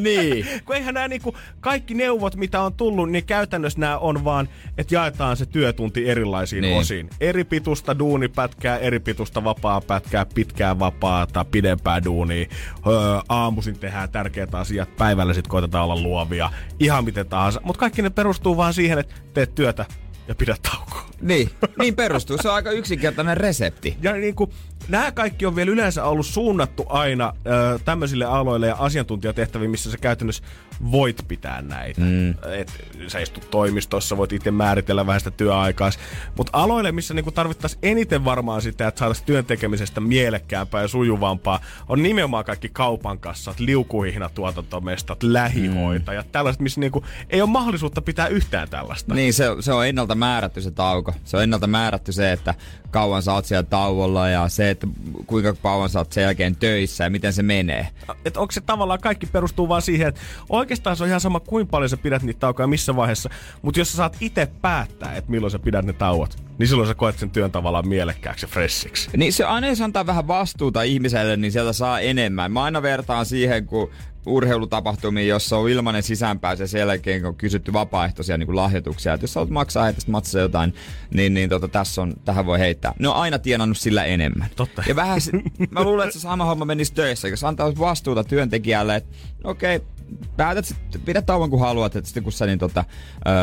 [0.00, 0.46] niin.
[0.64, 4.94] Kun eihän nämä niinku, kaikki neuvot, mitä on tullut, niin käytännössä nämä on vaan, että
[4.94, 6.78] jaetaan se työtunti erilaisiin Niin.
[6.78, 7.10] osiin.
[7.20, 12.46] Eri pitusta duunipätkää, eri pitusta vapaa pätkää, pitkää vapaata, pidempää duunia.
[12.86, 12.94] Öö,
[13.28, 17.60] aamuisin tehdään tärkeät asiat, päivällä sitten koitetaan olla luovia, ihan miten tahansa.
[17.64, 19.86] Mutta kaikki ne perustuu vaan siihen, että teet työtä
[20.28, 21.08] ja pidät taukoa.
[21.20, 22.38] Niin, niin perustuu.
[22.42, 23.96] Se on aika yksinkertainen resepti.
[24.02, 24.50] Ja niin kuin,
[24.88, 29.98] nämä kaikki on vielä yleensä ollut suunnattu aina ö, tämmöisille aloille ja asiantuntijatehtäviin, missä sä
[29.98, 30.44] käytännössä
[30.90, 32.00] voit pitää näitä.
[32.00, 32.30] Mm.
[32.30, 35.90] Et, sä istut toimistossa, voit itse määritellä vähän sitä työaikaa.
[36.36, 41.60] Mutta aloille, missä niinku tarvittaisiin eniten varmaan sitä, että saataisiin työn tekemisestä mielekkäämpää ja sujuvampaa,
[41.88, 46.32] on nimenomaan kaikki kaupan kassat, liukuhihnatuotantomestat, lähihoitajat, mm.
[46.32, 49.14] tällaiset, missä niinku ei ole mahdollisuutta pitää yhtään tällaista.
[49.14, 51.14] Niin, se, se on ennalta määrätty se tauko.
[51.24, 52.54] Se on ennalta määrätty se, että
[52.90, 54.86] kauan sä oot siellä tauolla ja se, että
[55.26, 57.88] kuinka kauan sä oot sen jälkeen töissä ja miten se menee.
[58.24, 61.66] että onko se tavallaan kaikki perustuu vaan siihen, että oikeastaan se on ihan sama kuin
[61.66, 63.30] paljon sä pidät niitä taukoja missä vaiheessa,
[63.62, 66.94] mutta jos sä saat itse päättää, että milloin sä pidät ne tauot, niin silloin sä
[66.94, 69.10] koet sen työn tavallaan mielekkääksi ja freshiksi.
[69.16, 72.52] Niin se aina jos antaa vähän vastuuta ihmiselle, niin sieltä saa enemmän.
[72.52, 73.90] Mä aina vertaan siihen, kun
[74.26, 79.14] urheilutapahtumiin, jossa on ilmainen sisäänpääsy ja sen jälkeen kun on kysytty vapaaehtoisia niin kuin lahjoituksia.
[79.14, 80.74] Et jos haluat maksaa heitä matsassa jotain,
[81.14, 82.92] niin, niin tota, tässä on, tähän voi heittää.
[82.98, 84.48] Ne on aina tienannut sillä enemmän.
[84.56, 84.82] Totta.
[84.88, 85.20] Ja vähän,
[85.70, 89.88] mä luulen, että se sama homma menisi töissä, jos antaa vastuuta työntekijälle, että okei, okay,
[90.36, 92.84] päätät, sit- pidä tauon kun haluat, että sitten kun sä niin tota,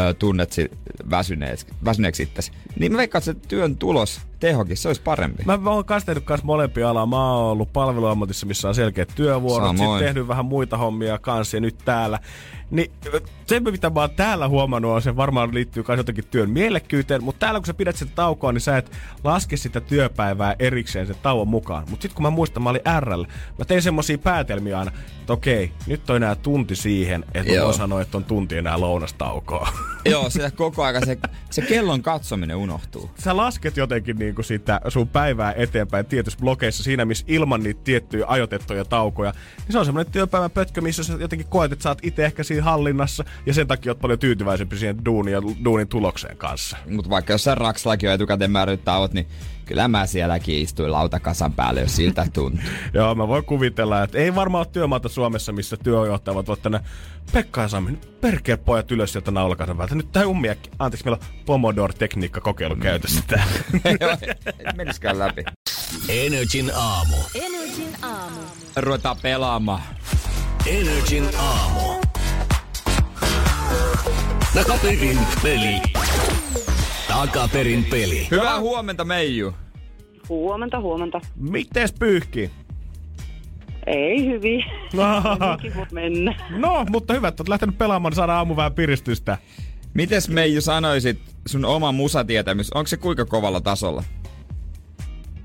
[0.10, 0.72] ö, tunnet si-
[1.10, 5.44] väsyneeksi, väsyneeksi itsesi, niin mä veikkaan, että se työn tulos, tehokin, se olisi parempi.
[5.46, 7.06] Mä, oon kanssa tehnyt kans molempia alaa.
[7.06, 9.78] Mä oon ollut palveluammatissa, missä on selkeät työvuorot.
[9.78, 12.20] Sitten tehnyt vähän muita hommia kanssa ja nyt täällä.
[12.76, 12.92] Niin
[13.46, 17.24] se, mitä mä oon täällä huomannut, on se varmaan liittyy myös jotenkin työn mielekkyyteen.
[17.24, 18.92] Mutta täällä kun sä pidät sitä taukoa, niin sä et
[19.24, 21.84] laske sitä työpäivää erikseen sen tauon mukaan.
[21.90, 23.24] Mutta sitten kun mä muistan, mä olin RL,
[23.58, 28.02] mä tein semmosia päätelmiä aina, että okei, nyt on enää tunti siihen, että mä sanoa,
[28.02, 29.70] että on tunti enää lounastaukoa.
[30.12, 31.18] Joo, sitä koko aika se,
[31.50, 33.10] se kellon katsominen unohtuu.
[33.24, 38.26] sä lasket jotenkin niinku sitä sun päivää eteenpäin tietyissä blokeissa siinä, missä ilman niitä tiettyjä
[38.28, 42.00] ajotettuja taukoja, niin se on semmoinen työpäivän pötkö, missä sä jotenkin koet, että sä oot
[42.02, 46.38] itse ehkä siinä hallinnassa ja sen takia oot paljon tyytyväisempi siihen duunin ja duunin tulokseen
[46.38, 46.78] kanssa.
[46.90, 48.52] Mutta vaikka jossain Rakslakin on etukäteen
[48.84, 49.28] tauot, niin
[49.66, 52.60] kyllä mä sielläkin istuin lautakasan päälle, jos siltä tuntuu.
[52.94, 56.80] Joo, mä voin kuvitella, että ei varmaan ole työmaata Suomessa, missä työjohtajat voivat tänne
[57.32, 59.96] Pekka ja Sami, nyt perkeä pojat ylös sieltä naulakasan päältä.
[59.96, 64.18] Nyt tää ummia, anteeksi, meillä on Pomodoro-tekniikka kokeilu käytössä täällä.
[64.78, 65.44] Meniskään läpi.
[66.10, 67.16] Energin aamu.
[67.36, 68.40] Energin aamu.
[68.76, 69.82] Ruvetaan pelaamaan.
[70.66, 72.02] Energin aamu.
[74.54, 75.82] Takaperin peli.
[77.16, 78.28] Takaperin peli.
[78.32, 79.54] Hyvää huomenta, Meiju.
[80.30, 81.22] Huomenta, huomenta.
[81.36, 82.52] Mites pyyhkii?
[83.88, 84.64] Ei hyvin.
[84.94, 85.22] No,
[85.62, 86.36] Kivu mennä.
[86.50, 89.38] no, mutta hyvä, että oot lähtenyt pelaamaan, niin saadaan aamu vähän piristystä.
[89.94, 94.04] Mites Meiju sanoisit sun oma musatietämys, onko se kuinka kovalla tasolla?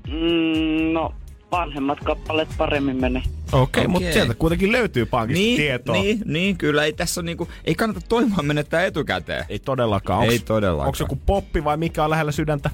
[0.07, 1.13] Mm, no,
[1.51, 3.21] vanhemmat kappaleet paremmin menee.
[3.21, 3.87] Okei, okay, Okei.
[3.87, 5.95] mutta sieltä kuitenkin löytyy pankista tietoa.
[5.95, 6.85] niin, niin, kyllä.
[6.85, 9.45] Ei tässä on niinku, ei kannata toivoa menettää etukäteen.
[9.49, 10.23] Ei todellakaan.
[10.23, 10.87] Ei Onks, todellakaan.
[10.87, 12.69] Onko joku poppi vai mikä on lähellä sydäntä?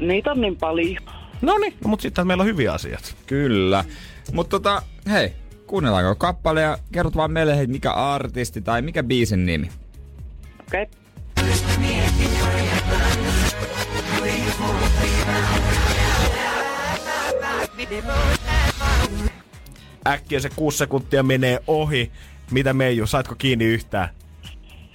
[0.00, 1.02] Niitä on niin paljon.
[1.42, 3.16] No niin, no, mutta sitten meillä on hyviä asiat.
[3.26, 3.84] Kyllä.
[4.32, 5.32] Mutta tota, hei,
[5.66, 9.70] kuunnellaanko kappale ja kerrot vaan meille, hei, mikä artisti tai mikä biisin nimi.
[10.68, 10.82] Okei.
[10.82, 11.05] Okay.
[20.06, 22.12] Äkkiä se kuusi sekuntia menee ohi.
[22.50, 24.08] Mitä Meiju, saitko kiinni yhtään?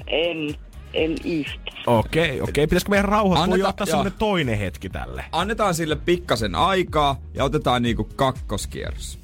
[0.08, 0.56] En,
[0.94, 1.72] en yhtä.
[1.88, 2.68] Okei, okei.
[2.68, 5.26] Pitäisikö meidän rauhoittua Anneta- ja ottaa semmonen toinen hetki tälle?
[5.32, 9.20] Annetaan sille pikkasen aikaa ja otetaan niinku kakkoskierros.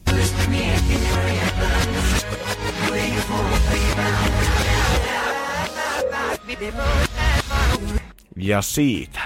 [8.36, 9.20] Ja siitä.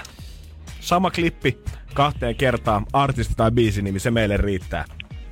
[0.80, 1.58] Sama klippi
[1.94, 4.84] kahteen kertaan, artisti tai biisin nimi, se meille riittää.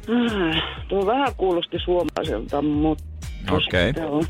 [0.09, 3.05] Ah, Tuo vähän kuulosti suomalaiselta, mutta...
[3.51, 3.93] Okei.
[4.11, 4.25] on?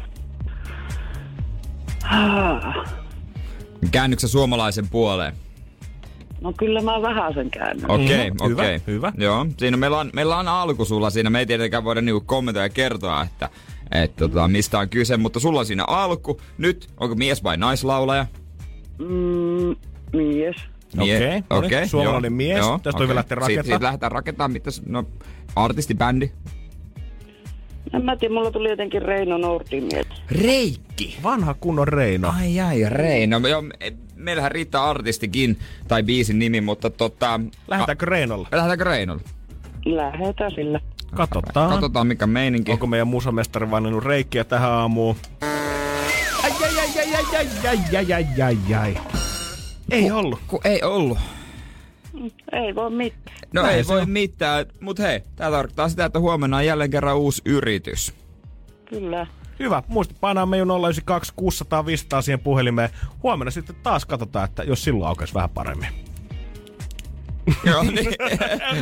[2.10, 2.84] Ah,
[3.90, 5.32] Käännyksä suomalaisen puoleen?
[6.40, 7.90] No kyllä mä vähän sen käännän.
[7.90, 8.80] Okei, Mhm, hyvä, okei.
[8.86, 9.12] hyvä.
[9.18, 11.30] Joo, siinä meillä on, meillä on alku sulla siinä.
[11.30, 13.48] Me ei tietenkään voida niinku kommentoida ja kertoa, että
[13.92, 16.40] et, tota, mistä on kyse, mutta sulla on siinä alku.
[16.58, 18.26] Nyt, onko mies vai naislaulaja?
[18.98, 19.76] Mm,
[20.12, 20.56] mies.
[20.96, 22.64] Mie- Okei, no niin, suomalainen mies.
[22.82, 23.64] Tästä on hyvä lähteä Siitä, rakentamaan.
[23.64, 25.04] siitä lähdetään rakentamaan, mitä s- no,
[25.56, 26.30] artistibändi.
[27.94, 30.16] En mä tiedä, mulla tuli jotenkin Reino Nordin mieleen.
[30.30, 31.18] Reikki!
[31.22, 32.32] Vanha kunnon Reino.
[32.38, 33.38] Ai ai, Reino.
[33.48, 33.74] Joo, me-
[34.16, 37.40] meillähän riittää artistikin tai biisin nimi, mutta tota...
[37.68, 38.48] Lähdetäänkö Reinolle?
[38.52, 39.22] A, lähdetäänkö Reinolle?
[39.84, 40.80] Lähetään sillä.
[41.14, 41.70] Katsotaan.
[41.70, 42.72] Katsotaan mikä meininki.
[42.72, 45.16] Onko meidän musamestari valinnut reikkiä tähän aamuun?
[46.42, 47.24] Ai, ai, ai, ai, ai,
[47.66, 48.94] ai, ai, ai, ai, ai, ai.
[49.90, 50.38] Ei ollut.
[50.46, 51.18] Ku ei ollut.
[52.52, 53.36] Ei voi mitään.
[53.54, 54.10] No Näin ei voi on.
[54.10, 58.14] mitään, mutta hei, tää tarkoittaa sitä, että huomenna on jälleen kerran uusi yritys.
[58.84, 59.26] Kyllä.
[59.58, 59.82] Hyvä.
[59.88, 62.90] Muista painaa meidän 092 600 500 siihen puhelimeen.
[63.22, 65.88] Huomenna sitten taas katsotaan, että jos silloin aukeisi vähän paremmin.
[67.64, 67.98] Joo, niin.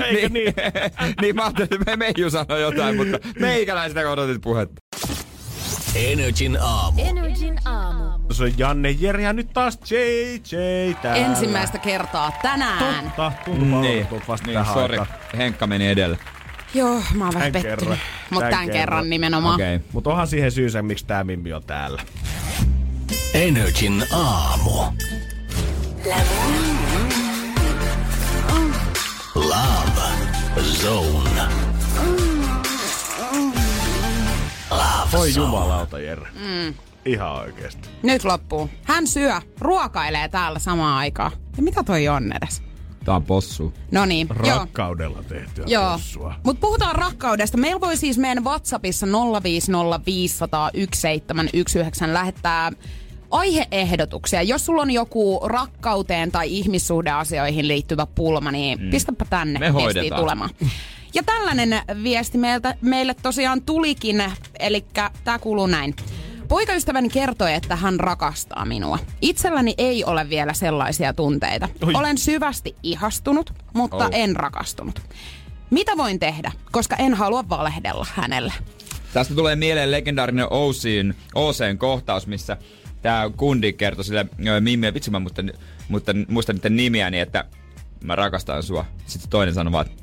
[0.04, 0.54] Eikö niin?
[1.20, 4.77] niin mä ajattelin, että me Meiju sanoi jotain, mutta meikäläisestä kun odotit puhetta.
[5.94, 7.02] Energin aamu.
[7.02, 8.32] Energin aamu.
[8.32, 11.26] Se on Janne Jere ja nyt taas JJ täällä.
[11.26, 13.04] Ensimmäistä kertaa tänään.
[13.04, 14.06] Totta, tuntuu niin.
[14.28, 15.06] vasta niin tähän aikaan.
[15.36, 16.16] Henkka meni edellä.
[16.74, 17.78] Joo, mä oon vähän Tän pettynyt.
[17.78, 17.98] kerran.
[18.30, 19.10] Mutta Tän tämän kerran, kerran.
[19.10, 19.54] nimenomaan.
[19.54, 19.76] Okei.
[19.76, 19.88] Okay.
[19.92, 22.02] Mutta onhan siihen syysä, miksi tää Mimmi on täällä.
[23.34, 24.70] Energin aamu.
[29.34, 31.67] Love Zone.
[35.12, 36.28] Voi jumalauta, Jere.
[36.34, 36.74] Mm.
[37.04, 37.88] Ihan oikeesti.
[38.02, 38.70] Nyt loppuu.
[38.82, 41.32] Hän syö, ruokailee täällä samaan aikaan.
[41.56, 42.62] Ja mitä toi on edes?
[43.04, 43.74] Tää on possu.
[43.90, 44.58] No niin, joo.
[44.58, 46.34] Rakkaudella tehtyä Joo, possua.
[46.44, 47.56] mutta puhutaan rakkaudesta.
[47.58, 49.10] Meillä voi siis meidän WhatsAppissa 050501719
[52.12, 52.72] lähettää
[53.30, 54.42] aiheehdotuksia.
[54.42, 58.90] Jos sulla on joku rakkauteen tai ihmissuhdeasioihin liittyvä pulma, niin mm.
[58.90, 60.20] pistäpä tänne Me hoidetaan.
[60.20, 60.50] tulemaan.
[61.14, 64.22] Ja tällainen viesti meiltä, meille tosiaan tulikin,
[64.58, 64.84] eli
[65.24, 65.94] tämä kuuluu näin.
[66.48, 68.98] Poikaystäväni kertoi, että hän rakastaa minua.
[69.20, 71.68] Itselläni ei ole vielä sellaisia tunteita.
[71.86, 71.94] Oi.
[71.94, 74.10] Olen syvästi ihastunut, mutta Oh.
[74.12, 75.00] en rakastunut.
[75.70, 78.52] Mitä voin tehdä, koska en halua valehdella hänelle?
[79.12, 82.56] Tästä tulee mieleen legendaarinen OCn, OCn kohtaus, missä
[83.02, 84.26] tämä kundi kertoi sille
[84.60, 85.52] Mimmiä, vitsi mä muistan,
[85.88, 87.44] mutta muistan niiden nimiäni, että
[88.04, 88.84] mä rakastan sua.
[89.06, 90.02] Sitten toinen sanoi vaan, että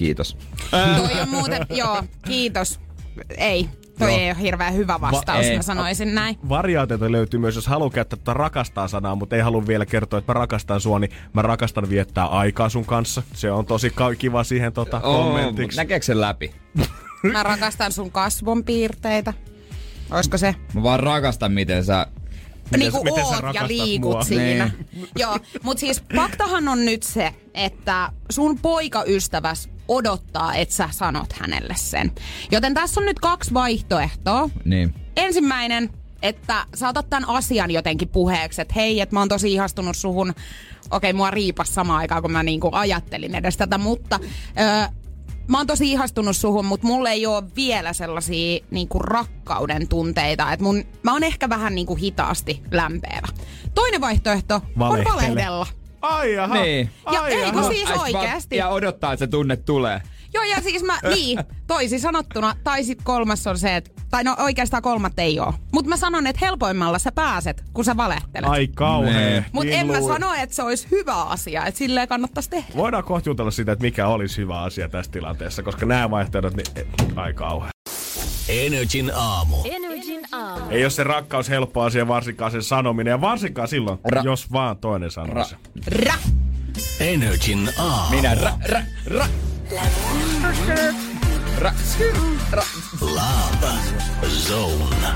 [0.00, 0.36] kiitos.
[0.70, 2.80] Toi on muuten, joo, kiitos.
[3.36, 3.68] Ei,
[3.98, 4.20] toi Joo.
[4.20, 5.56] ei ole hirveän hyvä vastaus, ei.
[5.56, 6.38] mä sanoisin näin.
[6.48, 10.32] Variaatioita löytyy myös, jos haluaa käyttää tätä rakastaa sanaa, mutta ei halua vielä kertoa, että
[10.32, 13.22] mä rakastan sua, niin mä rakastan viettää aikaa sun kanssa.
[13.34, 15.76] Se on tosi kiva siihen tota, kommentiksi.
[15.76, 16.54] näkeekö sen läpi?
[17.32, 19.34] Mä rakastan sun kasvonpiirteitä.
[20.10, 20.54] Olisiko se?
[20.74, 22.06] Mä vaan rakastan, miten sä...
[22.76, 24.24] niin kuin miten sä oot ja rakastat liikut mua?
[24.24, 24.70] siinä.
[25.18, 31.74] Joo, mutta siis faktahan on nyt se, että sun poikaystäväs odottaa, että sä sanot hänelle
[31.76, 32.12] sen.
[32.50, 34.50] Joten tässä on nyt kaksi vaihtoehtoa.
[34.64, 34.94] Niin.
[35.16, 35.90] Ensimmäinen,
[36.22, 40.34] että sä otat tämän asian jotenkin puheeksi, että hei, että mä oon tosi ihastunut suhun.
[40.90, 44.20] Okei, mua riipas samaan aikaan, kun mä niinku ajattelin edes tätä, mutta...
[44.60, 45.00] Öö,
[45.48, 50.52] Mä oon tosi ihastunut suhun, mutta mulla ei ole vielä sellaisia niinku rakkauden tunteita.
[50.52, 53.28] Et mun, mä oon ehkä vähän niinku hitaasti lämpeävä.
[53.74, 55.10] Toinen vaihtoehto Valehtele.
[55.10, 55.66] on valehdella.
[56.02, 56.54] Ai jaha.
[56.54, 56.90] Niin.
[57.12, 57.68] Ja Ai eikö jaha.
[57.68, 58.56] siis oikeesti?
[58.56, 60.02] Ja odottaa, että se tunne tulee.
[60.34, 64.36] Joo, ja siis mä, niin, toisin sanottuna, tai sit kolmas on se, että, tai no
[64.38, 65.54] oikeastaan kolmat ei oo.
[65.72, 68.50] Mutta mä sanon, että helpoimmalla sä pääset, kun sä valehtelet.
[68.50, 69.12] Ai kauhea.
[69.12, 69.44] Nee.
[69.52, 72.68] Mutta en mä Luulin- sano, että se olisi hyvä asia, että silleen kannattaisi tehdä.
[72.76, 76.66] Voidaan kohta jutella sitä, että mikä olisi hyvä asia tässä tilanteessa, koska nämä vaihtoehdot, niin
[77.16, 77.70] ai kauhea.
[78.50, 79.56] Energin aamu.
[79.64, 80.70] Energin aamu.
[80.70, 84.76] Ei ole se rakkaus helppo asia, varsinkaan sen sanominen, ja varsinkaan silloin, Ra- jos vaan
[84.78, 85.56] toinen sanoo Ra- se.
[85.86, 86.14] Rä!
[87.00, 88.16] Energin aamu.
[88.16, 89.26] Minä ra, ra, ra.
[91.58, 91.72] Ra,
[92.52, 92.62] ra.
[93.00, 93.68] Love
[94.28, 95.06] Zone.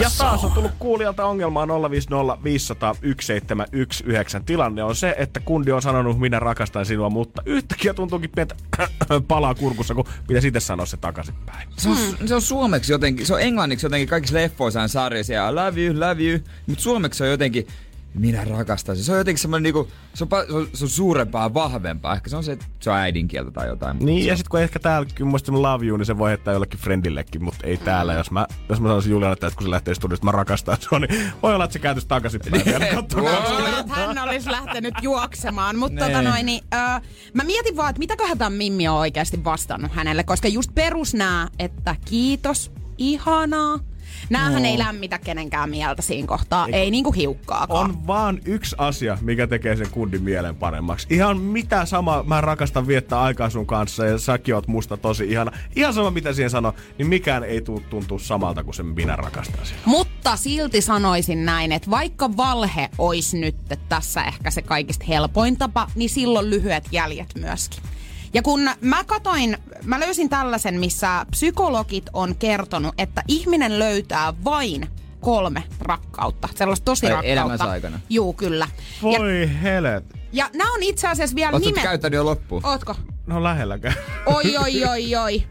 [0.00, 4.40] Ja taas on tullut kuulijalta ongelmaa 050 500 1719.
[4.40, 8.54] Tilanne on se, että kundi on sanonut, minä rakastan sinua, mutta yhtäkkiä tuntuukin pientä
[9.28, 11.68] palaa kurkussa, kun pitäisi itse sanoa se takaisinpäin.
[11.76, 11.96] Se on,
[12.28, 15.80] se on suomeksi jotenkin, se on englanniksi jotenkin kaikissa leffoissa on sarjissa ja I love
[15.80, 17.66] you, love you, mutta suomeksi se on jotenkin
[18.14, 18.96] minä rakastan.
[18.96, 22.14] Se on jotenkin semmoinen niinku, se on, se on, se on suurempaa ja vahvempaa.
[22.14, 23.96] Ehkä se on se, että se on äidinkieltä tai jotain.
[23.98, 26.54] Niin, se ja sitten kun ehkä täällä kyllä muista love you, niin se voi heittää
[26.54, 28.14] jollekin friendillekin, mutta ei täällä.
[28.14, 31.32] Jos mä, jos mä sanoisin Julialle, että kun se lähtee studiosta, mä rakastan sua, niin
[31.42, 32.08] voi olla, että se kääntyisi
[33.80, 35.76] että hän olisi lähtenyt juoksemaan.
[35.76, 36.30] Mutta tota Nee.
[36.30, 36.80] noin, niin, öö,
[37.34, 40.24] mä mietin vaan, että mitäköhän tämä Mimmi on oikeasti vastannut hänelle.
[40.24, 43.89] Koska just perus nää, että kiitos, ihanaa.
[44.30, 44.68] Näähän No.
[44.68, 46.66] ei lämmitä kenenkään mieltä siinä kohtaa.
[46.72, 47.84] Ei niinku hiukkaakaan.
[47.90, 51.06] On vaan yksi asia, mikä tekee sen kundin mielen paremmaksi.
[51.10, 55.52] Ihan mitä sama, mä rakastan viettää aikaa sun kanssa ja säkin oot musta tosi ihana.
[55.76, 59.66] Ihan sama mitä siihen sanoo, niin mikään ei tuu tuntua samalta kuin se minä rakastan
[59.66, 59.82] sinua.
[59.84, 63.56] Mutta silti sanoisin näin, että vaikka valhe olisi nyt
[63.88, 67.82] tässä ehkä se kaikista helpoin tapa, niin silloin lyhyet jäljet myöskin.
[68.34, 74.88] Ja kun mä katoin, mä löysin tällaisen, missä psykologit on kertonut, että ihminen löytää vain
[75.20, 76.48] kolme rakkautta.
[76.54, 77.32] Sellaista tosi Ai, rakkautta.
[77.32, 78.00] elämänsä aikana?
[78.10, 78.68] Juu, kyllä.
[79.02, 80.04] Ja, Voi helet.
[80.32, 81.82] ja nämä on itse asiassa vielä Ootko nimet...
[81.82, 82.66] käyttänyt jo loppuun?
[82.66, 82.94] Ootko?
[83.26, 83.94] No lähelläkään.
[84.26, 85.42] Oi, oi, oi, oi.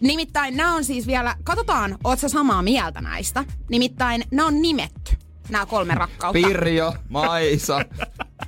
[0.00, 3.44] Nimittäin nämä on siis vielä, katsotaan, oot sä samaa mieltä näistä.
[3.70, 5.16] Nimittäin nämä on nimetty,
[5.48, 6.48] nämä kolme rakkautta.
[6.48, 7.84] Pirjo, Maisa.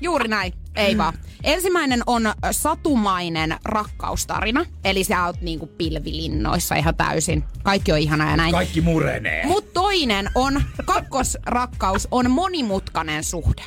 [0.00, 1.14] Juuri näin, ei vaan.
[1.44, 7.44] Ensimmäinen on satumainen rakkaustarina, eli sä oot niinku pilvilinnoissa ihan täysin.
[7.62, 8.52] Kaikki on ihanaa ja näin.
[8.52, 9.46] Kaikki murenee.
[9.46, 13.62] Mut toinen on, kakkosrakkaus on monimutkainen suhde.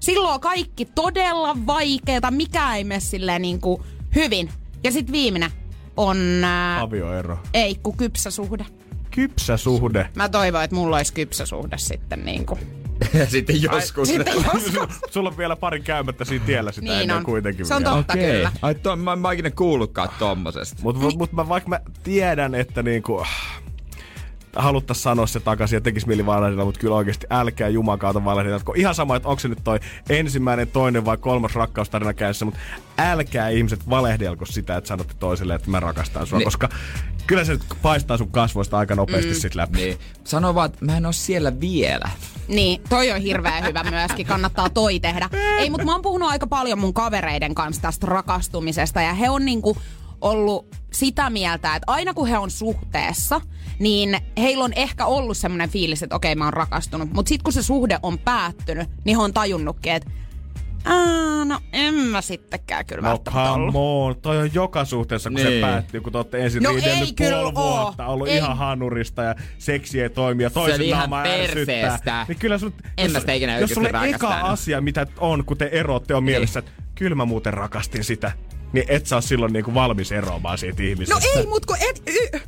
[0.00, 3.84] Silloin on kaikki todella vaikeeta, mikä ei mene silleen niinku
[4.14, 4.50] hyvin.
[4.84, 5.50] Ja sit viimeinen
[5.96, 7.38] on, ää, Avioero.
[7.54, 8.66] ei kun kypsä suhde.
[9.10, 10.10] Kypsä suhde.
[10.14, 12.58] Mä toivon, että mulla olisi kypsä suhde sitten niinku.
[13.28, 14.08] Sitten joskus.
[14.08, 15.00] Sitten joskus.
[15.10, 17.24] Sulla on vielä pari käymättä siinä tiellä sitä Niin ennen on.
[17.24, 17.96] kuitenkin Se on vielä.
[17.96, 18.32] totta Okei.
[18.32, 18.52] kyllä.
[18.62, 20.82] Ai to, mä, mä oon ikinä kuullutkaan tommosesta.
[20.82, 23.24] Mutta mut, mut mä, vaikka mä tiedän, että niinku,
[24.56, 28.60] haluttais sanoa se takaisin ja tekis mieli valehdella, mutta kyllä oikeasti älkää jumakaata valehdella.
[28.64, 32.60] Kun Ihan sama, että onko se nyt toi ensimmäinen, toinen vai kolmas rakkaustarina käynnissä, mutta
[32.98, 36.44] älkää ihmiset valehdelko sitä, että sanotte toiselle, että mä rakastan sua, Niin.
[36.46, 36.68] koska
[37.26, 39.34] kyllä se paistaa sun kasvoista aika nopeasti mm.
[39.40, 39.78] sit läpi.
[39.78, 39.98] Niin.
[40.24, 42.10] Sano vaan, että mä en oo siellä vielä.
[42.50, 45.28] Niin, toi on hirveän hyvä myöskin, kannattaa toi tehdä.
[45.58, 49.44] Ei, mutta mä oon puhunut aika paljon mun kavereiden kanssa tästä rakastumisesta ja he on
[49.44, 49.76] niinku
[50.20, 53.40] ollut sitä mieltä, että aina kun he on suhteessa,
[53.78, 57.12] niin heillä on ehkä ollut semmoinen fiilis, että okei mä oon rakastunut.
[57.12, 60.10] Mutta sitten kun se suhde on päättynyt, niin he on tajunnutkin, että
[60.84, 63.74] Aa, no en mä sittenkään kyllä No välttämättä ollut.
[63.76, 65.46] on, toi on joka suhteessa, kun niin.
[65.46, 65.60] se Niin.
[65.60, 67.82] päättyy, kun te olette ensin No ei kyllä puoli oo.
[67.84, 68.36] vuotta, ollut Ei.
[68.36, 72.24] ihan hanurista ja seksi ei toimi ja toisen naama ärsyttää.
[72.28, 74.50] Niin kyllä sun, En jos- mä sitä ikinä Jos sulle eka rakastanut.
[74.50, 78.32] asia, mitä on, kun te eroatte, on mielessä, että kyllä mä muuten rakastin sitä,
[78.72, 81.14] niin et sä oo silloin niinku valmis eroamaan siitä ihmisestä.
[81.14, 82.02] No ei, mut kun et...
[82.06, 82.40] Y-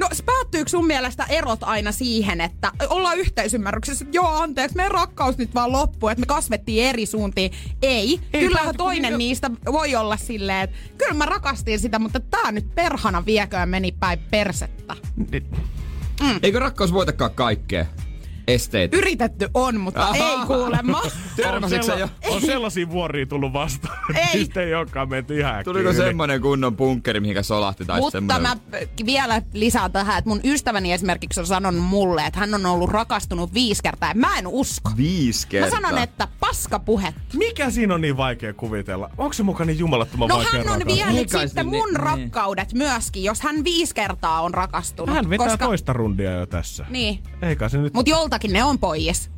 [0.00, 5.38] No päättyykö sun mielestä erot aina siihen, että ollaan yhteisymmärryksessä, että joo anteeksi, meidän rakkaus
[5.38, 7.52] nyt vaan loppuu, että me kasvettiin eri suuntiin.
[7.82, 11.98] Ei, Ei kyllähän kun toinen niin- niistä voi olla silleen, että kyllä mä rakastin sitä,
[11.98, 14.96] mutta tää nyt perhana vieköön meni päin persettä.
[16.42, 17.86] Eikö rakkaus voitakaan kaikkea?
[18.48, 18.96] Esteitä.
[18.96, 20.16] Yritetty on, mutta Aha.
[20.16, 21.02] ei kuulemma.
[21.36, 22.08] Törmäsitkö sä jo?
[22.30, 24.38] on sellaisia vuoria tullut vastaan, Ei.
[24.38, 27.84] mistä ei olekaan menty ihan äkkiä Tuliko semmonen kunnon bunkkeri, mihinkä solahti?
[27.84, 28.42] Tai Mutta semmonen...
[28.42, 28.56] mä
[29.06, 33.54] vielä lisään tähän, että mun ystäväni esimerkiksi on sanonut mulle, että hän on ollut rakastunut
[33.54, 34.08] viisi kertaa.
[34.08, 34.90] Ja Mä en usko.
[34.96, 35.80] Viisi Mä kertaa.
[35.80, 37.14] sanon, että paskapuhe.
[37.34, 39.10] Mikä siinä on niin vaikea kuvitella?
[39.18, 40.94] Onko se mukaan niin jumalattoman No vaikea hän on rakastaa?
[41.06, 45.14] vienyt kai sitten se- mun niin- rakkaudet myöskin, jos hän viisi kertaa on rakastunut.
[45.16, 45.66] Hän vetää koska...
[45.66, 46.86] toista rundia jo tässä.
[46.88, 47.22] Niin.
[47.42, 47.94] Eikä se nyt...
[47.94, 49.30] Mut joltakin ne on pois.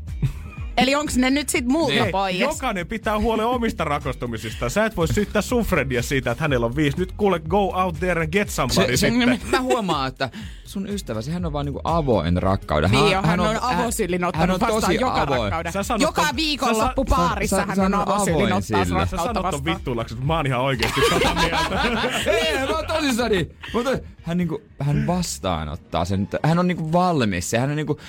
[0.77, 2.39] Eli onks ne nyt sit multa Ei, pois?
[2.40, 4.69] jokainen pitää huolen omista rakastumisista.
[4.69, 6.98] Sä et voi syyttää sun Fredia siitä, että hänellä on viisi.
[6.98, 9.40] Nyt kuule, go out there and get somebody Se, se, sitten.
[9.51, 10.31] mä huomaan, että
[10.64, 12.90] sun ystäväsi, hän on vaan niinku avoin rakkauden.
[12.90, 15.40] Niin jo, hän on avosylin hän ottanut on vastaan tosi joka avoin.
[15.40, 15.73] rakkauden.
[15.73, 19.06] Sä sanot Joka viikonloppu sä sa- baarissa sä- hän sä on avoin ottaa sille.
[19.06, 19.64] Sä sanot ton vastaan.
[19.64, 21.82] vittuillaksi, mutta mä oon ihan oikeesti tota mieltä.
[22.27, 23.48] Ei, mä oon tosissani.
[23.74, 23.90] Mutta
[24.23, 26.28] hän, niinku, hän vastaanottaa sen.
[26.44, 27.52] Hän on niinku valmis.
[27.52, 28.01] Hän on niinku,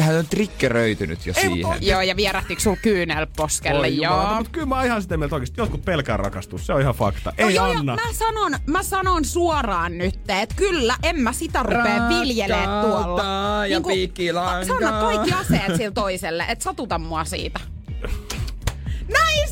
[0.00, 1.66] hän on triggeröitynyt jo Ei, siihen.
[1.66, 3.80] oikein- Joo, ja vierähtikö sul kyynel poskelle?
[3.86, 4.04] Oi Joo.
[4.12, 5.60] jumalauta, Mutta kyllä mä oon ihan sitä mieltä oikeesti.
[5.60, 7.32] Jotkut pelkää rakastua, se on ihan fakta.
[7.40, 7.92] No Ei joo, Anna.
[7.92, 13.66] Ja mä sanon, mä sanon suoraan nyt, että kyllä, en mä sitä rupea viljelee tuolla.
[13.66, 14.64] Ja piikkilankaa.
[14.64, 17.60] Sä annat kaikki aseet sille toiselle, et satuta mua siitä.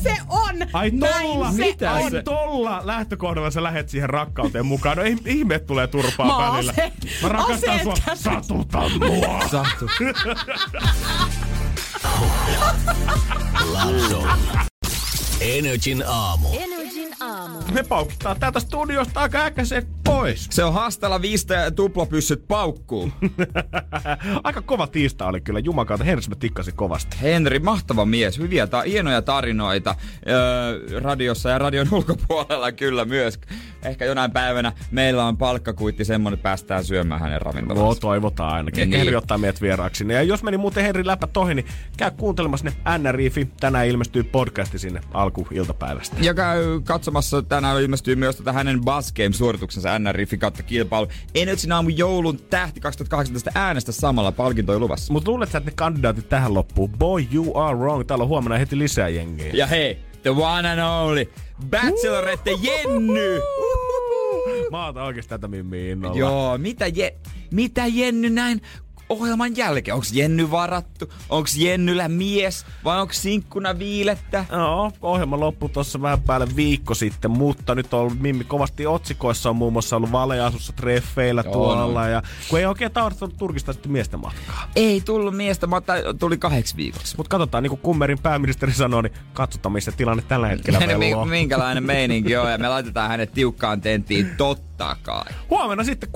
[0.03, 0.55] Näin se on!
[0.73, 2.15] Ai Näin tolla, se mitä on!
[2.15, 4.97] ai tolla lähtökohdalla sä lähet siihen rakkauteen mukaan.
[4.97, 6.71] No ei, ihme tulee turpaa Mä välillä.
[6.71, 6.91] ase-
[7.21, 7.93] Mä rakastan sua.
[8.05, 8.23] käsin.
[8.23, 9.39] Satuta mua.
[9.51, 9.85] Satu.
[15.41, 16.47] Energin aamu.
[16.53, 16.76] Energin
[17.47, 17.59] aamu.
[17.73, 20.47] Me paukitaan täältä studiosta aika äkäiset pois.
[20.51, 23.11] Se on hastalla viistä ja tuplapyssyt paukkuu.
[24.43, 25.59] aika kova tiista oli kyllä.
[25.59, 27.17] Jumakautta, Henris mä tikkasin kovasti.
[27.21, 28.37] Henri, mahtava mies.
[28.39, 29.95] Hyviä ta- hienoja tarinoita
[30.27, 33.39] öö, radiossa ja radion ulkopuolella kyllä myös.
[33.83, 38.01] Ehkä jonain päivänä meillä on palkkakuitti semmonen, että päästään syömään hänen No ravintolansa.
[38.01, 38.89] toivotaan ainakin.
[38.89, 38.99] Niin.
[38.99, 40.05] Henri ottaa meidät vieraaksi.
[40.07, 41.65] Ja jos meni muuten Henri läppä tohi, niin
[41.97, 43.47] käy kuuntelemassa ne NRIFI.
[43.59, 46.15] Tänään ilmestyy podcasti sinne alkuiltapäivästä.
[46.21, 51.07] Ja käy katsomassa, tänään ilmestyy myös tätä hänen Buzz Game-suorituksensa NRIFin kautta kilpailu.
[51.35, 55.13] Energy aamu joulun tähti 2018 äänestä samalla palkintoja luvassa.
[55.13, 56.89] Mut luulet sä, että ne kandidaatit tähän loppuun?
[56.97, 58.07] Boy, you are wrong.
[58.07, 59.51] Täällä on huomenna heti lisää jengiä.
[59.53, 61.31] Ja hei, the one and only,
[61.69, 63.41] Bachelorette Jenny!
[64.71, 66.17] Mä otan oikeesti tätä mimmiä innolla.
[66.17, 67.15] Joo, mitä, je,
[67.51, 68.61] mitä Jenny näin
[69.09, 69.95] ohjelman jälkeen?
[69.95, 71.13] Onks Jenny varattu?
[71.29, 72.65] Onks Jennyllä mies?
[72.83, 74.45] Vai onks sinkkuna viilettä?
[74.51, 79.49] No, ohjelma loppui tuossa vähän päälle viikko sitten, mutta nyt on ollut Mimmi kovasti otsikoissa
[79.49, 82.07] on muun muassa ollut valeasussa treffeillä On, tuolla.
[82.07, 84.69] Ja kun ei oikein tarvitse turkistaa sitten miesten matkaa.
[84.75, 87.17] Ei tullut miestä, mutta tuli kahdeksi viikoksi.
[87.17, 91.17] Mutta katsotaan, niin kuin Kummerin pääministeri sanoi, niin katsotaan missä tilanne tällä hetkellä Mi- vielä
[91.17, 91.29] on.
[91.29, 94.66] minkälainen meininki on ja me laitetaan hänet tiukkaan tenttiin totta
[95.03, 95.33] kai.
[95.49, 96.09] Huomenna sitten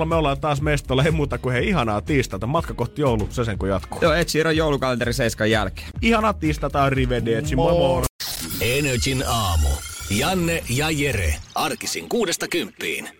[0.00, 2.46] 6.00 me ollaan taas mestolla, ei muuta kuin hei ihanaa tiistaita.
[2.46, 3.98] Matka kohti joulu, se sen kun jatkuu.
[4.02, 5.88] Joo, Ed Sheeran joulukalenteri 7 jälkeen.
[6.02, 8.02] Ihanaa tiistaita, arrivederci, moi moi.
[8.60, 9.68] Energin aamu.
[10.10, 11.34] Janne ja Jere.
[11.54, 13.19] Arkisin kuudesta kymppiin.